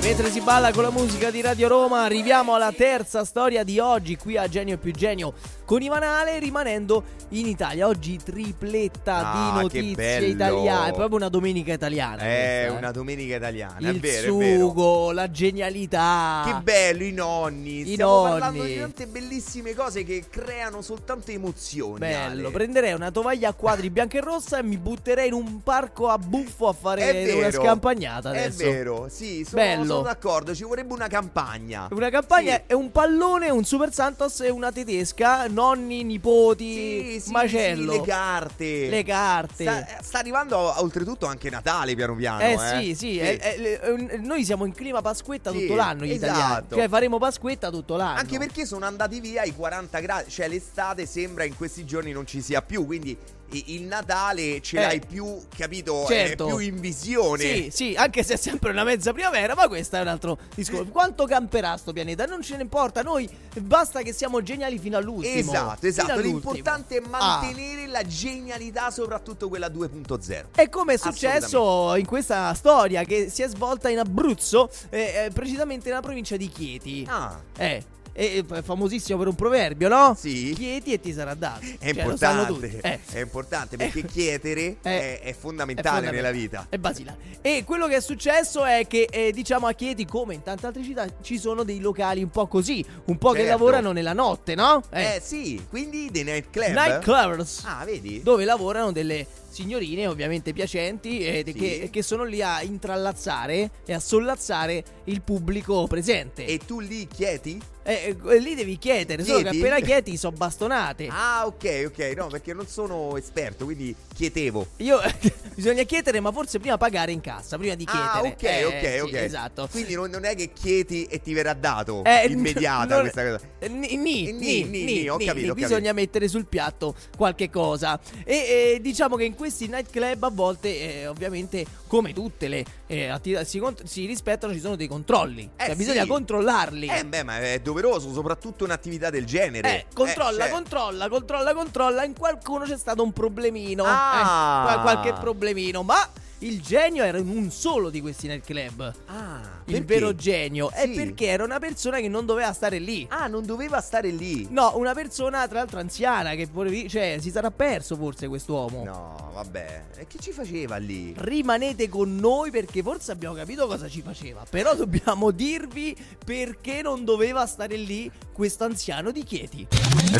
E 0.00 0.02
mentre 0.02 0.30
si 0.30 0.40
balla 0.40 0.72
con 0.72 0.82
la 0.82 0.90
musica 0.90 1.30
di 1.30 1.42
Radio 1.42 1.68
Roma, 1.68 2.04
arriviamo 2.04 2.54
alla 2.54 2.72
terza 2.72 3.22
storia 3.26 3.64
di 3.64 3.78
oggi 3.78 4.16
qui 4.16 4.38
a 4.38 4.48
Genio 4.48 4.78
più 4.78 4.92
Genio 4.92 5.34
con 5.66 5.82
Ivanale 5.82 6.38
rimanendo 6.38 7.04
in 7.30 7.46
Italia. 7.46 7.86
Oggi 7.86 8.16
tripletta 8.16 9.30
Ah, 9.30 9.52
di 9.54 9.60
notizie 9.62 10.24
italiane, 10.26 10.88
è 10.90 10.94
proprio 10.94 11.16
una 11.16 11.28
domenica 11.28 11.72
italiana. 11.74 12.22
È 12.22 12.24
questa, 12.24 12.74
eh. 12.74 12.78
una 12.78 12.90
domenica 12.92 13.36
italiana, 13.36 13.76
è 13.78 13.90
Il 13.90 14.00
vero, 14.00 14.34
è 14.34 14.38
vero. 14.38 14.58
sugo, 14.68 15.12
la 15.12 15.30
genialità. 15.30 16.42
Che 16.46 16.54
bello, 16.62 17.04
i 17.04 17.12
nonni. 17.12 17.80
I 17.80 17.92
Stiamo 17.92 18.10
nonni. 18.24 18.30
parlando 18.30 18.62
di 18.64 18.78
tante 18.78 19.06
bellissime 19.06 19.74
cose 19.74 20.02
che 20.02 20.24
creano 20.30 20.80
soltanto 20.82 21.30
emozioni. 21.30 21.98
Bello, 21.98 22.46
Ale. 22.46 22.50
prenderei 22.50 22.94
una 22.94 23.10
tovaglia 23.12 23.50
a 23.50 23.52
quadri 23.52 23.90
bianca 23.90 24.16
e 24.16 24.22
rossa 24.22 24.58
e 24.58 24.62
mi 24.64 24.78
butterei 24.78 25.28
in 25.28 25.34
un 25.34 25.62
parco 25.62 26.08
a 26.08 26.16
buffo 26.18 26.66
a 26.68 26.72
È 26.72 26.74
fare 26.74 27.12
vero. 27.12 27.38
una 27.38 27.50
scampagnata 27.52 28.32
È 28.32 28.38
adesso. 28.46 28.64
vero, 28.64 29.06
sì, 29.08 29.44
sono, 29.48 29.62
Bello. 29.62 29.89
Sono 29.90 30.02
d'accordo. 30.02 30.54
Ci 30.54 30.64
vorrebbe 30.64 30.92
una 30.92 31.06
campagna. 31.08 31.88
Una 31.90 32.10
campagna 32.10 32.54
Sì. 32.56 32.62
è 32.66 32.72
un 32.72 32.90
pallone, 32.90 33.50
un 33.50 33.64
Super 33.64 33.92
Santos 33.92 34.40
e 34.40 34.50
una 34.50 34.72
tedesca, 34.72 35.46
nonni, 35.48 36.02
nipoti, 36.04 37.12
Sì, 37.14 37.20
sì, 37.20 37.30
macello. 37.30 37.92
sì, 37.92 37.98
le 37.98 38.04
carte. 38.04 38.88
Le 38.88 39.02
carte. 39.04 39.62
Sta, 39.64 39.86
sta 40.02 40.18
arrivando 40.18 40.58
oltretutto 40.80 41.26
anche 41.26 41.50
Natale 41.50 41.94
piano 41.94 42.14
piano. 42.14 42.40
Eh 42.40 42.52
Eh, 42.52 42.58
sì, 42.82 42.94
sì, 42.94 43.18
è- 43.18 43.38
è- 43.38 43.80
è- 43.80 44.16
noi 44.18 44.44
siamo 44.44 44.64
in 44.64 44.72
clima 44.72 45.00
Pasquetta 45.00 45.50
tutto 45.50 45.74
l'anno 45.74 46.04
gli 46.04 46.12
italiani. 46.12 46.40
esatto. 46.40 46.74
Cioè 46.76 46.88
faremo 46.88 47.18
Pasquetta 47.18 47.70
tutto 47.70 47.96
l'anno. 47.96 48.18
Anche 48.18 48.38
perché 48.38 48.66
sono 48.66 48.84
andati 48.86 49.20
via 49.20 49.42
i 49.44 49.54
40 49.54 49.98
gradi, 50.00 50.30
cioè 50.30 50.48
l'estate 50.48 51.06
sembra 51.06 51.44
in 51.44 51.56
questi 51.56 51.84
giorni 51.84 52.12
non 52.12 52.26
ci 52.26 52.40
sia 52.40 52.62
più, 52.62 52.84
quindi 52.86 53.16
il 53.52 53.82
Natale 53.82 54.60
ce 54.60 54.78
Eh. 54.78 54.80
l'hai 54.82 55.00
più, 55.00 55.38
capito, 55.56 56.04
Certo. 56.06 56.44
è 56.46 56.48
più 56.48 56.58
in 56.58 56.80
visione. 56.80 57.42
Sì, 57.42 57.68
sì, 57.72 57.94
anche 57.96 58.22
se 58.22 58.34
è 58.34 58.36
sempre 58.36 58.70
una 58.70 58.84
mezza 58.84 59.12
primavera, 59.12 59.54
ma 59.54 59.66
questo 59.68 59.96
è 59.96 60.00
un 60.00 60.08
altro 60.08 60.38
discorso. 60.54 60.86
Quanto 60.90 61.24
camperà 61.26 61.76
sto 61.76 61.92
pianeta? 61.92 62.26
Non 62.26 62.42
ce 62.42 62.56
ne 62.56 62.62
importa, 62.62 63.02
noi 63.02 63.28
basta 63.60 64.02
che 64.02 64.12
siamo 64.12 64.42
geniali 64.42 64.78
fino 64.78 64.96
all'ultimo. 64.96 65.34
Esatto, 65.34 65.86
esatto. 65.86 66.12
all'ultimo. 66.12 66.52
L'importante 66.52 66.96
è 66.96 67.02
Ah. 67.04 67.08
mantenere 67.08 67.86
la 67.86 68.02
genialità, 68.06 68.90
soprattutto 68.90 69.48
quella 69.48 69.68
2.0. 69.68 70.48
E 70.54 70.68
come 70.68 70.94
è 70.94 70.96
successo 70.96 71.94
in 71.96 72.06
questa 72.06 72.52
storia 72.54 73.04
che 73.04 73.28
si 73.30 73.42
è 73.42 73.48
svolta 73.48 73.88
in 73.88 73.98
Abruzzo, 73.98 74.70
eh, 74.90 75.24
eh, 75.26 75.30
precisamente 75.32 75.88
nella 75.88 76.00
provincia 76.00 76.36
di 76.36 76.48
Chieti. 76.48 77.04
Ah, 77.08 77.38
Eh, 77.56 77.82
è 78.12 78.44
è 78.44 78.62
famosissimo 78.62 79.18
per 79.18 79.28
un 79.28 79.34
proverbio, 79.34 79.88
no? 79.88 80.16
Sì. 80.18 80.52
Chieti 80.56 80.92
e 80.92 81.00
ti 81.00 81.12
sarà 81.12 81.34
dato. 81.34 81.60
è 81.78 81.92
Cioè, 81.92 82.02
importante. 82.02 82.80
Eh. 82.82 83.00
È 83.12 83.20
importante 83.20 83.76
perché 83.76 84.00
Eh. 84.00 84.06
chietere 84.06 84.60
Eh. 84.60 84.76
è, 84.82 85.20
è 85.20 85.34
fondamentale 85.34 85.96
fondamentale. 85.96 86.10
nella 86.10 86.30
vita. 86.30 86.66
È 86.68 86.78
basilare. 86.78 87.16
E 87.42 87.64
quello 87.64 87.86
che 87.86 87.96
è 87.96 88.00
successo 88.00 88.64
è 88.64 88.86
che, 88.86 89.06
eh, 89.10 89.32
diciamo, 89.32 89.66
a 89.66 89.72
Chieti, 89.72 90.04
come 90.06 90.34
in 90.34 90.42
tante 90.42 90.66
altre 90.66 90.82
città, 90.82 91.06
ci 91.22 91.38
sono 91.38 91.62
dei 91.62 91.80
locali 91.80 92.22
un 92.22 92.30
po' 92.30 92.46
così, 92.46 92.84
un 93.06 93.16
po' 93.18 93.30
che 93.30 93.38
Certo. 93.38 93.52
lavorano 93.52 93.92
nella 93.92 94.12
notte, 94.12 94.54
no? 94.54 94.82
Eh, 94.90 95.20
sì, 95.22 95.64
quindi 95.68 96.10
dei 96.10 96.24
nightclub. 96.24 96.68
Nightclubbers. 96.68 97.62
Ah, 97.64 97.84
vedi? 97.84 98.22
Dove 98.22 98.44
lavorano 98.44 98.92
delle 98.92 99.26
signorine 99.50 100.06
ovviamente 100.06 100.52
piacenti 100.52 101.18
eh, 101.26 101.42
Sì. 101.44 101.52
che, 101.52 101.88
che 101.90 102.02
sono 102.02 102.24
lì 102.24 102.40
a 102.42 102.62
intrallazzare 102.62 103.70
e 103.84 103.92
a 103.92 104.00
sollazzare 104.00 104.82
il 105.04 105.22
pubblico 105.22 105.86
presente. 105.86 106.44
E 106.46 106.58
tu 106.58 106.80
lì 106.80 107.06
chieti? 107.08 107.60
Eh, 107.82 108.14
eh, 108.28 108.38
lì 108.38 108.54
devi 108.54 108.76
chiedere, 108.76 109.24
solo 109.24 109.38
che 109.38 109.44
Chiedi? 109.50 109.58
appena 109.66 109.80
chiedi 109.84 110.16
so 110.16 110.30
bastonate. 110.30 111.08
Ah, 111.10 111.46
ok, 111.46 111.84
ok. 111.86 112.12
No, 112.14 112.26
perché 112.28 112.52
non 112.52 112.66
sono 112.68 113.16
esperto, 113.16 113.64
quindi 113.64 113.94
chietevo. 114.14 114.66
Io 114.76 115.00
bisogna 115.56 115.82
chiedere, 115.84 116.20
ma 116.20 116.30
forse 116.30 116.58
prima 116.60 116.76
pagare 116.76 117.10
in 117.10 117.20
cassa, 117.22 117.56
prima 117.56 117.74
di 117.74 117.86
chiedere. 117.86 118.10
Ah, 118.10 118.20
ok, 118.22 118.42
Eh, 118.42 118.64
ok, 118.64 118.92
sì, 118.94 118.98
ok. 119.00 119.14
Esatto. 119.14 119.68
Quindi 119.70 119.94
non, 119.94 120.10
non 120.10 120.24
è 120.24 120.36
che 120.36 120.52
chieti 120.52 121.04
e 121.06 121.20
ti 121.22 121.32
verrà 121.32 121.54
dato 121.54 122.04
Eh, 122.04 122.26
immediata 122.28 122.94
non- 123.00 123.00
questa 123.10 123.24
cosa. 123.24 123.40
Ni, 123.68 123.96
ni, 123.96 124.32
ni, 124.32 124.62
ni, 124.64 125.08
ho 125.08 125.16
capito. 125.16 125.54
Bisogna 125.54 125.92
mettere 125.92 126.28
sul 126.28 126.46
piatto 126.46 126.94
qualche 127.16 127.48
cosa. 127.50 127.98
E 128.24 128.78
diciamo 128.82 129.16
che 129.16 129.24
in 129.24 129.34
questi 129.40 129.68
nightclub 129.68 130.22
a 130.22 130.30
volte, 130.30 131.00
eh, 131.00 131.06
ovviamente, 131.06 131.64
come 131.86 132.12
tutte 132.12 132.46
le 132.46 132.62
eh, 132.86 133.08
attività 133.08 133.42
si, 133.42 133.58
cont- 133.58 133.84
si 133.84 134.04
rispettano, 134.04 134.52
ci 134.52 134.60
sono 134.60 134.76
dei 134.76 134.86
controlli. 134.86 135.48
Eh, 135.56 135.64
cioè, 135.64 135.70
sì. 135.70 135.76
bisogna 135.76 136.06
controllarli. 136.06 136.86
Eh, 136.86 137.06
beh, 137.06 137.22
ma 137.22 137.40
è 137.40 137.58
doveroso, 137.60 138.12
soprattutto 138.12 138.64
un'attività 138.64 139.08
del 139.08 139.24
genere. 139.24 139.70
Eh, 139.70 139.86
controlla, 139.94 140.42
cioè- 140.44 140.50
controlla, 140.50 141.08
controlla, 141.08 141.54
controlla. 141.54 142.04
In 142.04 142.14
qualcuno 142.14 142.66
c'è 142.66 142.76
stato 142.76 143.02
un 143.02 143.12
problemino. 143.14 143.84
Ah. 143.86 144.18
Eh, 144.18 144.62
qual- 144.62 144.80
qualche 144.82 145.12
problemino. 145.18 145.82
Ma 145.82 146.06
il 146.40 146.60
genio 146.60 147.02
era 147.04 147.18
in 147.18 147.28
un 147.28 147.50
solo 147.50 147.90
di 147.90 148.00
questi 148.00 148.26
nightclub. 148.26 148.92
Ah, 149.06 149.40
Il 149.66 149.72
perché? 149.72 149.84
vero 149.84 150.14
genio. 150.14 150.70
È 150.70 150.82
Sì. 150.86 150.92
perché 150.94 151.26
era 151.26 151.44
una 151.44 151.58
persona 151.58 151.98
che 152.00 152.08
non 152.08 152.26
doveva 152.26 152.52
stare 152.52 152.78
lì. 152.78 153.06
Ah, 153.10 153.26
non 153.26 153.44
doveva 153.44 153.80
stare 153.80 154.10
lì. 154.10 154.46
No, 154.50 154.72
una 154.76 154.94
persona 154.94 155.46
tra 155.48 155.58
l'altro 155.58 155.78
anziana 155.80 156.34
che 156.34 156.46
volevi- 156.50 156.88
cioè 156.88 157.18
si 157.20 157.30
sarà 157.30 157.50
perso 157.50 157.96
forse 157.96 158.26
quest'uomo. 158.28 158.84
No, 158.84 159.30
vabbè. 159.34 159.82
E 159.96 160.06
che 160.06 160.18
ci 160.18 160.32
faceva 160.32 160.76
lì? 160.76 161.14
Rimanete 161.16 161.88
con 161.88 162.16
noi 162.16 162.50
perché 162.50 162.82
forse 162.82 163.12
abbiamo 163.12 163.34
capito 163.34 163.66
cosa 163.66 163.88
ci 163.88 164.00
faceva. 164.02 164.44
Però 164.48 164.74
dobbiamo 164.74 165.30
dirvi 165.30 165.96
perché 166.24 166.80
non 166.82 167.04
doveva 167.04 167.46
stare 167.46 167.76
lì 167.76 168.10
questo 168.32 168.64
anziano 168.64 169.10
di 169.10 169.22
Chieti. 169.24 169.66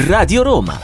Radio 0.07 0.43
Roma. 0.43 0.79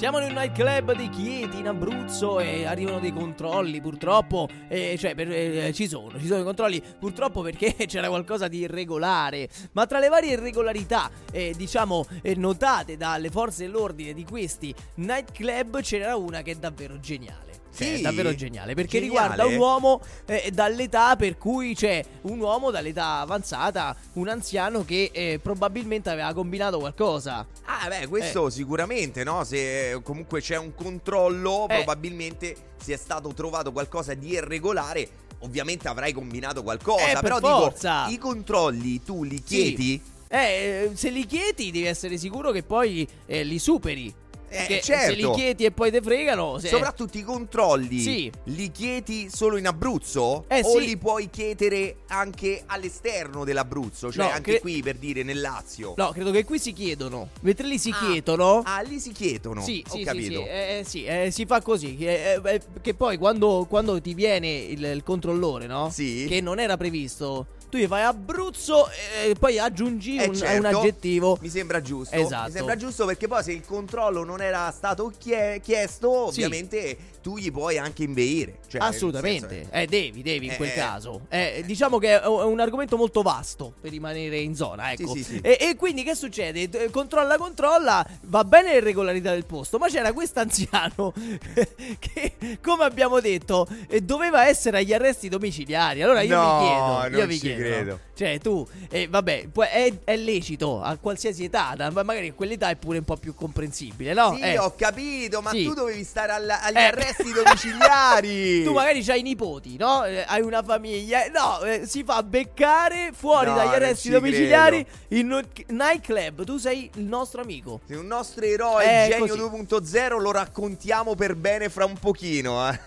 Siamo 0.00 0.18
in 0.20 0.30
un 0.30 0.32
nightclub 0.32 0.96
di 0.96 1.10
Chieti 1.10 1.58
in 1.58 1.68
Abruzzo 1.68 2.40
e 2.40 2.64
arrivano 2.64 3.00
dei 3.00 3.12
controlli 3.12 3.82
purtroppo, 3.82 4.48
eh, 4.66 4.96
cioè 4.98 5.14
per, 5.14 5.30
eh, 5.30 5.74
ci 5.74 5.86
sono, 5.86 6.18
ci 6.18 6.24
sono 6.24 6.40
i 6.40 6.42
controlli 6.42 6.82
purtroppo 6.98 7.42
perché 7.42 7.74
c'era 7.86 8.08
qualcosa 8.08 8.48
di 8.48 8.60
irregolare, 8.60 9.50
ma 9.72 9.84
tra 9.84 9.98
le 9.98 10.08
varie 10.08 10.32
irregolarità 10.32 11.10
eh, 11.30 11.52
diciamo 11.54 12.06
eh, 12.22 12.34
notate 12.34 12.96
dalle 12.96 13.28
forze 13.28 13.64
dell'ordine 13.64 14.14
di 14.14 14.24
questi 14.24 14.74
nightclub 14.94 15.82
c'era 15.82 16.16
una 16.16 16.40
che 16.40 16.52
è 16.52 16.54
davvero 16.54 16.98
geniale. 16.98 17.49
Sì? 17.84 17.92
è 17.94 18.00
davvero 18.00 18.34
geniale 18.34 18.74
perché 18.74 19.00
Geniale? 19.00 19.34
riguarda 19.34 19.46
un 19.46 19.56
uomo 19.58 20.00
eh, 20.26 20.50
dall'età 20.52 21.16
per 21.16 21.36
cui 21.38 21.74
c'è 21.74 22.04
un 22.22 22.40
uomo 22.40 22.70
dall'età 22.70 23.18
avanzata, 23.20 23.96
un 24.14 24.28
anziano 24.28 24.84
che 24.84 25.10
eh, 25.12 25.38
probabilmente 25.42 26.10
aveva 26.10 26.32
combinato 26.32 26.78
qualcosa. 26.78 27.46
Ah, 27.64 27.88
beh, 27.88 28.06
questo 28.08 28.50
sicuramente, 28.50 29.24
no? 29.24 29.44
Se 29.44 30.00
comunque 30.02 30.40
c'è 30.40 30.56
un 30.58 30.74
controllo, 30.74 31.66
Eh. 31.68 31.74
probabilmente 31.76 32.54
sia 32.80 32.96
stato 32.96 33.32
trovato 33.32 33.72
qualcosa 33.72 34.14
di 34.14 34.30
irregolare. 34.30 35.08
Ovviamente 35.40 35.88
avrai 35.88 36.12
combinato 36.12 36.62
qualcosa. 36.62 37.08
Eh, 37.08 37.12
per 37.12 37.22
però 37.22 37.38
forza. 37.38 38.04
dico, 38.06 38.14
i 38.14 38.18
controlli 38.18 39.02
tu 39.02 39.24
li 39.24 39.42
chiedi? 39.42 40.00
Eh, 40.28 40.90
se 40.94 41.10
li 41.10 41.24
chiedi 41.26 41.70
devi 41.70 41.86
essere 41.86 42.16
sicuro 42.18 42.50
che 42.52 42.62
poi 42.62 43.08
eh, 43.26 43.42
li 43.42 43.58
superi. 43.58 44.14
Eh, 44.52 44.80
certo. 44.82 45.10
Se 45.10 45.14
li 45.14 45.30
chiedi 45.30 45.64
e 45.64 45.70
poi 45.70 45.90
te 45.92 46.02
fregano. 46.02 46.58
Se... 46.58 46.68
Soprattutto 46.68 47.16
i 47.18 47.22
controlli 47.22 48.00
Sì. 48.00 48.30
li 48.44 48.70
chiedi 48.72 49.28
solo 49.32 49.56
in 49.56 49.66
Abruzzo? 49.66 50.44
Eh, 50.48 50.60
o 50.64 50.80
sì. 50.80 50.86
li 50.86 50.96
puoi 50.96 51.30
chiedere 51.30 51.98
anche 52.08 52.62
all'esterno 52.66 53.44
dell'Abruzzo? 53.44 54.10
Cioè 54.10 54.24
No, 54.24 54.30
anche 54.30 54.50
cre- 54.52 54.60
qui 54.60 54.82
per 54.82 54.96
dire 54.96 55.22
nel 55.22 55.40
Lazio? 55.40 55.94
No, 55.96 56.10
credo 56.10 56.32
che 56.32 56.44
qui 56.44 56.58
si 56.58 56.72
chiedono. 56.72 57.28
Mentre 57.42 57.66
lì 57.68 57.78
si 57.78 57.90
Ah, 57.90 58.06
chiedono. 58.06 58.62
Ah, 58.64 58.80
lì 58.80 58.98
si 58.98 59.12
chiedono. 59.12 59.62
Sì, 59.62 59.84
Ho 59.88 59.96
sì, 59.96 60.02
capito. 60.02 60.40
sì, 60.42 60.48
eh, 60.48 60.82
sì, 60.84 61.04
eh, 61.04 61.30
si 61.30 61.46
fa 61.46 61.60
così. 61.62 61.96
Che, 61.96 62.32
eh, 62.34 62.40
eh, 62.44 62.60
che 62.82 62.94
poi 62.94 63.16
quando, 63.18 63.66
quando 63.68 64.00
ti 64.00 64.14
viene 64.14 64.48
il, 64.48 64.82
il 64.84 65.02
controllore, 65.04 65.66
no? 65.66 65.90
Sì. 65.90 66.26
Che 66.28 66.40
non 66.40 66.58
era 66.58 66.76
previsto. 66.76 67.46
Tu 67.70 67.78
gli 67.78 67.86
fai 67.86 68.02
Abruzzo 68.02 68.88
e 69.24 69.34
poi 69.38 69.58
aggiungi 69.58 70.16
Eh, 70.16 70.26
un, 70.26 70.34
certo. 70.34 70.58
un 70.68 70.74
aggettivo. 70.74 71.38
Mi 71.40 71.48
sembra 71.48 71.80
giusto. 71.80 72.14
Esatto. 72.16 72.46
Mi 72.48 72.52
sembra 72.52 72.76
giusto 72.76 73.06
perché 73.06 73.28
poi 73.28 73.42
se 73.44 73.52
il 73.52 73.64
controllo 73.64 74.24
non 74.24 74.42
era 74.42 74.72
stato 74.76 75.12
chie- 75.16 75.60
chiesto, 75.62 76.30
Sì. 76.32 76.42
ovviamente 76.42 76.96
tu 77.22 77.36
gli 77.36 77.52
puoi 77.52 77.78
anche 77.78 78.02
inveire. 78.02 78.58
Cioè, 78.66 78.80
Assolutamente, 78.80 79.48
senso, 79.54 79.70
eh, 79.72 79.86
devi, 79.86 80.22
devi 80.22 80.46
in 80.46 80.52
Eh, 80.52 80.56
quel 80.56 80.70
eh. 80.70 80.74
caso. 80.74 81.20
Eh, 81.28 81.62
diciamo 81.64 81.98
che 81.98 82.20
è 82.20 82.26
un 82.26 82.58
argomento 82.58 82.96
molto 82.96 83.22
vasto 83.22 83.72
per 83.80 83.90
rimanere 83.92 84.38
in 84.40 84.56
zona, 84.56 84.90
ecco. 84.92 85.14
Sì, 85.14 85.22
sì. 85.22 85.38
E, 85.40 85.56
e 85.60 85.76
quindi 85.76 86.02
che 86.02 86.14
succede? 86.16 86.90
Controlla, 86.90 87.36
controlla, 87.36 88.04
va 88.22 88.42
bene 88.42 88.72
l'irregolarità 88.72 89.30
del 89.32 89.44
posto, 89.44 89.78
ma 89.78 89.86
c'era 89.88 90.12
questo 90.12 90.40
anziano 90.40 91.12
che, 92.00 92.32
come 92.62 92.84
abbiamo 92.84 93.20
detto, 93.20 93.68
eh, 93.88 94.00
doveva 94.00 94.46
essere 94.48 94.78
agli 94.78 94.92
arresti 94.92 95.28
domiciliari. 95.28 96.02
Allora 96.02 96.22
io 96.22 96.36
No, 96.40 96.58
vi 96.58 96.66
chiedo, 96.66 97.20
io 97.20 97.26
vi 97.26 97.38
chiedo, 97.38 97.59
credo. 97.62 97.90
no? 97.92 97.98
Cioè 98.14 98.38
tu, 98.38 98.66
eh, 98.90 99.08
vabbè, 99.08 99.48
pu- 99.52 99.62
è, 99.62 99.92
è 100.04 100.16
lecito 100.16 100.82
a 100.82 100.96
qualsiasi 100.96 101.44
età, 101.44 101.72
da- 101.76 101.90
ma 101.90 102.02
magari 102.02 102.28
a 102.28 102.32
quell'età 102.34 102.68
è 102.70 102.76
pure 102.76 102.98
un 102.98 103.04
po' 103.04 103.16
più 103.16 103.34
comprensibile, 103.34 104.12
no? 104.12 104.34
Sì, 104.34 104.40
Eh. 104.42 104.58
ho 104.58 104.74
capito, 104.76 105.40
ma 105.40 105.50
Sì. 105.50 105.64
tu 105.64 105.74
dovevi 105.74 106.04
stare 106.04 106.32
al- 106.32 106.48
agli 106.50 106.76
Eh. 106.76 106.82
arresti 106.84 107.32
domiciliari. 107.32 108.62
Tu 108.64 108.72
magari 108.72 109.04
hai 109.08 109.22
nipoti, 109.22 109.76
no? 109.76 110.04
Eh, 110.04 110.24
hai 110.26 110.42
una 110.42 110.62
famiglia. 110.62 111.20
No, 111.32 111.60
eh, 111.62 111.86
si 111.86 112.02
fa 112.04 112.22
beccare 112.22 113.10
fuori 113.14 113.46
No, 113.50 113.54
dagli 113.56 113.66
non 113.66 113.74
arresti 113.74 114.02
ci 114.08 114.10
domiciliari 114.10 114.84
in 115.08 115.32
un 115.32 115.44
nightclub. 115.68 116.44
Tu 116.44 116.58
sei 116.58 116.90
il 116.94 117.04
nostro 117.04 117.40
amico. 117.42 117.80
Sei 117.86 117.96
un 117.96 118.06
nostro 118.06 118.44
eroe, 118.44 118.84
Eh, 118.84 119.08
genio 119.10 119.26
così. 119.26 119.38
2.0, 119.38 120.18
lo 120.20 120.30
raccontiamo 120.32 121.14
per 121.14 121.34
bene 121.36 121.68
fra 121.68 121.84
un 121.84 121.94
pochino. 121.98 122.68
Eh. 122.70 122.78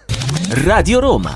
Radio 0.64 1.00
Roma. 1.00 1.36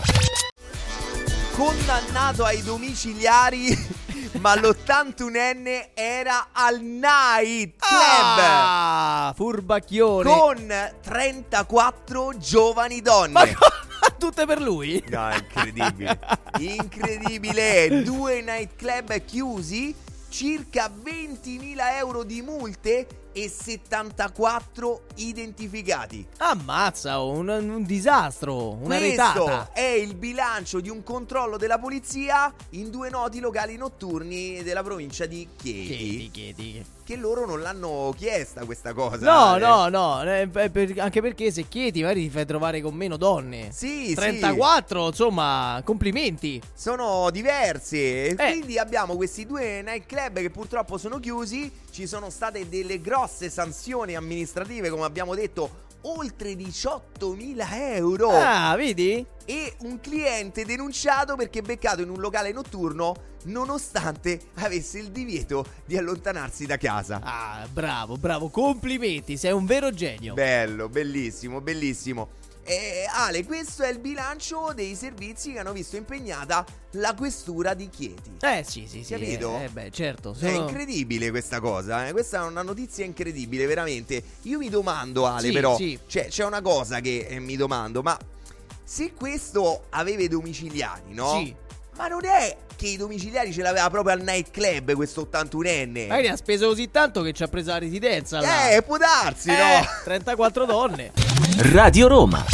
Condannato 1.58 2.44
ai 2.46 2.62
domiciliari, 2.62 3.76
ma 4.42 4.54
l'81enne 4.56 5.90
era 5.96 6.50
al 6.52 6.80
night 6.82 7.78
club. 7.80 8.40
Ah, 8.40 9.34
furbacchione. 9.36 10.30
con 10.30 10.92
34 11.02 12.38
giovani 12.38 13.02
donne. 13.02 13.32
Ma 13.32 13.48
co- 13.48 14.14
tutte 14.20 14.46
per 14.46 14.62
lui? 14.62 15.04
No, 15.10 15.34
incredibile. 15.34 16.20
incredibile. 16.60 18.04
Due 18.04 18.42
nightclub 18.42 19.26
chiusi, 19.26 19.96
circa 20.30 20.92
20.000 20.92 21.76
euro 21.98 22.22
di 22.22 22.44
multe 22.44 23.08
e 23.38 23.50
74 23.50 25.02
identificati. 25.18 26.26
Ammazza, 26.38 27.20
un, 27.20 27.48
un 27.48 27.84
disastro, 27.84 28.74
una 28.74 28.98
Questo 28.98 29.46
retata. 29.46 29.72
è 29.74 29.82
il 29.82 30.16
bilancio 30.16 30.80
di 30.80 30.90
un 30.90 31.04
controllo 31.04 31.58
della 31.58 31.78
polizia 31.78 32.52
in 32.72 32.90
due 32.90 33.12
noti 33.12 33.40
locali 33.40 33.78
notturni 33.78 34.64
della 34.64 34.82
provincia 34.82 35.28
di 35.28 35.48
Chieti. 35.56 35.86
Chiedi, 35.86 36.32
chiedi. 36.32 36.86
Che 37.08 37.16
loro 37.16 37.46
non 37.46 37.62
l'hanno 37.62 38.14
chiesta 38.18 38.66
questa 38.66 38.92
cosa. 38.92 39.24
No, 39.26 39.56
eh. 39.56 39.60
no, 39.60 39.88
no, 39.88 40.24
eh, 40.24 40.46
per- 40.50 41.00
anche 41.00 41.22
perché 41.22 41.52
se 41.52 41.66
chiedi 41.70 42.02
magari 42.02 42.24
ti 42.24 42.30
fai 42.30 42.46
trovare 42.46 42.82
con 42.82 42.94
meno 42.96 43.16
donne. 43.16 43.70
Sì, 43.72 44.08
sì. 44.08 44.14
34, 44.16 45.08
insomma, 45.08 45.82
complimenti. 45.86 46.62
sono 46.76 47.30
diverse. 47.30 47.98
E 47.98 48.30
Eh. 48.38 48.52
Quindi 48.52 48.78
abbiamo 48.78 49.16
questi 49.16 49.46
due 49.46 49.82
nightclub 49.84 50.40
che 50.40 50.50
purtroppo 50.50 50.98
sono 50.98 51.18
chiusi. 51.20 51.72
Ci 51.90 52.06
sono 52.08 52.30
state 52.30 52.68
delle 52.68 53.00
grosse 53.00 53.50
sanzioni 53.50 54.14
amministrative, 54.18 54.90
come 54.90 55.06
abbiamo 55.06 55.34
detto, 55.34 55.86
oltre 56.02 56.54
18.000 56.54 57.68
euro. 57.96 58.30
Ah, 58.30 58.76
vedi? 58.76 59.26
E 59.46 59.76
un 59.82 60.00
cliente 60.00 60.66
denunciato 60.66 61.36
perché 61.36 61.62
beccato 61.62 62.02
in 62.02 62.10
un 62.10 62.20
locale 62.20 62.52
notturno 62.52 63.16
nonostante 63.46 64.40
avesse 64.56 65.00
il 65.00 65.12
divieto 65.12 65.66
di 65.86 65.98
allontanarsi 65.98 66.66
da 66.66 66.78
casa. 66.78 67.22
Ah, 67.24 67.68
bravo, 67.72 68.18
bravo, 68.18 68.50
complimenti, 68.50 69.38
sei 69.38 69.52
un 69.52 69.66
vero 69.66 69.92
genio. 69.92 70.34
Bello, 70.34 70.90
bellissimo, 70.90 71.62
bellissimo. 71.62 72.30
E 72.70 73.06
Ale, 73.10 73.46
questo 73.46 73.84
è 73.84 73.90
il 73.90 74.00
bilancio 74.00 74.74
dei 74.76 74.94
servizi 74.94 75.54
che 75.54 75.60
hanno 75.60 75.72
visto 75.72 75.96
impegnata 75.96 76.66
la 76.92 77.14
questura 77.16 77.74
di 77.74 77.88
Chieti. 77.90 78.32
Eh 78.42 78.66
sì, 78.68 78.86
sì, 78.90 79.06
sì. 79.06 79.14
Capito? 79.14 79.58
Eh, 79.58 79.64
eh, 79.64 79.70
beh, 79.70 79.90
certo. 79.90 80.34
È 80.34 80.36
sono- 80.52 80.68
incredibile 80.68 81.30
questa 81.30 81.62
cosa, 81.62 82.08
eh? 82.08 82.12
questa 82.12 82.44
è 82.44 82.46
una 82.46 82.64
notizia 82.64 83.06
incredibile, 83.06 83.66
veramente. 83.68 84.22
Io 84.42 84.58
mi 84.58 84.68
domando, 84.68 85.26
Ale, 85.26 85.48
Sì, 85.48 85.54
però, 85.54 85.78
sì. 85.78 85.98
cioè, 86.08 86.28
c'è 86.28 86.44
una 86.44 86.62
cosa 86.62 87.00
che 87.00 87.28
eh, 87.30 87.40
mi 87.40 87.56
domando, 87.56 88.02
ma 88.02 88.20
se 88.84 89.14
questo 89.14 89.86
aveva 89.92 90.24
i 90.24 90.28
domiciliari, 90.28 91.14
no? 91.14 91.40
Sì. 91.42 91.56
Ma 91.98 92.08
non 92.08 92.26
è 92.26 92.56
che 92.76 92.88
i 92.88 92.98
domiciliari 92.98 93.52
ce 93.52 93.62
l'aveva 93.64 93.90
proprio 93.90 94.14
al 94.14 94.22
nightclub 94.22 94.94
questo 94.94 95.28
81enne? 95.32 96.08
Magari 96.08 96.28
ha 96.28 96.36
speso 96.36 96.68
così 96.68 96.92
tanto 96.92 97.22
che 97.24 97.34
ci 97.34 97.44
ha 97.44 97.48
preso 97.48 97.72
la 97.72 97.80
residenza. 97.80 98.40
là. 98.40 98.70
Eh, 98.70 98.82
può 98.84 98.98
darsi, 98.98 99.50
Eh, 99.50 99.54
no? 99.54 99.86
34 100.04 100.66
donne. 100.66 101.12
Radio 101.74 102.08
Roma. 102.08 102.46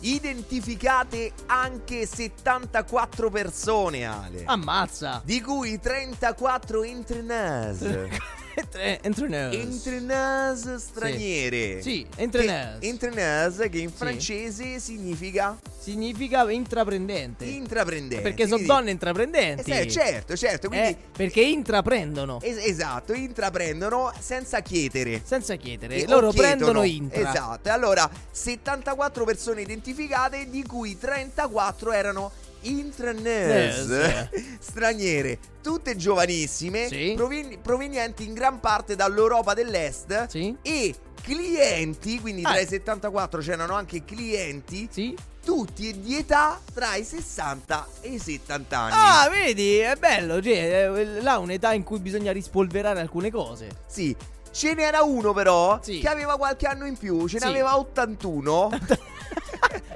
Identificate 0.00 1.30
anche 1.46 2.06
74 2.06 3.30
persone, 3.30 4.04
Ale. 4.04 4.42
Ammazza. 4.46 5.22
Di 5.24 5.40
cui 5.40 5.78
34 5.78 6.82
entrenas. 6.82 7.78
Tre- 8.70 9.00
Entrepreneurs. 9.02 9.54
Entrenas 9.56 10.76
straniere. 10.76 11.80
Sì, 11.82 12.06
entrepreneurs. 12.16 12.78
Che, 12.80 12.86
entrenas 12.86 13.56
che 13.70 13.78
in 13.78 13.90
francese 13.90 14.78
significa 14.78 15.58
Significa 15.78 16.48
intraprendente. 16.50 17.44
intraprendente. 17.44 18.22
Perché 18.22 18.46
sono 18.46 18.62
donne 18.64 18.88
Eh, 18.88 18.92
intraprendenti. 18.92 19.72
sì, 19.72 19.90
certo, 19.90 20.36
certo. 20.36 20.68
Quindi, 20.68 20.88
Eh, 20.88 20.96
perché 21.16 21.40
intraprendono. 21.40 22.38
es- 22.40 22.58
esatto, 22.64 23.12
intraprendono 23.14 24.12
senza 24.20 24.60
chiedere. 24.60 25.20
Senza 25.24 25.56
chiedere. 25.56 25.96
E- 25.96 26.06
Loro 26.06 26.30
chiedono. 26.30 26.32
prendono 26.56 26.82
intra. 26.84 27.28
Esatto. 27.30 27.70
Allora 27.70 28.08
74 28.30 29.24
persone 29.24 29.62
identificate, 29.62 30.48
di 30.48 30.62
cui 30.64 30.96
34 30.98 31.92
erano 31.92 32.30
intranes 32.62 33.88
Yes. 33.88 34.28
straniere, 34.60 35.38
tutte 35.62 35.96
giovanissime, 35.96 36.88
Sì. 36.88 37.12
proveni- 37.16 37.58
provenienti 37.58 38.24
in 38.26 38.34
gran 38.34 38.60
parte 38.60 38.96
dall'Europa 38.96 39.54
dell'Est 39.54 40.26
Sì. 40.28 40.56
e 40.62 40.94
clienti, 41.22 42.20
quindi 42.20 42.42
tra 42.42 42.52
Ah. 42.52 42.60
i 42.60 42.66
74 42.66 43.40
c'erano 43.40 43.74
anche 43.74 44.04
clienti, 44.04 44.88
Sì. 44.90 45.16
tutti 45.44 46.00
di 46.00 46.16
età 46.16 46.60
tra 46.74 46.94
i 46.96 47.04
60 47.04 47.86
e 48.00 48.10
i 48.10 48.18
70 48.18 48.78
anni. 48.78 48.92
Ah, 48.96 49.28
vedi, 49.28 49.76
è 49.78 49.94
bello. 49.96 50.40
Cioè, 50.42 50.90
eh, 50.94 51.20
là 51.20 51.38
un'età 51.38 51.72
in 51.72 51.82
cui 51.84 51.98
bisogna 52.00 52.32
rispolverare 52.32 53.00
alcune 53.00 53.30
cose. 53.30 53.68
Sì. 53.86 54.14
Ce 54.54 54.74
n'era 54.74 55.02
uno 55.02 55.32
però 55.32 55.78
Sì. 55.82 55.98
che 56.00 56.08
aveva 56.08 56.36
qualche 56.36 56.66
anno 56.66 56.84
in 56.86 56.96
più, 56.98 57.26
ce 57.26 57.38
Sì. 57.38 57.44
n'aveva 57.44 57.78
81. 57.78 58.68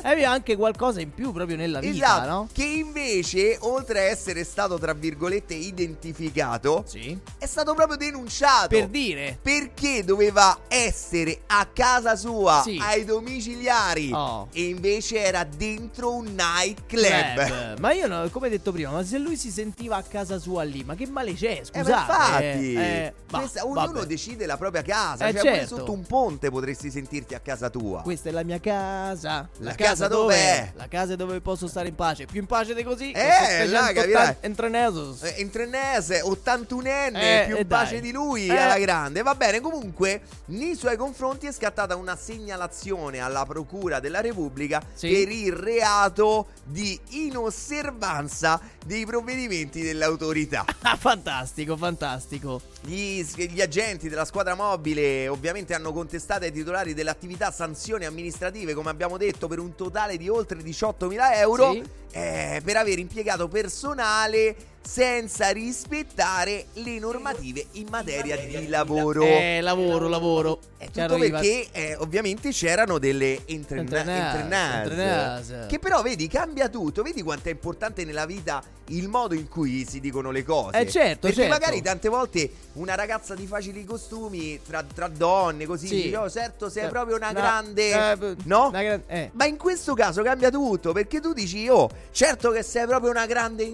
Avevi 0.07 0.25
anche 0.25 0.55
qualcosa 0.55 1.01
in 1.01 1.13
più 1.13 1.33
proprio 1.33 1.57
nella 1.57 1.81
vita, 1.81 1.93
Esatto, 1.95 2.29
no? 2.29 2.49
che 2.53 2.63
invece, 2.65 3.57
oltre 3.63 3.99
a 3.99 4.03
essere 4.03 4.45
stato, 4.45 4.79
tra 4.79 4.93
virgolette, 4.93 5.53
identificato, 5.55 6.85
Sì. 6.87 7.19
è 7.39 7.47
stato 7.47 7.75
proprio 7.75 7.97
denunciato. 7.97 8.69
Per 8.69 8.87
dire. 8.87 9.37
Perché 9.43 10.05
doveva 10.05 10.61
essere 10.69 11.41
a 11.49 11.67
casa 11.73 12.15
sua, 12.15 12.61
Sì. 12.65 12.79
ai 12.81 13.05
domiciliari, 13.05 14.13
Oh. 14.13 14.47
e 14.53 14.69
invece 14.69 15.19
era 15.25 15.43
dentro 15.43 16.15
un 16.15 16.27
nightclub. 16.37 17.45
Club. 17.47 17.79
Ma 17.81 17.93
io, 17.93 18.07
no, 18.07 18.29
come 18.31 18.49
detto 18.49 18.71
prima, 18.71 18.91
ma 18.93 19.05
se 19.05 19.19
lui 19.19 19.37
si 19.37 19.51
sentiva 19.51 19.97
a 19.97 20.03
casa 20.03 20.39
sua 20.39 20.63
lì, 20.63 20.85
ma 20.85 20.95
che 20.95 21.09
male 21.09 21.35
c'è? 21.35 21.59
Eh, 21.61 21.65
Scusate. 21.65 21.91
infatti, 21.91 22.75
eh, 22.75 22.81
eh, 22.81 23.13
bah, 23.29 23.39
questa- 23.39 23.65
ognuno 23.65 23.93
vabbè. 23.93 24.07
decide 24.07 24.47
la 24.47 24.57
propria 24.57 24.83
casa. 24.83 25.27
Eh, 25.27 25.33
cioè, 25.33 25.43
certo. 25.43 25.77
sotto 25.79 25.91
un 25.93 26.05
ponte 26.07 26.49
potresti 26.49 26.93
sentirti 26.93 27.35
a 27.35 27.41
casa 27.41 27.71
tua. 27.71 28.03
Questa 28.03 28.29
è 28.29 28.33
la 28.33 28.45
mia 28.45 28.61
casa. 28.61 29.49
La 29.59 29.75
casa 29.75 29.95
dov'è? 30.09 30.73
La 30.75 30.89
casa 30.89 31.17
dove 31.17 31.41
posso 31.41 31.67
stare 31.69 31.89
in 31.89 31.95
pace. 31.95 32.27
Più 32.27 32.41
in 32.41 32.47
pace 32.47 32.75
di 32.75 32.83
così. 32.83 33.11
Eh, 33.13 33.67
là, 33.67 33.93
capirai. 33.93 34.37
Entrenesos. 34.41 35.23
Eh, 35.23 35.35
Entrenese, 35.39 36.21
81enne, 36.23 37.43
Eh, 37.43 37.45
più 37.47 37.57
e 37.57 37.65
pace 37.65 37.93
dai. 37.95 38.01
di 38.01 38.13
lui 38.13 38.47
Eh. 38.47 38.57
alla 38.57 38.79
grande. 38.79 39.23
Va 39.23 39.35
bene, 39.35 39.61
comunque, 39.61 40.23
nei 40.47 40.75
suoi 40.75 40.97
confronti 40.97 41.47
è 41.47 41.53
scattata 41.53 41.97
una 41.97 42.17
segnalazione 42.17 43.21
alla 43.21 43.45
Procura 43.47 44.01
della 44.01 44.21
Repubblica 44.21 44.83
Sì. 44.95 45.09
per 45.09 45.29
il 45.31 45.53
reato 45.53 46.49
di 46.65 46.99
inosservanza 47.11 48.61
dei 48.85 49.05
provvedimenti 49.07 49.83
dell'autorità. 49.83 50.65
Ah, 50.87 50.97
fantastico, 50.97 51.77
fantastico. 51.77 52.61
Gli, 52.83 53.21
gli 53.25 53.61
agenti 53.61 54.09
della 54.09 54.25
squadra 54.25 54.55
mobile 54.55 55.27
ovviamente 55.27 55.75
hanno 55.75 55.93
contestato 55.93 56.45
ai 56.45 56.53
titolari 56.53 56.95
dell'attività 56.95 57.51
sanzioni 57.51 58.05
amministrative, 58.05 58.73
come 58.73 58.91
abbiamo 58.91 59.17
detto, 59.17 59.49
per 59.49 59.59
un 59.59 59.75
totale 59.77 60.17
di 60.17 60.29
oltre 60.29 60.59
18.000 60.59 61.35
euro 61.35 61.73
Sì. 61.73 61.83
eh, 62.13 62.61
per 62.65 62.77
aver 62.77 62.99
impiegato 62.99 63.47
personale 63.47 64.57
senza 64.87 65.51
rispettare 65.51 66.67
le 66.75 66.99
normative 66.99 67.67
in 67.73 67.89
materia 67.91 68.37
di 68.37 68.69
lavoro. 68.69 69.23
Eh, 69.23 69.59
lavoro, 69.61 70.09
lavoro. 70.09 70.61
È 70.79 70.85
Ci 70.85 71.01
tutto 71.01 71.19
perché 71.19 71.67
eh, 71.73 71.97
ovviamente 71.97 72.51
c'erano 72.51 72.99
delle 72.99 73.41
entrena- 73.47 73.81
Entrenase, 73.81 74.27
entrenase, 74.37 74.83
entrenase. 74.91 75.67
Che 75.69 75.79
però 75.79 76.03
vedi 76.03 76.29
cambia 76.29 76.69
tutto, 76.69 77.03
vedi 77.03 77.23
quanto 77.23 77.49
è 77.49 77.53
importante 77.53 78.05
nella 78.05 78.27
vita 78.27 78.63
il 78.91 79.09
modo 79.09 79.35
in 79.35 79.49
cui 79.49 79.85
si 79.89 79.99
dicono 80.01 80.31
le 80.31 80.45
cose. 80.45 80.79
Eh, 80.79 80.89
certo, 80.89 81.27
Perché 81.27 81.43
certo. 81.43 81.51
magari 81.59 81.83
tante 81.83 82.09
volte 82.09 82.49
una 82.75 82.95
ragazza 82.95 83.35
di 83.35 83.47
facili 83.47 83.85
costumi 83.85 84.61
tra, 84.63 84.85
tra 84.85 85.09
donne 85.09 85.67
così 85.67 85.89
Sì. 85.89 86.03
dice 86.03 86.17
"Oh, 86.19 86.31
certo 86.31 86.69
sei 86.69 86.85
Eh, 86.85 86.89
proprio 86.89 87.17
una 87.17 87.29
no, 87.29 87.33
grande 87.33 88.13
eh, 88.13 88.37
no? 88.45 88.69
una 88.69 88.83
gran- 88.83 89.03
eh. 89.09 89.31
Ma 89.33 89.47
in 89.47 89.57
questo 89.57 89.95
caso 89.95 90.23
cambia 90.23 90.51
tutto 90.51 90.93
perché 90.93 91.21
tu 91.21 91.33
dici 91.33 91.67
"Oh, 91.69 91.89
certo 92.13 92.51
che 92.53 92.63
sei 92.63 92.87
proprio 92.87 93.11
una 93.11 93.27
grande 93.27 93.65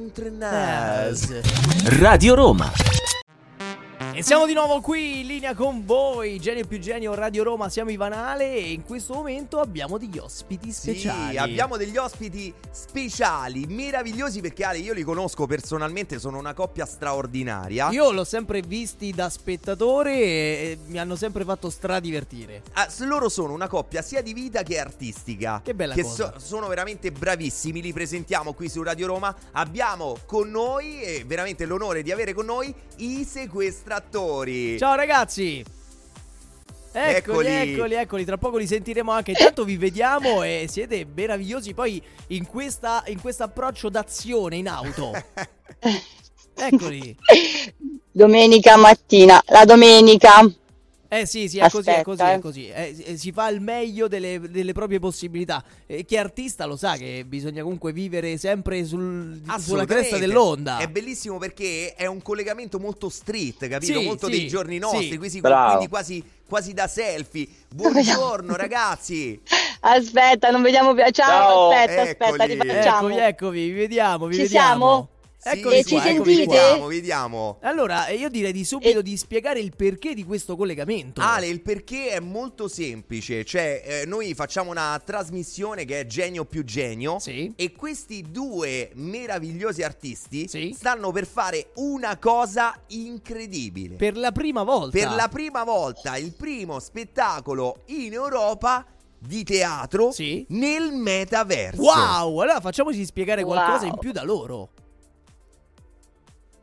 entrenase". 1.08 1.42
Radio 2.00 2.36
Roma. 2.36 2.72
E 4.14 4.22
siamo 4.22 4.44
di 4.44 4.52
nuovo 4.52 4.82
qui 4.82 5.20
in 5.20 5.26
linea 5.26 5.54
con 5.54 5.86
voi, 5.86 6.38
Genio 6.38 6.66
più 6.66 6.78
Genio 6.78 7.14
Radio 7.14 7.44
Roma, 7.44 7.70
siamo 7.70 7.90
Ivanale 7.90 8.56
e 8.56 8.72
in 8.72 8.84
questo 8.84 9.14
momento 9.14 9.58
abbiamo 9.58 9.96
degli 9.96 10.18
ospiti 10.18 10.70
speciali. 10.70 11.30
Sì, 11.30 11.36
abbiamo 11.38 11.78
degli 11.78 11.96
ospiti 11.96 12.52
speciali, 12.70 13.64
meravigliosi 13.66 14.42
perché 14.42 14.64
Ale 14.64 14.78
io 14.78 14.92
li 14.92 15.02
conosco 15.02 15.46
personalmente, 15.46 16.18
sono 16.18 16.36
una 16.36 16.52
coppia 16.52 16.84
straordinaria. 16.84 17.88
Io 17.88 18.10
l'ho 18.10 18.24
sempre 18.24 18.60
visti 18.60 19.12
da 19.12 19.30
spettatore 19.30 20.12
e, 20.12 20.78
mi 20.88 20.98
hanno 20.98 21.16
sempre 21.16 21.44
fatto 21.44 21.70
stradivertire. 21.70 22.64
Ah, 22.72 22.86
loro 23.06 23.30
sono 23.30 23.54
una 23.54 23.66
coppia 23.66 24.02
sia 24.02 24.20
di 24.20 24.34
vita 24.34 24.62
che 24.62 24.78
artistica. 24.78 25.62
Che 25.64 25.74
bella 25.74 25.94
che 25.94 26.02
cosa. 26.02 26.34
so- 26.34 26.38
sono 26.38 26.68
veramente 26.68 27.12
bravissimi. 27.12 27.80
Li 27.80 27.94
presentiamo 27.94 28.52
qui 28.52 28.68
su 28.68 28.82
Radio 28.82 29.06
Roma. 29.06 29.34
Abbiamo 29.52 30.18
con 30.26 30.50
noi, 30.50 31.00
e 31.00 31.24
veramente 31.26 31.64
l'onore 31.64 32.02
di 32.02 32.12
avere 32.12 32.34
con 32.34 32.44
noi, 32.44 32.74
i 32.96 33.24
sequestratori. 33.24 34.00
Ciao 34.78 34.94
ragazzi! 34.94 35.64
Eccoli, 36.94 37.46
Eccoli. 37.46 37.72
eccoli, 37.72 37.94
eccoli, 37.94 38.24
tra 38.26 38.36
poco 38.36 38.58
li 38.58 38.66
sentiremo 38.66 39.10
anche. 39.10 39.30
Intanto 39.30 39.64
vi 39.64 39.78
vediamo 39.78 40.42
e 40.42 40.66
siete 40.68 41.06
meravigliosi 41.12 41.72
poi 41.72 42.02
in 42.28 42.46
questa 42.46 43.02
in 43.06 43.18
questo 43.18 43.44
approccio 43.44 43.88
d'azione 43.88 44.56
in 44.56 44.68
auto. 44.68 45.12
Eccoli. 46.54 47.16
Domenica 48.10 48.76
mattina, 48.76 49.42
la 49.46 49.64
domenica. 49.64 50.44
Eh 51.14 51.26
sì, 51.26 51.46
sì, 51.46 51.58
è 51.58 51.68
così, 51.68 51.88
è 51.88 51.90
Aspetta, 51.90 52.02
così, 52.02 52.22
è 52.22 52.32
eh. 52.34 52.38
così. 52.38 52.68
Eh, 52.68 53.04
eh, 53.04 53.16
si 53.18 53.32
fa 53.32 53.46
il 53.50 53.60
meglio 53.60 54.08
delle, 54.08 54.40
delle 54.48 54.72
proprie 54.72 54.98
possibilità. 54.98 55.62
E 55.84 56.06
chi 56.06 56.14
è 56.14 56.18
artista 56.18 56.64
lo 56.64 56.74
sa 56.74 56.96
che 56.96 57.24
bisogna 57.26 57.62
comunque 57.62 57.92
vivere 57.92 58.38
sempre 58.38 58.82
sul- 58.86 59.38
sulla 59.42 59.52
Assolutamente. 59.54 59.94
cresta 59.94 60.16
dell'onda. 60.16 60.78
È 60.78 60.88
bellissimo 60.88 61.36
perché 61.36 61.92
è 61.94 62.06
un 62.06 62.22
collegamento 62.22 62.78
molto 62.78 63.10
street, 63.10 63.68
capito? 63.68 63.98
Sì, 63.98 64.06
molto 64.06 64.24
sì, 64.24 64.32
dei 64.32 64.48
giorni 64.48 64.78
nostri, 64.78 65.10
sì. 65.10 65.18
quindi, 65.18 65.40
quindi 65.42 65.88
quasi, 65.88 66.24
quasi 66.48 66.72
da 66.72 66.86
selfie. 66.86 67.46
Buongiorno 67.74 68.56
ragazzi. 68.56 69.38
Aspetta, 69.84 70.48
non 70.48 70.62
vediamo 70.62 70.94
più. 70.94 71.02
Ciao, 71.10 71.12
Ciao. 71.12 71.70
aspetta, 71.72 72.02
aspetta, 72.02 72.44
Eccoli. 72.44 72.60
rifacciamo. 72.62 73.08
Eccovi, 73.08 73.20
eccovi, 73.20 73.64
vi 73.68 73.72
vediamo, 73.72 74.26
vi 74.28 74.34
Ci 74.36 74.42
vediamo. 74.42 74.66
siamo? 74.86 75.11
Eccoli 75.44 75.78
E 75.78 75.84
qua, 75.84 76.00
ci 76.02 76.08
eccovi 76.08 76.34
sentite? 76.34 76.44
qua. 76.46 76.54
Vediamo, 76.62 76.86
vediamo. 76.86 77.58
Allora, 77.62 78.06
eh, 78.06 78.14
io 78.14 78.28
direi 78.28 78.52
di 78.52 78.64
subito 78.64 79.00
E- 79.00 79.02
di 79.02 79.16
spiegare 79.16 79.58
il 79.58 79.72
perché 79.74 80.14
di 80.14 80.22
questo 80.24 80.56
collegamento. 80.56 81.20
Ale, 81.20 81.48
il 81.48 81.60
perché 81.62 82.10
è 82.10 82.20
molto 82.20 82.68
semplice, 82.68 83.44
cioè 83.44 83.82
eh, 83.84 84.06
noi 84.06 84.34
facciamo 84.34 84.70
una 84.70 85.00
trasmissione 85.04 85.84
che 85.84 86.00
è 86.00 86.06
Genio 86.06 86.44
più 86.44 86.62
Genio 86.64 87.18
Sì. 87.18 87.52
e 87.56 87.72
questi 87.72 88.24
due 88.30 88.90
meravigliosi 88.94 89.82
artisti 89.82 90.46
Sì. 90.46 90.72
stanno 90.76 91.10
per 91.10 91.26
fare 91.26 91.70
una 91.76 92.16
cosa 92.18 92.74
incredibile. 92.88 93.96
Per 93.96 94.16
la 94.16 94.30
prima 94.32 94.62
volta. 94.62 94.96
Per 94.96 95.10
la 95.10 95.28
prima 95.28 95.64
volta 95.64 96.16
il 96.16 96.32
primo 96.34 96.78
spettacolo 96.78 97.82
in 97.86 98.12
Europa 98.12 98.86
di 99.18 99.42
teatro 99.44 100.10
Sì. 100.12 100.44
nel 100.50 100.92
metaverso. 100.92 101.80
Wow, 101.80 102.38
allora 102.42 102.60
facciamoci 102.60 103.04
spiegare 103.04 103.44
qualcosa 103.44 103.84
Wow. 103.84 103.92
in 103.92 103.98
più 103.98 104.12
da 104.12 104.22
loro. 104.24 104.70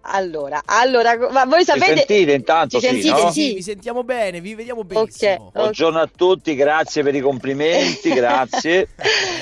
Allora, 0.01 0.61
allora, 0.65 1.15
ma 1.29 1.43
voi 1.45 1.59
Mi 1.59 1.63
sapete... 1.65 1.95
sentite 1.97 2.31
intanto, 2.31 2.79
Ci 2.79 2.87
sì, 2.87 3.01
sentite? 3.01 3.21
no? 3.23 3.31
Sì. 3.31 3.53
vi 3.55 3.61
sentiamo 3.61 4.03
bene, 4.03 4.39
vi 4.41 4.55
vediamo 4.55 4.83
benissimo. 4.83 5.45
Ok. 5.47 5.51
Buongiorno 5.51 5.99
a 5.99 6.09
tutti, 6.13 6.55
grazie 6.55 7.03
per 7.03 7.13
i 7.15 7.19
complimenti, 7.19 8.09
grazie. 8.13 8.89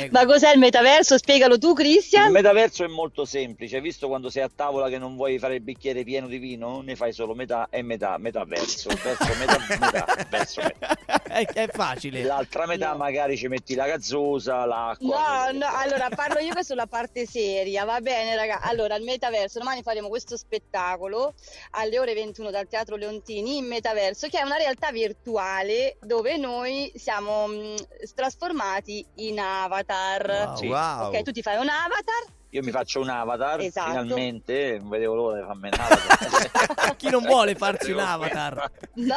Ma 0.10 0.26
cos'è 0.26 0.52
il 0.52 0.60
metaverso? 0.60 1.18
Spiegalo 1.18 1.58
tu, 1.58 1.70
Il 1.70 1.76
Christian. 1.76 2.32
metaverso 2.32 2.84
è 2.84 2.88
molto 2.88 3.24
semplice, 3.24 3.80
visto 3.82 4.08
quando 4.08 4.30
sei 4.30 4.44
a 4.44 4.50
tavola 4.54 4.90
che 4.90 4.98
non 4.98 5.16
vuoi 5.16 5.38
fare 5.40 5.56
il 5.56 5.62
bicchiere 5.62 6.04
pieno 6.04 6.28
di 6.28 6.38
vino, 6.40 6.82
ne 6.82 6.96
fai 6.96 7.14
solo 7.14 7.34
metà 7.36 7.68
e 7.70 7.82
metà, 7.84 8.18
metaverso, 8.18 8.90
verso 9.02 9.34
metà, 9.40 9.58
metà, 9.80 10.26
verso 10.30 10.62
metà. 10.64 10.98
è, 11.30 11.46
è 11.54 11.68
facile. 11.72 12.24
L'altra 12.24 12.66
metà 12.66 12.92
No. 12.92 12.98
magari 12.98 13.38
ci 13.38 13.48
metti 13.48 13.76
la 13.76 13.86
gazzosa, 13.86 14.66
l'acqua. 14.66 15.50
No, 15.52 15.58
no, 15.60 15.68
allora 15.76 16.08
parlo 16.14 16.40
io 16.40 16.54
che 16.54 16.64
sono 16.64 16.80
la 16.82 16.88
parte 16.88 17.26
seria, 17.26 17.86
va 17.86 18.00
bene 18.02 18.36
raga. 18.36 18.62
Allora, 18.62 18.96
il 18.96 19.04
metaverso, 19.04 19.60
domani 19.60 19.82
faremo 19.84 20.08
questo 20.08 20.36
spettacolo 20.48 21.34
alle 21.72 22.00
ore 22.00 22.14
21 22.14 22.50
dal 22.50 22.68
Teatro 22.68 22.96
Leontini 22.96 23.58
in 23.58 23.68
metaverso, 23.68 24.28
che 24.30 24.40
è 24.40 24.44
una 24.44 24.56
realtà 24.56 24.92
virtuale 24.92 25.98
dove 26.02 26.38
noi 26.38 26.92
siamo 26.96 27.48
mh, 27.48 27.76
trasformati 28.16 29.06
in 29.16 29.40
avatar. 29.40 30.46
Wow. 30.48 30.56
Sì. 30.56 30.68
Wow. 30.68 31.08
Ok, 31.08 31.22
tu 31.22 31.32
ti 31.32 31.42
fai 31.42 31.58
un 31.58 31.68
avatar, 31.70 32.24
Io 32.52 32.64
mi 32.64 32.72
faccio 32.72 33.02
un 33.02 33.10
avatar, 33.10 33.60
Esatto. 33.60 33.90
finalmente, 33.90 34.78
non 34.80 34.90
vedevo 34.90 35.16
l'ora 35.16 35.40
di 35.42 35.46
farmi 35.46 35.68
un 35.68 35.80
avatar. 35.80 36.96
Chi 36.96 37.10
non 37.10 37.24
vuole 37.24 37.56
farsi 37.56 37.92
un 37.92 38.00
avatar? 38.00 38.72
No, 38.94 39.16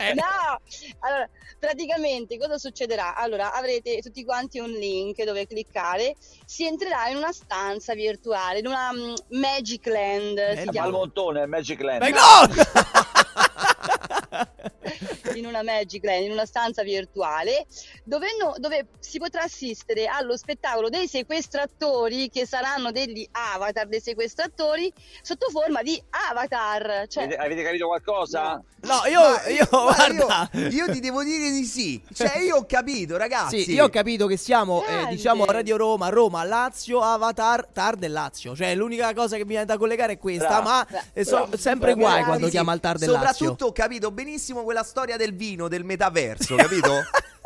Eh. 0.00 0.14
no. 0.14 0.60
Allora, 0.98 1.28
praticamente 1.58 2.36
cosa 2.36 2.58
succederà? 2.58 3.14
Allora, 3.14 3.52
avrete 3.54 4.00
tutti 4.00 4.24
quanti 4.24 4.58
un 4.58 4.70
link 4.70 5.22
dove 5.22 5.46
cliccare, 5.46 6.16
si 6.44 6.66
entrerà 6.66 7.08
in 7.08 7.16
una 7.18 7.32
stanza 7.32 7.94
virtuale, 7.94 8.58
in 8.58 8.66
una 8.66 8.92
mm, 8.92 9.14
Magic 9.38 9.86
Land, 9.86 10.48
si 10.50 10.54
Bello. 10.56 10.70
chiama. 10.72 10.90
Balmontone, 10.90 11.46
Magic 11.46 11.80
Land. 11.80 12.00
Ma 12.02 12.08
no! 12.08 12.16
in 15.34 15.46
una 15.46 15.62
Magic 15.62 16.04
Land, 16.04 16.24
in 16.24 16.32
una 16.32 16.46
stanza 16.46 16.82
virtuale, 16.82 17.66
dove, 18.04 18.28
no- 18.40 18.54
dove 18.58 18.88
si 18.98 19.18
potrà 19.18 19.42
assistere 19.42 20.06
allo 20.06 20.36
spettacolo 20.36 20.88
dei 20.88 21.06
sequestratori, 21.06 22.28
che 22.30 22.46
saranno 22.46 22.90
degli 22.90 23.26
avatar 23.30 23.86
dei 23.86 24.00
sequestratori, 24.00 24.92
sotto 25.22 25.48
forma 25.50 25.82
di 25.82 26.00
avatar. 26.10 27.06
Cioè, 27.08 27.24
Avete, 27.24 27.40
avete 27.40 27.62
capito 27.62 27.86
qualcosa? 27.86 28.62
No, 28.80 29.00
io, 29.10 29.20
Ma- 29.20 29.48
io, 29.48 29.66
ma 29.72 29.94
guarda. 29.94 30.50
io, 30.52 30.68
io 30.68 30.92
ti 30.92 31.00
devo 31.00 31.22
dire 31.22 31.50
di 31.50 31.64
sì. 31.64 32.00
Cioè, 32.12 32.38
io 32.38 32.56
ho 32.56 32.66
capito, 32.66 33.16
ragazzi. 33.16 33.62
Sì, 33.62 33.72
io 33.72 33.84
ho 33.84 33.88
capito 33.90 34.26
che 34.26 34.36
siamo, 34.36 34.84
eh, 34.84 35.06
diciamo, 35.08 35.44
a 35.44 35.52
Radio 35.52 35.76
Roma, 35.76 36.08
Roma, 36.08 36.44
Lazio, 36.44 37.00
Avatar, 37.00 37.66
Tar 37.72 37.96
del 37.96 38.12
Lazio. 38.12 38.54
Cioè, 38.54 38.74
l'unica 38.74 39.12
cosa 39.14 39.36
che 39.36 39.42
mi 39.42 39.50
viene 39.50 39.64
da 39.64 39.76
collegare 39.76 40.12
è 40.14 40.18
questa, 40.18 40.60
Bravo. 40.60 40.68
ma 40.68 40.86
eh, 41.12 41.24
so- 41.24 41.36
Bravo. 41.36 41.56
sempre 41.56 41.94
Bravo. 41.94 42.00
guai 42.08 42.24
quando 42.24 42.44
sì. 42.46 42.52
chiama 42.52 42.72
il 42.72 42.80
Tar 42.80 42.98
del 42.98 43.10
Lazio. 43.10 43.28
Soprattutto 43.28 43.66
ho 43.66 43.72
capito 43.98 44.12
benissimo 44.12 44.62
quella 44.62 44.84
storia 44.84 45.16
del 45.16 45.34
vino, 45.34 45.66
del 45.66 45.82
metaverso, 45.84 46.54
capito? 46.54 46.92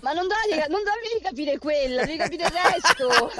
Ma 0.00 0.12
non 0.12 0.26
dovevi, 0.26 0.68
non 0.68 0.80
dovevi 0.82 1.20
capire 1.22 1.58
quella, 1.58 2.04
devi 2.04 2.16
capire 2.18 2.44
il 2.44 2.50
resto. 2.50 3.30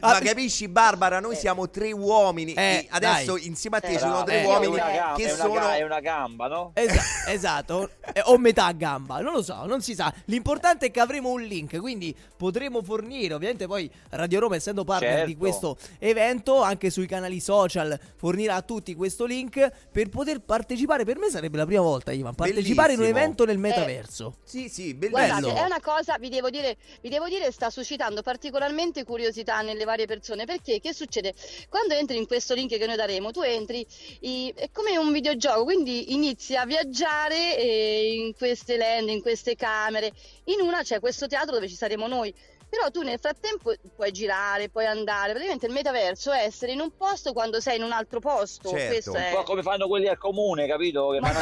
Ma 0.00 0.18
capisci, 0.20 0.68
Barbara? 0.68 1.20
Noi 1.20 1.36
siamo 1.36 1.68
tre 1.68 1.92
uomini. 1.92 2.54
Eh, 2.54 2.62
e 2.62 2.86
adesso 2.88 3.34
dai. 3.34 3.46
insieme 3.46 3.76
a 3.76 3.80
te 3.80 3.88
Eh, 3.88 3.92
ci 3.92 3.98
sono 3.98 4.22
tre 4.22 4.40
eh, 4.40 4.44
uomini 4.46 4.72
è 4.76 4.80
una, 4.80 4.90
gamba, 4.90 5.14
che 5.16 5.22
è 5.28 5.32
una 5.32 5.42
sono. 5.42 5.52
ga- 5.52 5.76
è 5.76 5.82
una 5.82 6.00
gamba, 6.00 6.46
no? 6.48 6.70
Esa- 6.72 7.02
esatto, 7.28 7.90
Eh, 8.14 8.22
o 8.24 8.38
metà 8.38 8.72
gamba, 8.72 9.20
non 9.20 9.34
lo 9.34 9.42
so, 9.42 9.66
non 9.66 9.82
si 9.82 9.94
sa. 9.94 10.10
L'importante 10.26 10.86
è 10.86 10.90
che 10.90 11.00
avremo 11.00 11.28
un 11.28 11.42
link, 11.42 11.76
quindi 11.78 12.16
potremo 12.38 12.82
fornire, 12.82 13.34
ovviamente 13.34 13.66
poi 13.66 13.90
Radio 14.10 14.40
Roma 14.40 14.56
essendo 14.56 14.84
partner 14.84 15.10
Certo. 15.10 15.26
di 15.26 15.36
questo 15.36 15.76
evento, 15.98 16.62
anche 16.62 16.88
sui 16.88 17.06
canali 17.06 17.40
social 17.40 17.98
fornirà 18.16 18.54
a 18.54 18.62
tutti 18.62 18.94
questo 18.94 19.26
link 19.26 19.70
per 19.92 20.08
poter 20.08 20.40
partecipare. 20.40 21.04
Per 21.04 21.18
me 21.18 21.28
sarebbe 21.28 21.58
la 21.58 21.66
prima 21.66 21.82
volta, 21.82 21.89
Ivan, 22.12 22.34
partecipare 22.34 22.92
in 22.92 22.98
un 22.98 23.04
Bellissimo. 23.04 23.18
evento 23.24 23.44
nel 23.44 23.58
metaverso. 23.58 24.36
Sì, 24.44 24.68
sì, 24.68 24.94
Guardate, 24.96 25.40
bellissimo. 25.40 25.56
è 25.62 25.64
una 25.64 25.80
cosa, 25.80 26.16
vi 26.18 26.28
devo 26.28 26.50
dire, 26.50 26.76
vi 27.00 27.08
devo 27.08 27.26
dire, 27.28 27.50
sta 27.52 27.70
suscitando 27.70 28.22
particolarmente 28.22 29.04
curiosità 29.04 29.60
nelle 29.62 29.84
varie 29.84 30.06
persone. 30.06 30.44
Perché 30.44 30.80
che 30.80 30.92
succede? 30.92 31.34
Quando 31.68 31.94
entri 31.94 32.16
in 32.16 32.26
questo 32.26 32.54
link 32.54 32.76
che 32.76 32.86
noi 32.86 32.96
daremo, 32.96 33.30
tu 33.30 33.42
entri, 33.42 33.86
i- 34.20 34.52
è 34.56 34.70
come 34.72 34.96
un 34.96 35.12
videogioco, 35.12 35.64
quindi 35.64 36.12
inizi 36.12 36.56
a 36.56 36.64
viaggiare 36.66 37.56
eh, 37.58 38.14
in 38.14 38.34
queste 38.34 38.76
land, 38.76 39.08
in 39.08 39.20
queste 39.22 39.56
camere. 39.56 40.12
In 40.44 40.60
una 40.60 40.82
c'è 40.82 41.00
questo 41.00 41.26
teatro 41.26 41.54
dove 41.54 41.68
ci 41.68 41.74
saremo 41.76 42.06
noi. 42.06 42.32
Però 42.70 42.88
tu 42.90 43.02
nel 43.02 43.18
frattempo 43.18 43.74
puoi 43.96 44.12
girare, 44.12 44.68
puoi 44.68 44.86
andare. 44.86 45.30
Praticamente 45.30 45.66
il 45.66 45.72
metaverso 45.72 46.30
è 46.30 46.44
essere 46.44 46.70
in 46.70 46.80
un 46.80 46.96
posto 46.96 47.32
quando 47.32 47.60
sei 47.60 47.76
in 47.76 47.82
un 47.82 47.90
altro 47.90 48.20
posto. 48.20 48.70
Certo. 48.70 48.86
Questo 48.92 49.10
Un 49.10 49.16
è... 49.16 49.32
po' 49.34 49.42
come 49.42 49.62
fanno 49.62 49.88
quelli 49.88 50.06
al 50.06 50.18
comune, 50.18 50.68
capito? 50.68 51.10
Che 51.10 51.20
Ma 51.20 51.32
vanno 51.32 51.40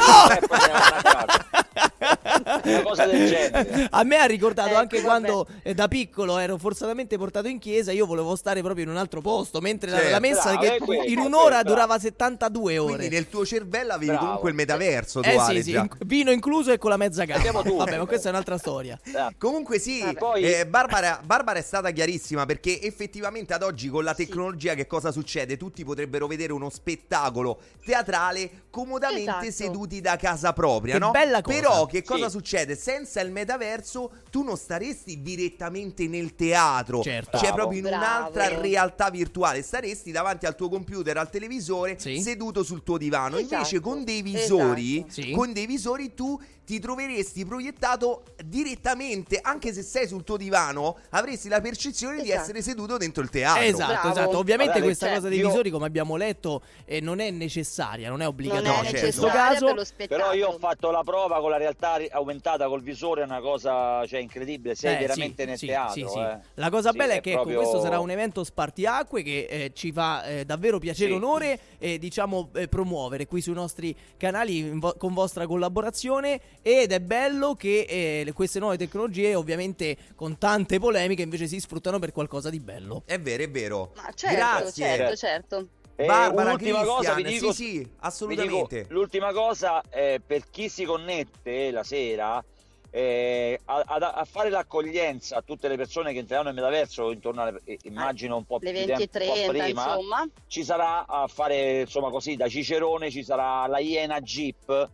Una 2.01 2.83
cosa 2.83 3.07
del 3.07 3.29
genere. 3.29 3.87
A 3.91 4.03
me 4.05 4.17
ha 4.19 4.25
ricordato 4.25 4.71
Ecco, 4.71 4.79
anche 4.79 5.01
quando 5.01 5.47
eh, 5.63 5.75
da 5.75 5.89
piccolo 5.89 6.39
ero 6.39 6.57
forzatamente 6.59 7.17
portato 7.17 7.49
in 7.49 7.59
chiesa, 7.59 7.93
io 7.93 8.07
volevo 8.07 8.37
stare 8.37 8.63
proprio 8.63 8.85
in 8.85 8.91
un 8.91 8.97
altro 8.97 9.21
posto, 9.21 9.61
mentre 9.61 9.91
la- 9.91 9.97
Certo. 9.99 10.13
la, 10.13 10.19
messa 10.21 10.43
Bravo, 10.53 10.61
che 10.61 10.75
è 10.75 10.79
questo, 10.79 11.07
in 11.11 11.19
un'ora 11.19 11.49
questo. 11.57 11.69
durava 11.69 11.99
72 11.99 12.79
ore. 12.79 12.95
Quindi 12.97 13.09
nel 13.15 13.29
tuo 13.29 13.45
cervello 13.45 13.93
avevi 13.93 14.07
Bravo. 14.11 14.25
comunque 14.25 14.51
il 14.51 14.55
metaverso, 14.57 15.21
tu 15.21 15.29
Eh 15.29 15.39
sì, 15.41 15.63
sì, 15.63 15.71
in- 15.73 15.89
vino 16.07 16.31
incluso 16.31 16.71
e 16.73 16.79
con 16.79 16.91
la 16.91 16.97
mezza 16.97 17.25
gamba. 17.25 17.63
Vabbè, 17.63 17.99
ma 17.99 18.07
questa 18.07 18.29
è 18.29 18.31
un'altra 18.31 18.59
storia. 18.59 18.99
Eh, 19.05 19.35
Comunque 19.39 19.79
sì, 19.79 20.03
Ah, 20.03 20.13
poi- 20.15 20.43
eh, 20.43 20.67
Barbara, 20.67 21.21
Barbara 21.25 21.59
è 21.59 21.63
stata 21.63 21.91
chiarissima 21.91 22.47
perché 22.47 22.81
effettivamente 22.83 23.55
ad 23.55 23.63
oggi 23.63 23.89
con 23.89 24.05
la 24.05 24.15
tecnologia 24.15 24.75
che 24.75 24.87
cosa 24.87 25.11
succede? 25.11 25.57
Tutti 25.57 25.85
potrebbero 25.85 26.27
vedere 26.27 26.53
uno 26.53 26.71
spettacolo 26.71 27.59
teatrale 27.85 28.67
comodamente 28.71 29.47
Esatto. 29.47 29.51
seduti 29.51 30.01
da 30.01 30.17
casa 30.17 30.53
propria, 30.53 30.95
Che 30.95 30.99
no? 31.01 31.11
bella 31.11 31.41
cosa. 31.41 31.59
Però 31.59 31.87
che 31.89 32.03
cosa 32.03 32.27
Sì. 32.27 32.31
succede? 32.31 32.77
Senza 32.77 33.21
il 33.21 33.31
metaverso 33.33 34.11
tu 34.31 34.43
non 34.43 34.57
staresti 34.57 35.21
direttamente 35.23 36.07
nel 36.07 36.35
teatro, 36.35 37.03
Certo. 37.03 37.33
cioè 37.39 37.49
Bravo. 37.53 37.57
proprio 37.57 37.79
in 37.81 37.85
Bravo. 37.87 38.05
un'altra 38.05 38.61
realtà 38.61 39.11
virtuale, 39.11 39.63
staresti 39.63 40.11
davanti 40.13 40.47
al 40.47 40.55
tuo 40.55 40.69
computer, 40.69 41.17
al 41.17 41.31
televisore, 41.31 41.99
Sì. 41.99 42.21
seduto 42.21 42.63
sul 42.63 42.83
tuo 42.83 42.99
divano. 42.99 43.37
Esatto. 43.39 43.55
Invece 43.55 43.81
con 43.81 44.05
dei 44.05 44.23
visori, 44.23 44.99
Esatto. 44.99 45.13
Sì. 45.23 45.31
con 45.33 45.53
dei 45.53 45.67
visori 45.67 46.15
tu 46.15 46.41
ti 46.65 46.79
troveresti 46.81 47.47
proiettato 47.47 48.25
direttamente, 48.45 49.39
anche 49.41 49.73
se 49.73 49.83
sei 49.83 50.07
sul 50.07 50.23
tuo 50.23 50.37
divano, 50.37 50.99
avresti 51.11 51.49
la 51.49 51.63
percezione 51.63 52.17
di 52.17 52.25
Esatto. 52.29 52.43
essere 52.43 52.61
seduto 52.63 52.99
dentro 52.99 53.23
il 53.23 53.31
teatro. 53.31 53.63
Esatto, 53.63 53.93
Bravo. 53.93 54.09
esatto. 54.11 54.37
Ovviamente 54.39 54.79
Guardate, 54.79 54.81
questa 54.85 55.07
cioè, 55.07 55.15
cosa 55.15 55.29
dei 55.29 55.39
io- 55.39 55.49
visori, 55.49 55.71
come 55.71 55.87
abbiamo 55.87 56.17
letto, 56.17 56.63
eh, 56.85 57.01
non 57.01 57.21
è 57.21 57.31
necessaria, 57.31 58.09
non 58.11 58.19
è 58.21 58.25
non 58.25 58.33
obbligatoria 58.33 58.71
è 58.81 58.83
certo. 58.83 58.97
in 58.97 59.01
questo 59.03 59.27
caso. 59.29 59.75
per. 59.97 60.09
Però 60.09 60.33
io 60.35 60.49
ho 60.49 60.59
fatto 60.59 60.91
la 60.91 61.03
prova 61.03 61.41
con 61.41 61.49
la 61.51 61.57
realtà 61.57 61.78
aumentata 62.11 62.67
col 62.67 62.83
visore, 62.83 63.23
è 63.23 63.25
una 63.25 63.41
cosa 63.41 64.05
cioè, 64.07 64.21
incredibile. 64.21 64.75
Sei 64.75 64.95
Eh, 64.97 64.99
veramente 64.99 65.43
sì, 65.43 65.49
nel 65.49 65.59
sì, 65.59 65.67
teatro. 65.67 65.93
sì, 65.93 66.07
sì. 66.09 66.19
eh. 66.19 66.39
La 66.55 66.71
cosa 66.71 66.91
Sì, 66.91 66.97
bella 66.99 67.13
è 67.15 67.17
è 67.19 67.21
che 67.21 67.31
ecco, 67.31 67.43
proprio- 67.43 67.59
questo 67.61 67.81
sarà 67.81 67.99
un 68.01 68.11
evento 68.11 68.45
spartiacque 68.45 69.23
che 69.23 69.47
eh, 69.49 69.71
ci 69.75 69.93
fa 69.93 70.25
eh, 70.25 70.45
davvero 70.45 70.79
piacere 70.79 71.11
e 71.11 71.17
Sì. 71.17 71.23
onore 71.23 71.59
diciamo 71.99 72.51
eh, 72.55 72.69
promuovere 72.69 73.27
qui 73.27 73.41
sui 73.41 73.53
nostri 73.55 73.95
canali 74.17 74.71
vo- 74.79 74.95
con 74.99 75.15
vostra 75.15 75.47
collaborazione 75.47 76.41
ed 76.63 76.93
è 76.93 77.01
bello 77.01 77.55
che 77.55 77.87
eh, 77.89 78.33
queste 78.35 78.59
nuove 78.59 78.77
tecnologie 78.77 79.35
ovviamente 79.35 79.97
con 80.15 80.39
tante 80.39 80.79
polemiche 80.79 81.23
invece 81.23 81.47
si 81.47 81.61
sfruttano 81.61 81.99
per 81.99 82.13
qualcosa 82.13 82.51
di 82.51 82.59
bello. 82.61 83.03
È 83.07 83.19
vero, 83.21 83.43
è 83.43 83.51
vero. 83.51 83.93
Ma 83.97 84.11
certo, 84.15 84.37
Grazie. 84.37 84.85
certo, 84.87 85.17
certo. 85.17 85.69
E 86.01 86.07
Barbara, 86.07 86.51
un'ultima 86.51 86.85
cosa 86.85 87.15
vi 87.15 87.25
dico, 87.25 87.53
sì, 87.53 87.65
sì, 87.65 87.79
vi 87.79 87.91
assolutamente. 87.99 88.83
dico, 88.83 88.95
l'ultima 88.95 89.33
cosa 89.33 89.83
è 89.89 90.21
per 90.25 90.49
chi 90.49 90.69
si 90.69 90.85
connette 90.85 91.73
la 91.73 91.83
sera 91.83 92.45
eh, 92.91 93.59
a, 93.65 93.83
a- 93.85 94.13
a 94.13 94.25
fare 94.25 94.49
l'accoglienza 94.49 95.39
a 95.39 95.43
tutte 95.43 95.67
le 95.67 95.77
persone 95.77 96.13
che 96.13 96.21
entreranno 96.21 96.53
nel 96.53 96.55
metaverso 96.55 97.11
intorno 97.11 97.43
alle, 97.43 97.61
eh, 97.65 97.79
immagino 97.83 98.37
un 98.37 98.45
po' 98.45 98.59
Le 98.61 98.71
più 98.73 98.85
20 98.87 99.03
e 99.03 99.09
tempo, 99.09 99.33
un 99.33 99.47
po' 99.47 99.49
30, 99.51 99.65
prima 99.65 99.87
insomma. 99.89 100.29
ci 100.47 100.63
sarà 100.63 101.05
a 101.05 101.27
fare 101.27 101.81
insomma 101.81 102.11
così 102.11 102.37
da 102.37 102.49
Cicerone 102.49 103.11
ci 103.11 103.25
sarà 103.25 103.67
la 103.67 103.81
Iena 103.81 104.21
Jeep 104.21 104.89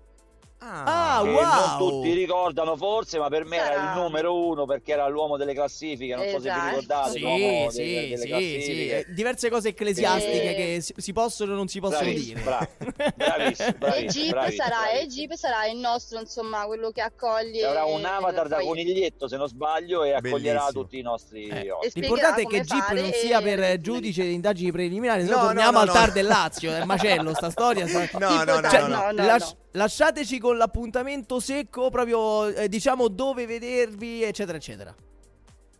Ah, 0.66 1.20
che 1.22 1.28
wow! 1.30 1.42
non 1.42 1.76
tutti 1.78 2.12
ricordano 2.14 2.74
forse 2.76 3.18
ma 3.18 3.28
per 3.28 3.44
me 3.44 3.56
era 3.58 3.74
il 3.92 4.00
numero 4.00 4.34
uno 4.46 4.64
perché 4.64 4.92
era 4.92 5.06
l'uomo 5.08 5.36
delle 5.36 5.52
classifiche 5.52 6.14
non 6.14 6.24
so 6.28 6.40
se 6.40 6.48
vi 6.48 6.48
Esatto. 6.48 6.68
ricordate 6.68 7.10
Sì, 7.10 7.20
l'uomo 7.20 7.70
sì, 7.70 7.76
delle, 7.82 8.00
delle 8.00 8.16
sì, 8.16 8.22
sì, 8.22 8.28
classifiche 8.28 8.98
eh, 8.98 9.06
diverse 9.12 9.50
cose 9.50 9.68
ecclesiastiche 9.68 10.50
Eh. 10.50 10.54
che 10.54 10.94
si, 10.96 11.12
possono 11.12 11.52
o 11.52 11.56
non 11.56 11.68
si 11.68 11.80
possono 11.80 12.00
Bravissimo, 12.00 12.38
dire. 12.38 12.44
bravo. 12.44 12.66
Bravissimo, 13.14 13.68
E 13.68 13.72
bravissimo, 13.78 14.10
Jeep 14.24 14.30
bravissimo, 14.30 14.62
sarà, 14.64 14.88
e 14.90 14.94
bravissimo. 14.96 15.36
Sarà 15.36 15.66
il 15.66 15.76
nostro, 15.76 16.20
insomma, 16.20 16.64
quello 16.64 16.90
che 16.90 17.00
accoglie. 17.02 17.66
Avrà 17.66 17.84
un 17.84 18.04
avatar 18.04 18.48
da 18.48 18.60
coniglietto 18.60 19.28
se 19.28 19.36
non 19.36 19.48
sbaglio 19.48 20.02
e 20.04 20.12
accoglierà 20.14 20.60
Bellissimo. 20.60 20.82
tutti 20.82 20.98
i 20.98 21.02
nostri 21.02 21.46
Eh, 21.48 21.70
ospiti. 21.72 22.00
L'importante 22.00 22.42
è 22.42 22.46
che 22.46 22.60
Jeep 22.62 22.90
non 22.92 23.12
sia 23.12 23.38
e- 23.40 23.42
per 23.42 23.62
eh, 23.62 23.80
giudice 23.80 24.22
di 24.22 24.32
indagini 24.32 24.72
preliminari, 24.72 25.24
se 25.24 25.28
no, 25.30 25.34
No, 25.36 25.40
no, 25.42 25.46
torniamo 25.48 25.72
no, 25.72 25.78
al 25.80 25.86
no. 25.88 25.92
TAR 25.92 26.12
del 26.12 26.26
Lazio, 26.26 26.72
è 26.74 26.84
macello 26.84 27.34
sta 27.34 27.50
storia. 27.50 27.86
sta- 27.86 28.08
No, 28.18 28.44
no, 28.44 28.60
no, 28.60 28.68
Cioè, 28.70 28.86
no, 28.88 29.12
Lasciateci 29.76 30.38
con 30.38 30.56
l'appuntamento 30.56 31.40
secco, 31.40 31.90
proprio 31.90 32.46
eh, 32.46 32.68
diciamo 32.68 33.08
dove 33.08 33.44
vedervi, 33.44 34.22
eccetera, 34.22 34.56
eccetera. 34.56 34.94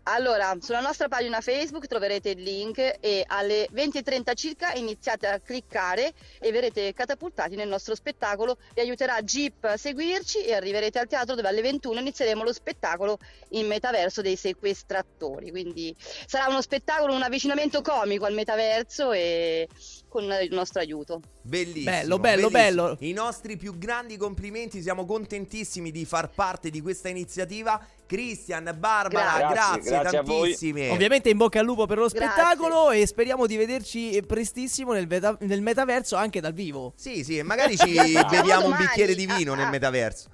Allora, 0.07 0.55
sulla 0.61 0.81
nostra 0.81 1.09
pagina 1.09 1.41
Facebook 1.41 1.87
troverete 1.87 2.31
il 2.31 2.43
link 2.43 2.99
e 3.01 3.25
alle 3.27 3.69
20.30 3.73 4.35
circa 4.35 4.75
iniziate 4.75 5.27
a 5.27 5.41
cliccare 5.41 6.13
e 6.41 6.53
verrete 6.53 6.93
catapultati 6.93 7.55
nel 7.55 7.69
nostro 7.69 7.95
spettacolo. 7.95 8.59
Vi 8.75 8.81
aiuterà 8.83 9.23
Jeep 9.23 9.65
a 9.65 9.79
seguirci 9.79 10.45
e 10.45 10.53
arriverete 10.53 10.99
al 10.99 11.07
teatro 11.07 11.35
dove 11.35 11.49
alle 11.49 11.63
21 11.63 12.01
inizieremo 12.01 12.43
lo 12.43 12.53
spettacolo 12.53 13.19
in 13.51 13.67
metaverso 13.67 14.21
dei 14.21 14.37
sequestratori. 14.37 15.51
Quindi 15.51 15.95
sarà 16.27 16.49
uno 16.49 16.61
spettacolo, 16.61 17.15
un 17.15 17.23
avvicinamento 17.23 17.81
comico 17.81 18.27
al 18.27 18.35
metaverso 18.35 19.13
e 19.13 19.67
con 20.15 20.25
il 20.25 20.53
nostro 20.53 20.81
aiuto. 20.81 21.23
Bellissimo. 21.41 21.91
Bello, 21.91 22.19
bello, 22.19 22.51
bellissimo. 22.51 22.85
bello. 22.85 22.97
I 23.01 23.13
nostri 23.13 23.57
più 23.57 23.79
grandi 23.79 24.19
complimenti, 24.19 24.83
siamo 24.83 25.07
contentissimi 25.07 25.91
di 25.91 26.05
far 26.05 26.29
parte 26.31 26.69
di 26.69 26.83
questa 26.83 27.09
iniziativa. 27.09 27.85
Cristian, 28.07 28.75
Barbara, 28.79 29.39
Grazie, 29.39 29.55
grazie, 29.55 29.91
grazie 29.91 30.23
tantissime. 30.23 30.91
Ovviamente 30.91 31.31
in 31.31 31.37
bocca 31.37 31.59
al 31.61 31.65
lupo 31.65 31.87
per 31.87 31.99
lo 31.99 32.09
Grazie. 32.09 32.29
spettacolo 32.29 32.91
e 32.91 33.07
speriamo 33.07 33.47
di 33.47 33.57
vederci 33.57 34.23
prestissimo 34.27 34.93
nel, 34.93 35.07
veta- 35.07 35.37
nel 35.41 35.63
metaverso 35.63 36.17
anche 36.17 36.41
dal 36.41 36.53
vivo. 36.53 36.93
Sì, 36.97 37.25
sì, 37.25 37.39
e 37.39 37.43
magari 37.43 37.77
ci 37.77 37.95
beviamo 38.31 38.67
un 38.67 38.77
bicchiere 38.77 39.15
di 39.15 39.27
vino 39.27 39.53
Ah, 39.53 39.57
nel 39.57 39.69
metaverso. 39.71 40.29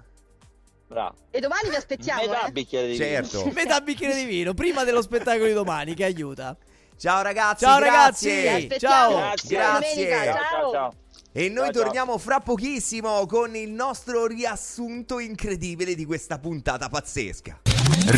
Bravo. 0.89 1.15
E 1.31 1.39
domani 1.39 1.69
vi 1.69 1.77
aspettiamo. 1.77 2.23
Metà 2.23 2.47
eh. 2.47 2.51
bicchiere 2.51 2.87
di 2.89 2.93
vino. 2.95 3.05
Certo. 3.05 3.51
Metà 3.55 3.81
bicchiere 3.81 4.15
di 4.15 4.25
vino 4.25 4.55
prima 4.55 4.83
dello 4.83 5.03
spettacolo 5.03 5.47
di 5.47 5.53
domani 5.53 5.95
che 5.95 6.05
aiuta. 6.05 6.57
Ciao 6.97 7.23
ragazzi, 7.23 7.65
Ciao, 7.65 7.79
grazie. 7.79 8.45
ragazzi. 8.45 8.79
Ciao. 8.79 9.11
Grazie. 9.13 10.09
Ciao, 10.11 10.35
ciao, 10.35 10.73
ciao. 10.73 10.95
E 11.33 11.49
noi 11.49 11.67
Ciao, 11.67 11.73
ciao. 11.73 11.83
torniamo 11.85 12.19
fra 12.19 12.41
pochissimo 12.41 13.25
con 13.27 13.55
il 13.55 13.71
nostro 13.71 14.27
riassunto 14.27 15.21
incredibile 15.21 15.95
di 15.95 16.05
questa 16.05 16.41
puntata 16.41 16.89
pazzesca. 16.89 17.61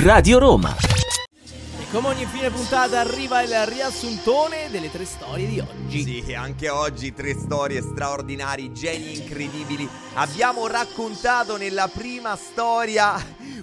Radio 0.02 0.38
Roma. 0.38 0.74
E 0.74 1.90
come 1.90 2.08
ogni 2.08 2.24
fine 2.24 2.48
puntata 2.48 3.00
arriva 3.00 3.42
il 3.42 3.66
riassuntone 3.66 4.70
delle 4.70 4.90
tre 4.90 5.04
storie 5.04 5.46
di 5.46 5.60
oggi. 5.60 6.22
Sì, 6.24 6.32
anche 6.32 6.70
oggi 6.70 7.12
tre 7.12 7.34
storie 7.34 7.82
straordinarie, 7.82 8.72
geni 8.72 9.18
incredibili. 9.18 9.86
Abbiamo 10.14 10.66
raccontato 10.66 11.58
nella 11.58 11.88
prima 11.88 12.34
storia 12.34 13.14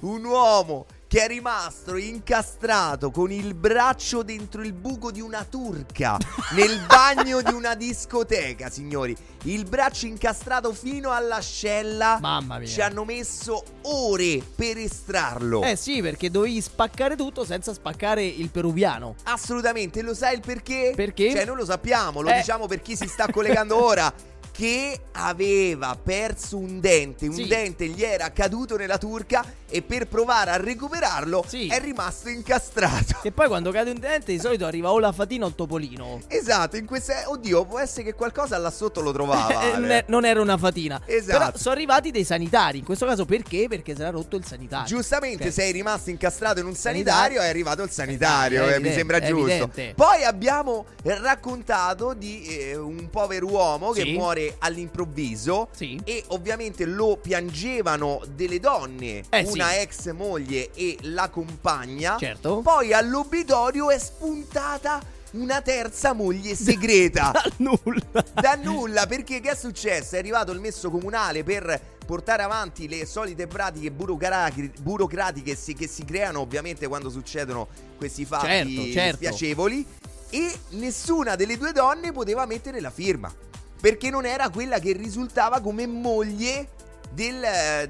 un 0.02 0.26
uomo 0.26 0.86
che 1.10 1.24
è 1.24 1.28
rimasto 1.28 1.98
incastrato 1.98 3.10
con 3.10 3.32
il 3.32 3.56
braccio 3.56 4.22
dentro 4.22 4.62
il 4.62 4.74
buco 4.74 5.10
di 5.10 5.22
una 5.22 5.44
turca 5.44 6.20
nel 6.52 6.80
bagno 6.86 7.42
di 7.42 7.52
una 7.52 7.74
discoteca, 7.74 8.70
signori. 8.70 9.18
Il 9.46 9.66
braccio 9.68 10.06
incastrato 10.06 10.72
fino 10.72 11.10
all'ascella. 11.12 12.20
Mamma 12.22 12.60
mia. 12.60 12.68
Ci 12.68 12.82
hanno 12.82 13.06
messo 13.06 13.64
ore 13.86 14.40
per 14.54 14.78
estrarlo. 14.78 15.64
Eh 15.64 15.76
sì, 15.76 16.00
perché 16.04 16.30
dovevi 16.30 16.62
spaccare 16.62 17.16
tutto 17.16 17.44
senza 17.44 17.74
spaccare 17.74 18.24
il 18.24 18.50
peruviano. 18.52 19.16
Assolutamente, 19.24 20.04
lo 20.04 20.14
sai 20.14 20.36
il 20.36 20.42
perché? 20.42 20.94
Perché? 20.96 21.32
Cioè, 21.32 21.44
non 21.46 21.58
lo 21.58 21.66
sappiamo, 21.66 22.22
lo 22.22 22.30
Eh. 22.30 22.36
diciamo 22.36 22.68
per 22.68 22.84
chi 22.84 22.96
si 22.96 23.08
sta 23.08 23.26
collegando 23.32 23.82
ora. 23.84 24.14
che 24.52 25.00
aveva 25.14 25.98
perso 26.02 26.58
un 26.58 26.80
dente, 26.82 27.28
un 27.28 27.34
Sì. 27.34 27.48
dente 27.48 27.86
gli 27.88 28.04
era 28.04 28.30
caduto 28.34 28.76
nella 28.76 28.98
turca 28.98 29.42
e 29.70 29.82
per 29.82 30.08
provare 30.08 30.52
a 30.52 30.58
recuperarlo 30.58 31.44
Sì. 31.48 31.68
è 31.68 31.80
rimasto 31.80 32.30
incastrato. 32.30 33.20
Che 33.22 33.32
poi 33.32 33.48
quando 33.48 33.72
cade 33.72 33.92
un 33.92 34.00
dente 34.00 34.32
di 34.32 34.40
solito 34.40 34.66
arriva 34.66 34.92
o 34.92 35.00
la 35.00 35.12
fatina 35.12 35.46
o 35.46 35.48
il 35.50 35.56
topolino. 35.56 36.22
Esatto, 36.28 36.76
in 36.78 36.86
questa 36.86 37.24
oddio, 37.30 37.66
può 37.66 37.80
essere 37.80 38.04
che 38.04 38.14
qualcosa 38.14 38.58
là 38.58 38.72
sotto 38.72 39.02
lo 39.02 39.12
trovava. 39.12 39.38
Eh, 39.70 39.72
non, 39.74 39.84
Ale. 39.86 39.98
è- 40.00 40.04
non 40.08 40.26
era 40.26 40.42
una 40.42 40.58
fatina. 40.58 41.02
Esatto. 41.06 41.38
Però 41.38 41.52
sono 41.58 41.76
arrivati 41.76 42.12
dei 42.12 42.24
sanitari. 42.24 42.80
In 42.80 42.86
questo 42.86 43.06
caso 43.06 43.26
perché? 43.26 43.68
Perché 43.70 43.94
si 43.96 44.02
era 44.02 44.10
rotto 44.10 44.36
il 44.36 44.46
sanitario. 44.46 44.86
Giustamente 44.88 45.48
Ok. 45.48 45.54
sei 45.54 45.72
rimasto 45.72 46.10
incastrato 46.10 46.60
in 46.60 46.66
un 46.66 46.76
Sanitario. 46.76 47.14
sanitario, 47.14 47.42
è 47.42 47.50
arrivato 47.50 47.84
il 47.84 47.90
sanitario, 47.90 48.60
È 48.62 48.64
eh, 48.64 48.66
mi 48.68 48.74
evidente, 48.74 48.98
sembra 48.98 49.20
giusto. 49.20 49.50
evidente. 49.52 49.94
Poi 49.96 50.24
abbiamo 50.24 50.86
raccontato 51.04 52.14
di 52.14 52.44
eh, 52.48 52.76
un 52.76 53.10
povero 53.10 53.48
uomo 53.48 53.92
che 53.92 54.02
Sì. 54.02 54.14
muore 54.14 54.56
all'improvviso 54.60 55.70
Sì. 55.72 56.00
e 56.04 56.24
ovviamente 56.28 56.86
lo 56.86 57.18
piangevano 57.22 58.22
delle 58.34 58.60
donne, 58.60 59.24
Eh, 59.30 59.44
una 59.46 59.59
sì. 59.68 59.78
ex 59.80 60.12
moglie 60.14 60.72
e 60.74 60.98
la 61.02 61.30
compagna. 61.30 62.18
Certo. 62.18 62.62
Poi 62.62 62.94
all'obitorio 62.94 63.90
è 63.90 63.98
spuntata 64.00 65.02
una 65.32 65.62
terza 65.62 66.14
moglie 66.14 66.56
segreta. 66.56 67.32
Dal 67.36 67.54
nulla. 67.58 68.24
Da 68.34 68.56
nulla, 68.56 69.06
perché 69.08 69.40
che 69.42 69.52
è 69.52 69.56
successo? 69.56 70.16
È 70.16 70.20
arrivato 70.20 70.52
il 70.52 70.60
messo 70.60 70.90
comunale 70.90 71.44
per 71.44 71.80
portare 72.06 72.42
avanti 72.42 72.88
le 72.88 73.06
solite 73.06 73.46
pratiche 73.46 73.92
burocrati- 73.92 74.72
burocratiche 74.82 75.56
si- 75.56 75.76
che 75.76 75.88
si 75.88 76.04
creano 76.06 76.40
ovviamente 76.40 76.88
quando 76.88 77.12
succedono 77.12 77.68
questi 77.98 78.26
fatti 78.26 78.48
Certo, 78.48 78.92
certo. 78.92 79.16
spiacevoli 79.18 79.86
e 80.32 80.60
nessuna 80.70 81.36
delle 81.36 81.56
due 81.56 81.72
donne 81.72 82.12
poteva 82.12 82.48
mettere 82.48 82.82
la 82.82 82.90
firma 82.90 83.32
perché 83.80 84.10
non 84.10 84.26
era 84.26 84.50
quella 84.50 84.80
che 84.80 84.94
risultava 84.94 85.62
come 85.62 85.86
moglie 85.86 86.70
del, 87.12 87.42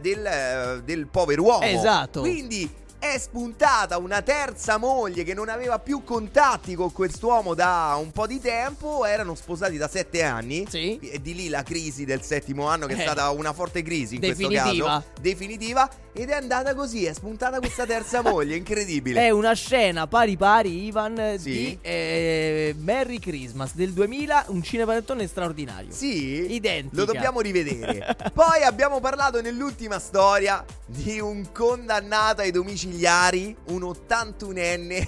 del- 0.01 0.81
del 0.85 1.07
povero 1.07 1.43
uomo. 1.43 1.63
Esatto. 1.65 2.21
Quindi 2.21 2.69
è 2.99 3.17
spuntata 3.17 3.97
una 3.97 4.21
terza 4.21 4.77
moglie 4.77 5.23
che 5.23 5.33
non 5.33 5.47
aveva 5.49 5.79
più 5.79 6.03
contatti 6.03 6.75
con 6.75 6.91
quest'uomo 6.91 7.53
da 7.53 7.97
un 7.99 8.11
po' 8.11 8.27
di 8.27 8.39
tempo. 8.41 9.05
Erano 9.05 9.35
sposati 9.35 9.77
da 9.77 9.87
sette 9.87 10.21
anni. 10.23 10.65
Sì. 10.69 10.99
E 10.99 11.21
di 11.21 11.33
lì 11.33 11.47
la 11.49 11.63
crisi 11.63 12.03
del 12.05 12.21
settimo 12.21 12.67
anno, 12.67 12.85
che 12.87 12.95
è 12.95 12.99
Eh. 12.99 13.01
stata 13.01 13.29
una 13.31 13.53
forte 13.53 13.81
crisi 13.81 14.15
in 14.15 14.21
Definitiva. 14.21 14.63
questo 14.63 14.85
caso. 14.85 15.03
Definitiva. 15.21 15.89
Ed 16.11 16.29
è 16.29 16.33
andata 16.33 16.73
così, 16.75 17.05
è 17.05 17.13
spuntata 17.13 17.59
questa 17.59 17.85
terza 17.85 18.21
moglie, 18.21 18.55
incredibile. 18.55 19.21
È 19.25 19.29
una 19.29 19.53
scena 19.53 20.05
pari 20.07 20.35
pari, 20.35 20.85
Ivan, 20.87 21.35
Sì. 21.37 21.49
di 21.51 21.77
eh, 21.81 22.75
Merry 22.79 23.19
Christmas 23.19 23.73
del 23.75 23.93
2000, 23.93 24.45
un 24.47 24.61
cinepanettone 24.61 25.27
straordinario. 25.27 25.91
Sì, 25.93 26.51
Identica. 26.53 26.97
lo 26.97 27.05
dobbiamo 27.05 27.39
rivedere. 27.39 28.17
Poi 28.33 28.63
abbiamo 28.63 28.99
parlato 28.99 29.39
nell'ultima 29.41 29.99
storia 29.99 30.65
di 30.89 31.19
un 31.19 31.51
condannato 31.51 32.41
ai 32.41 32.51
domiciliari, 32.51 33.55
un 33.67 33.81
81enne 33.81 35.07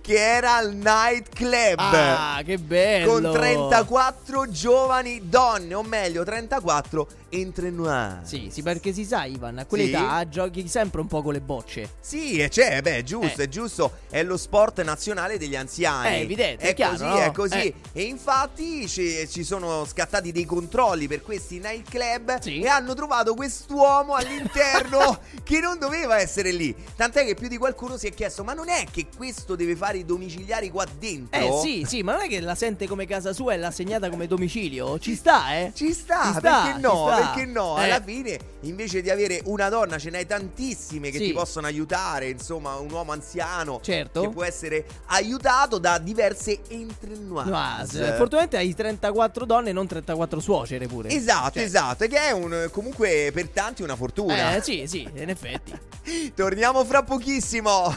che 0.00 0.14
era 0.16 0.56
al 0.56 0.74
nightclub. 0.74 1.78
Ah, 1.78 2.42
che 2.44 2.58
bello. 2.58 3.12
Con 3.20 3.32
34 3.32 4.50
giovani 4.50 5.28
donne, 5.28 5.74
o 5.74 5.82
meglio 5.82 6.24
34 6.24 7.08
entrenoir. 7.30 8.20
Sì, 8.24 8.48
sì, 8.52 8.60
perché 8.62 8.92
si 8.92 9.04
sa, 9.06 9.24
Ivan, 9.24 9.58
a 9.58 9.64
quell'età 9.64 10.28
giochi 10.28 10.68
sempre 10.68 11.00
un 11.00 11.06
po' 11.06 11.22
con 11.22 11.32
le 11.32 11.40
bocce. 11.40 11.94
Sì, 12.00 12.36
e 12.36 12.48
c'è, 12.50 12.82
beh, 12.82 12.98
è 12.98 13.02
giusto, 13.02 13.40
Eh. 13.40 13.44
è 13.44 13.48
giusto, 13.48 13.92
è 14.10 14.22
lo 14.22 14.36
sport 14.36 14.82
nazionale 14.82 15.38
degli 15.38 15.56
anziani. 15.56 16.16
È 16.16 16.20
evidente, 16.20 16.62
è 16.64 16.68
è 16.70 16.74
chiaro, 16.74 16.92
così, 16.92 17.04
no? 17.04 17.16
è 17.18 17.32
così. 17.32 17.58
Eh. 17.68 17.74
E 17.92 18.02
infatti 18.02 18.86
ci, 18.86 19.26
ci 19.30 19.44
sono 19.44 19.86
scattati 19.86 20.30
dei 20.30 20.44
controlli 20.44 21.08
per 21.08 21.22
questi 21.22 21.58
nightclub 21.58 22.38
Sì. 22.40 22.60
e 22.60 22.68
hanno 22.68 22.92
trovato 22.94 23.34
quest'uomo 23.34 24.14
all'interno 24.14 25.18
che 25.42 25.60
non 25.60 25.78
doveva 25.78 26.18
essere 26.20 26.50
lì. 26.52 26.74
Tant'è 26.96 27.24
che 27.24 27.34
più 27.34 27.48
di 27.48 27.56
qualcuno 27.56 27.96
si 27.96 28.06
è 28.08 28.12
chiesto, 28.12 28.44
ma 28.44 28.52
non 28.52 28.68
è 28.68 28.84
che 28.90 29.06
questo 29.16 29.54
deve 29.62 29.76
fare 29.76 29.98
i 29.98 30.04
domiciliari 30.04 30.70
qua 30.70 30.84
dentro? 30.98 31.40
Eh 31.40 31.60
sì, 31.62 31.84
sì, 31.86 32.02
ma 32.02 32.12
non 32.12 32.22
è 32.22 32.28
che 32.28 32.40
la 32.40 32.54
sente 32.54 32.86
come 32.86 33.06
casa 33.06 33.32
sua 33.32 33.54
e 33.54 33.56
l'ha 33.58 33.70
segnata 33.70 34.10
come 34.10 34.26
domicilio? 34.26 34.98
Ci 34.98 35.14
sta, 35.14 35.54
eh? 35.54 35.72
Ci 35.74 35.92
sta, 35.92 36.24
Ci 36.24 36.38
sta, 36.38 36.62
perché 36.62 36.80
no? 36.80 37.06
sta. 37.08 37.16
Perché 37.16 37.46
no? 37.46 37.78
Eh. 37.78 37.84
Alla 37.84 38.02
fine, 38.02 38.38
invece 38.62 39.00
di 39.02 39.10
avere 39.10 39.40
una 39.44 39.68
donna, 39.68 39.98
ce 39.98 40.10
n'hai 40.10 40.26
tantissime 40.26 41.10
che 41.10 41.18
Sì. 41.18 41.26
ti 41.26 41.32
possono 41.32 41.66
aiutare. 41.66 42.28
Insomma, 42.28 42.76
un 42.76 42.90
uomo 42.90 43.12
anziano 43.12 43.80
Certo. 43.82 44.20
che 44.22 44.28
può 44.30 44.44
essere 44.44 44.84
aiutato 45.06 45.78
da 45.78 45.98
diverse 45.98 46.60
entrenoise. 46.68 47.50
Noise. 47.50 48.04
Fortunatamente 48.16 48.56
hai 48.56 48.74
34 48.74 49.44
donne 49.44 49.70
e 49.70 49.72
non 49.72 49.86
34 49.86 50.40
suocere 50.40 50.86
pure. 50.86 51.08
Esatto, 51.10 51.52
Cioè, 51.54 51.62
esatto. 51.62 52.06
Che 52.06 52.16
è 52.18 52.30
un, 52.32 52.68
comunque 52.72 53.30
per 53.32 53.48
tanti 53.48 53.82
una 53.82 53.96
fortuna. 53.96 54.56
Eh 54.56 54.62
sì, 54.62 54.84
sì, 54.86 55.08
in 55.14 55.28
effetti. 55.28 55.72
Torniamo 56.34 56.84
fra 56.84 57.02
pochissimo. 57.02 57.94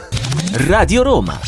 Radio 0.66 1.02
Roma. 1.02 1.38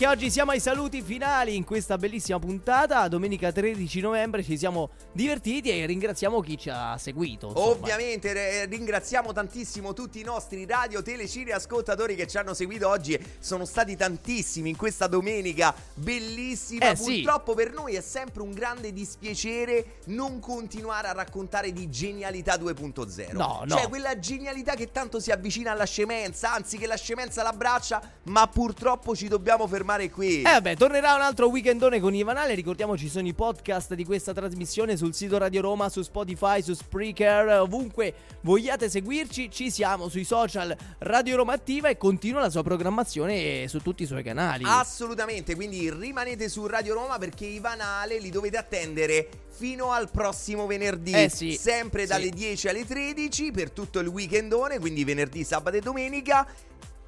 Che 0.00 0.06
oggi 0.06 0.30
siamo 0.30 0.52
ai 0.52 0.60
saluti 0.60 1.02
finali 1.02 1.54
in 1.54 1.64
questa 1.64 1.98
bellissima 1.98 2.38
puntata. 2.38 3.06
Domenica 3.06 3.52
13 3.52 4.00
novembre 4.00 4.42
ci 4.42 4.56
siamo 4.56 4.88
divertiti 5.12 5.68
e 5.68 5.84
ringraziamo 5.84 6.40
chi 6.40 6.56
ci 6.56 6.70
ha 6.70 6.96
seguito. 6.96 7.48
insomma. 7.48 7.66
Ovviamente 7.66 8.32
re- 8.32 8.64
ringraziamo 8.64 9.30
tantissimo 9.34 9.92
tutti 9.92 10.18
i 10.18 10.22
nostri 10.22 10.64
radio, 10.64 11.02
telecine 11.02 11.52
ascoltatori 11.52 12.14
che 12.14 12.26
ci 12.26 12.38
hanno 12.38 12.54
seguito 12.54 12.88
oggi. 12.88 13.22
Sono 13.40 13.66
stati 13.66 13.94
tantissimi 13.94 14.70
in 14.70 14.76
questa 14.76 15.06
domenica 15.06 15.74
bellissima. 15.92 16.92
Eh, 16.92 16.96
sì. 16.96 17.16
Purtroppo 17.16 17.52
per 17.52 17.74
noi 17.74 17.94
è 17.94 18.00
sempre 18.00 18.40
un 18.40 18.52
grande 18.52 18.94
dispiacere 18.94 19.98
non 20.06 20.40
continuare 20.40 21.08
a 21.08 21.12
raccontare 21.12 21.74
di 21.74 21.90
genialità 21.90 22.54
2.0. 22.54 23.34
No, 23.34 23.64
no. 23.66 23.76
Cioè 23.76 23.86
quella 23.90 24.18
genialità 24.18 24.72
che 24.72 24.92
tanto 24.92 25.20
si 25.20 25.30
avvicina 25.30 25.72
alla 25.72 25.84
scemenza, 25.84 26.54
anzi 26.54 26.78
che 26.78 26.86
la 26.86 26.96
scemenza 26.96 27.42
l'abbraccia, 27.42 28.00
ma 28.22 28.46
purtroppo 28.46 29.14
ci 29.14 29.28
dobbiamo 29.28 29.66
fermare 29.66 29.88
qui. 30.10 30.38
Eh 30.38 30.42
vabbè, 30.42 30.76
tornerà 30.76 31.14
un 31.14 31.20
altro 31.22 31.48
weekendone 31.48 32.00
con 32.00 32.14
Ivanale. 32.14 32.54
Ricordiamoci 32.54 33.08
sono 33.08 33.26
i 33.26 33.34
podcast 33.34 33.94
di 33.94 34.04
questa 34.04 34.32
trasmissione 34.32 34.96
sul 34.96 35.14
sito 35.14 35.36
Radio 35.38 35.60
Roma, 35.60 35.88
su 35.88 36.02
Spotify, 36.02 36.62
su 36.62 36.74
Spreaker, 36.74 37.60
ovunque 37.60 38.14
vogliate 38.42 38.88
seguirci. 38.88 39.50
Ci 39.50 39.70
siamo 39.70 40.08
sui 40.08 40.24
social 40.24 40.76
Radio 40.98 41.36
Roma 41.36 41.54
Attiva 41.54 41.88
e 41.88 41.96
continua 41.96 42.40
la 42.40 42.50
sua 42.50 42.62
programmazione 42.62 43.66
su 43.68 43.80
tutti 43.80 44.04
i 44.04 44.06
suoi 44.06 44.22
canali. 44.22 44.64
Assolutamente, 44.66 45.54
quindi 45.54 45.90
rimanete 45.90 46.48
su 46.48 46.66
Radio 46.66 46.94
Roma 46.94 47.18
perché 47.18 47.46
i 47.46 47.58
Vanale 47.58 48.18
li 48.20 48.30
dovete 48.30 48.56
attendere 48.56 49.28
fino 49.48 49.90
al 49.92 50.10
prossimo 50.10 50.66
venerdì. 50.66 51.12
Eh 51.12 51.28
sì, 51.28 51.52
Sempre 51.52 52.02
sì. 52.02 52.08
dalle 52.08 52.30
10 52.30 52.68
alle 52.68 52.86
13 52.86 53.50
per 53.50 53.70
tutto 53.70 53.98
il 53.98 54.06
weekendone, 54.06 54.78
quindi 54.78 55.04
venerdì, 55.04 55.44
sabato 55.44 55.76
e 55.76 55.80
domenica. 55.80 56.46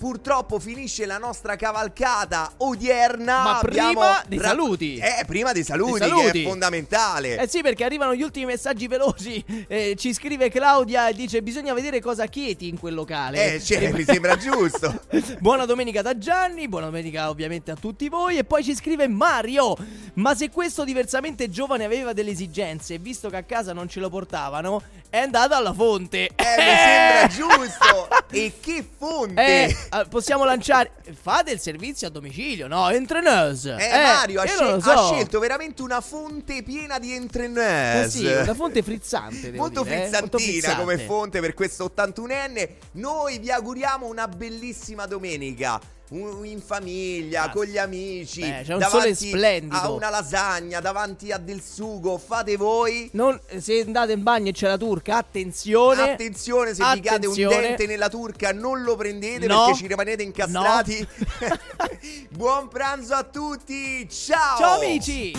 Purtroppo 0.03 0.59
finisce 0.59 1.07
la 1.07 1.17
nostra 1.17 1.55
cavalcata 1.55 2.51
odierna. 2.57 3.43
Ma 3.45 3.59
prima 3.63 4.21
dei 4.27 4.41
saluti. 4.41 4.97
Eh, 4.97 5.23
prima 5.27 5.53
dei 5.53 5.63
saluti, 5.63 6.01
Dei 6.01 6.09
saluti. 6.09 6.31
che 6.33 6.43
è 6.43 6.49
fondamentale. 6.49 7.39
Eh 7.39 7.47
sì, 7.47 7.63
perché 7.63 7.85
arrivano 7.85 8.13
gli 8.13 8.23
ultimi 8.23 8.47
messaggi 8.47 8.89
veloci. 8.89 9.45
Eh, 9.69 9.95
ci 9.97 10.13
scrive 10.13 10.51
Claudia 10.51 11.07
e 11.07 11.15
dice: 11.15 11.41
Bisogna 11.41 11.73
vedere 11.73 12.01
cosa 12.01 12.27
chieti 12.27 12.67
in 12.67 12.81
quel 12.81 12.95
locale. 12.95 13.55
Eh, 13.55 13.61
cioè, 13.63 13.93
mi 13.93 14.03
sembra 14.03 14.37
giusto. 14.37 15.03
Buona 15.39 15.67
domenica 15.67 16.03
da 16.03 16.19
Gianni, 16.19 16.67
buona 16.67 16.87
domenica 16.87 17.29
ovviamente 17.31 17.71
a 17.71 17.77
tutti 17.77 18.09
voi. 18.09 18.39
E 18.39 18.43
poi 18.43 18.65
ci 18.65 18.75
scrive 18.75 19.07
Mario: 19.07 19.77
Ma 20.15 20.35
se 20.35 20.51
questo 20.51 20.83
diversamente 20.83 21.49
giovane 21.49 21.85
aveva 21.85 22.13
delle 22.13 22.33
esigenze, 22.33 22.99
visto 22.99 23.31
che 23.31 23.37
a 23.37 23.45
casa 23.45 23.73
non 23.73 23.89
ce 23.89 24.01
lo 24.01 24.11
portavano, 24.11 24.83
è 25.09 25.19
andato 25.19 25.55
alla 25.55 25.73
fonte. 25.73 26.27
Eh, 26.35 26.45
mi 26.59 26.77
sembra 26.77 27.27
giusto. 27.31 28.09
E 28.33 28.55
che 28.61 28.85
fonte. 28.99 29.67
Eh, 29.67 29.77
eh, 29.93 30.05
possiamo 30.09 30.45
lanciare. 30.45 30.93
Fate 31.21 31.51
il 31.53 31.61
servizio 31.61 32.07
a 32.07 32.11
domicilio, 32.11 32.67
no? 32.67 32.89
Entreneuse. 32.91 33.77
Eh, 33.79 34.03
Mario 34.03 34.41
ha, 34.41 34.47
scel- 34.47 34.67
lo 34.69 34.75
ha 34.77 34.97
so. 34.97 35.13
scelto 35.15 35.39
veramente 35.39 35.83
una 35.83 36.01
fonte 36.01 36.63
piena 36.63 36.99
di 36.99 37.13
Eh 37.13 37.17
entreneuse. 37.17 38.09
sì, 38.09 38.25
una 38.27 38.55
fonte 38.55 38.83
frizzante. 38.83 39.53
Molto 39.53 39.83
dire, 39.83 39.95
eh, 39.95 40.09
frizzantina 40.09 40.39
frizzante. 40.43 40.81
come 40.81 40.99
fonte 40.99 41.41
per 41.41 41.55
questo 41.55 41.93
81enne. 41.95 42.69
Noi 42.93 43.39
vi 43.39 43.51
auguriamo 43.51 44.07
una 44.07 44.27
bellissima 44.29 45.07
domenica. 45.07 45.81
In 46.15 46.61
famiglia, 46.63 47.45
Ah, 47.45 47.51
con 47.51 47.65
gli 47.65 47.79
amici, 47.79 48.41
beh, 48.41 48.63
c'è 48.67 48.73
un 48.75 48.81
davanti 48.81 49.15
sole 49.15 49.15
splendido. 49.15 49.77
a 49.77 49.91
una 49.91 50.11
lasagna, 50.11 50.81
davanti 50.81 51.33
a 51.33 51.39
del 51.39 51.63
sugo. 51.63 52.19
Fate 52.19 52.57
voi. 52.59 53.09
Non, 53.13 53.41
se 53.59 53.81
andate 53.87 54.13
in 54.13 54.23
bagno 54.23 54.51
e 54.51 54.53
c'è 54.53 54.67
la 54.69 54.77
turca, 54.77 55.17
attenzione. 55.17 56.11
Attenzione 56.13 56.75
se 56.75 56.85
vi 56.93 57.01
cade 57.01 57.27
un 57.27 57.35
dente 57.35 57.87
nella 57.87 58.11
turca, 58.11 58.53
non 58.53 58.83
lo 58.83 58.95
prendete 58.95 59.47
No. 59.47 59.65
perché 59.65 59.81
ci 59.81 59.87
rimanete 59.87 60.23
incastrati. 60.23 61.07
No. 61.41 61.57
Buon 62.29 62.69
pranzo 62.69 63.15
a 63.15 63.23
tutti. 63.23 64.07
Ciao. 64.11 64.59
Ciao 64.59 64.81
amici! 64.81 65.33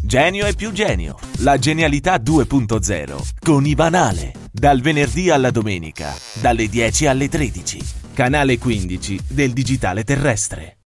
Genio 0.00 0.46
e 0.46 0.54
più 0.54 0.72
genio. 0.72 1.18
La 1.40 1.58
genialità 1.58 2.14
2.0 2.16 3.18
con 3.40 3.66
Ivanale. 3.66 4.32
Dal 4.50 4.80
venerdì 4.80 5.28
alla 5.28 5.50
domenica, 5.50 6.14
dalle 6.40 6.68
10 6.68 7.06
alle 7.06 7.28
13. 7.28 8.04
Canale 8.16 8.56
15 8.56 9.24
del 9.28 9.52
digitale 9.52 10.02
terrestre. 10.02 10.76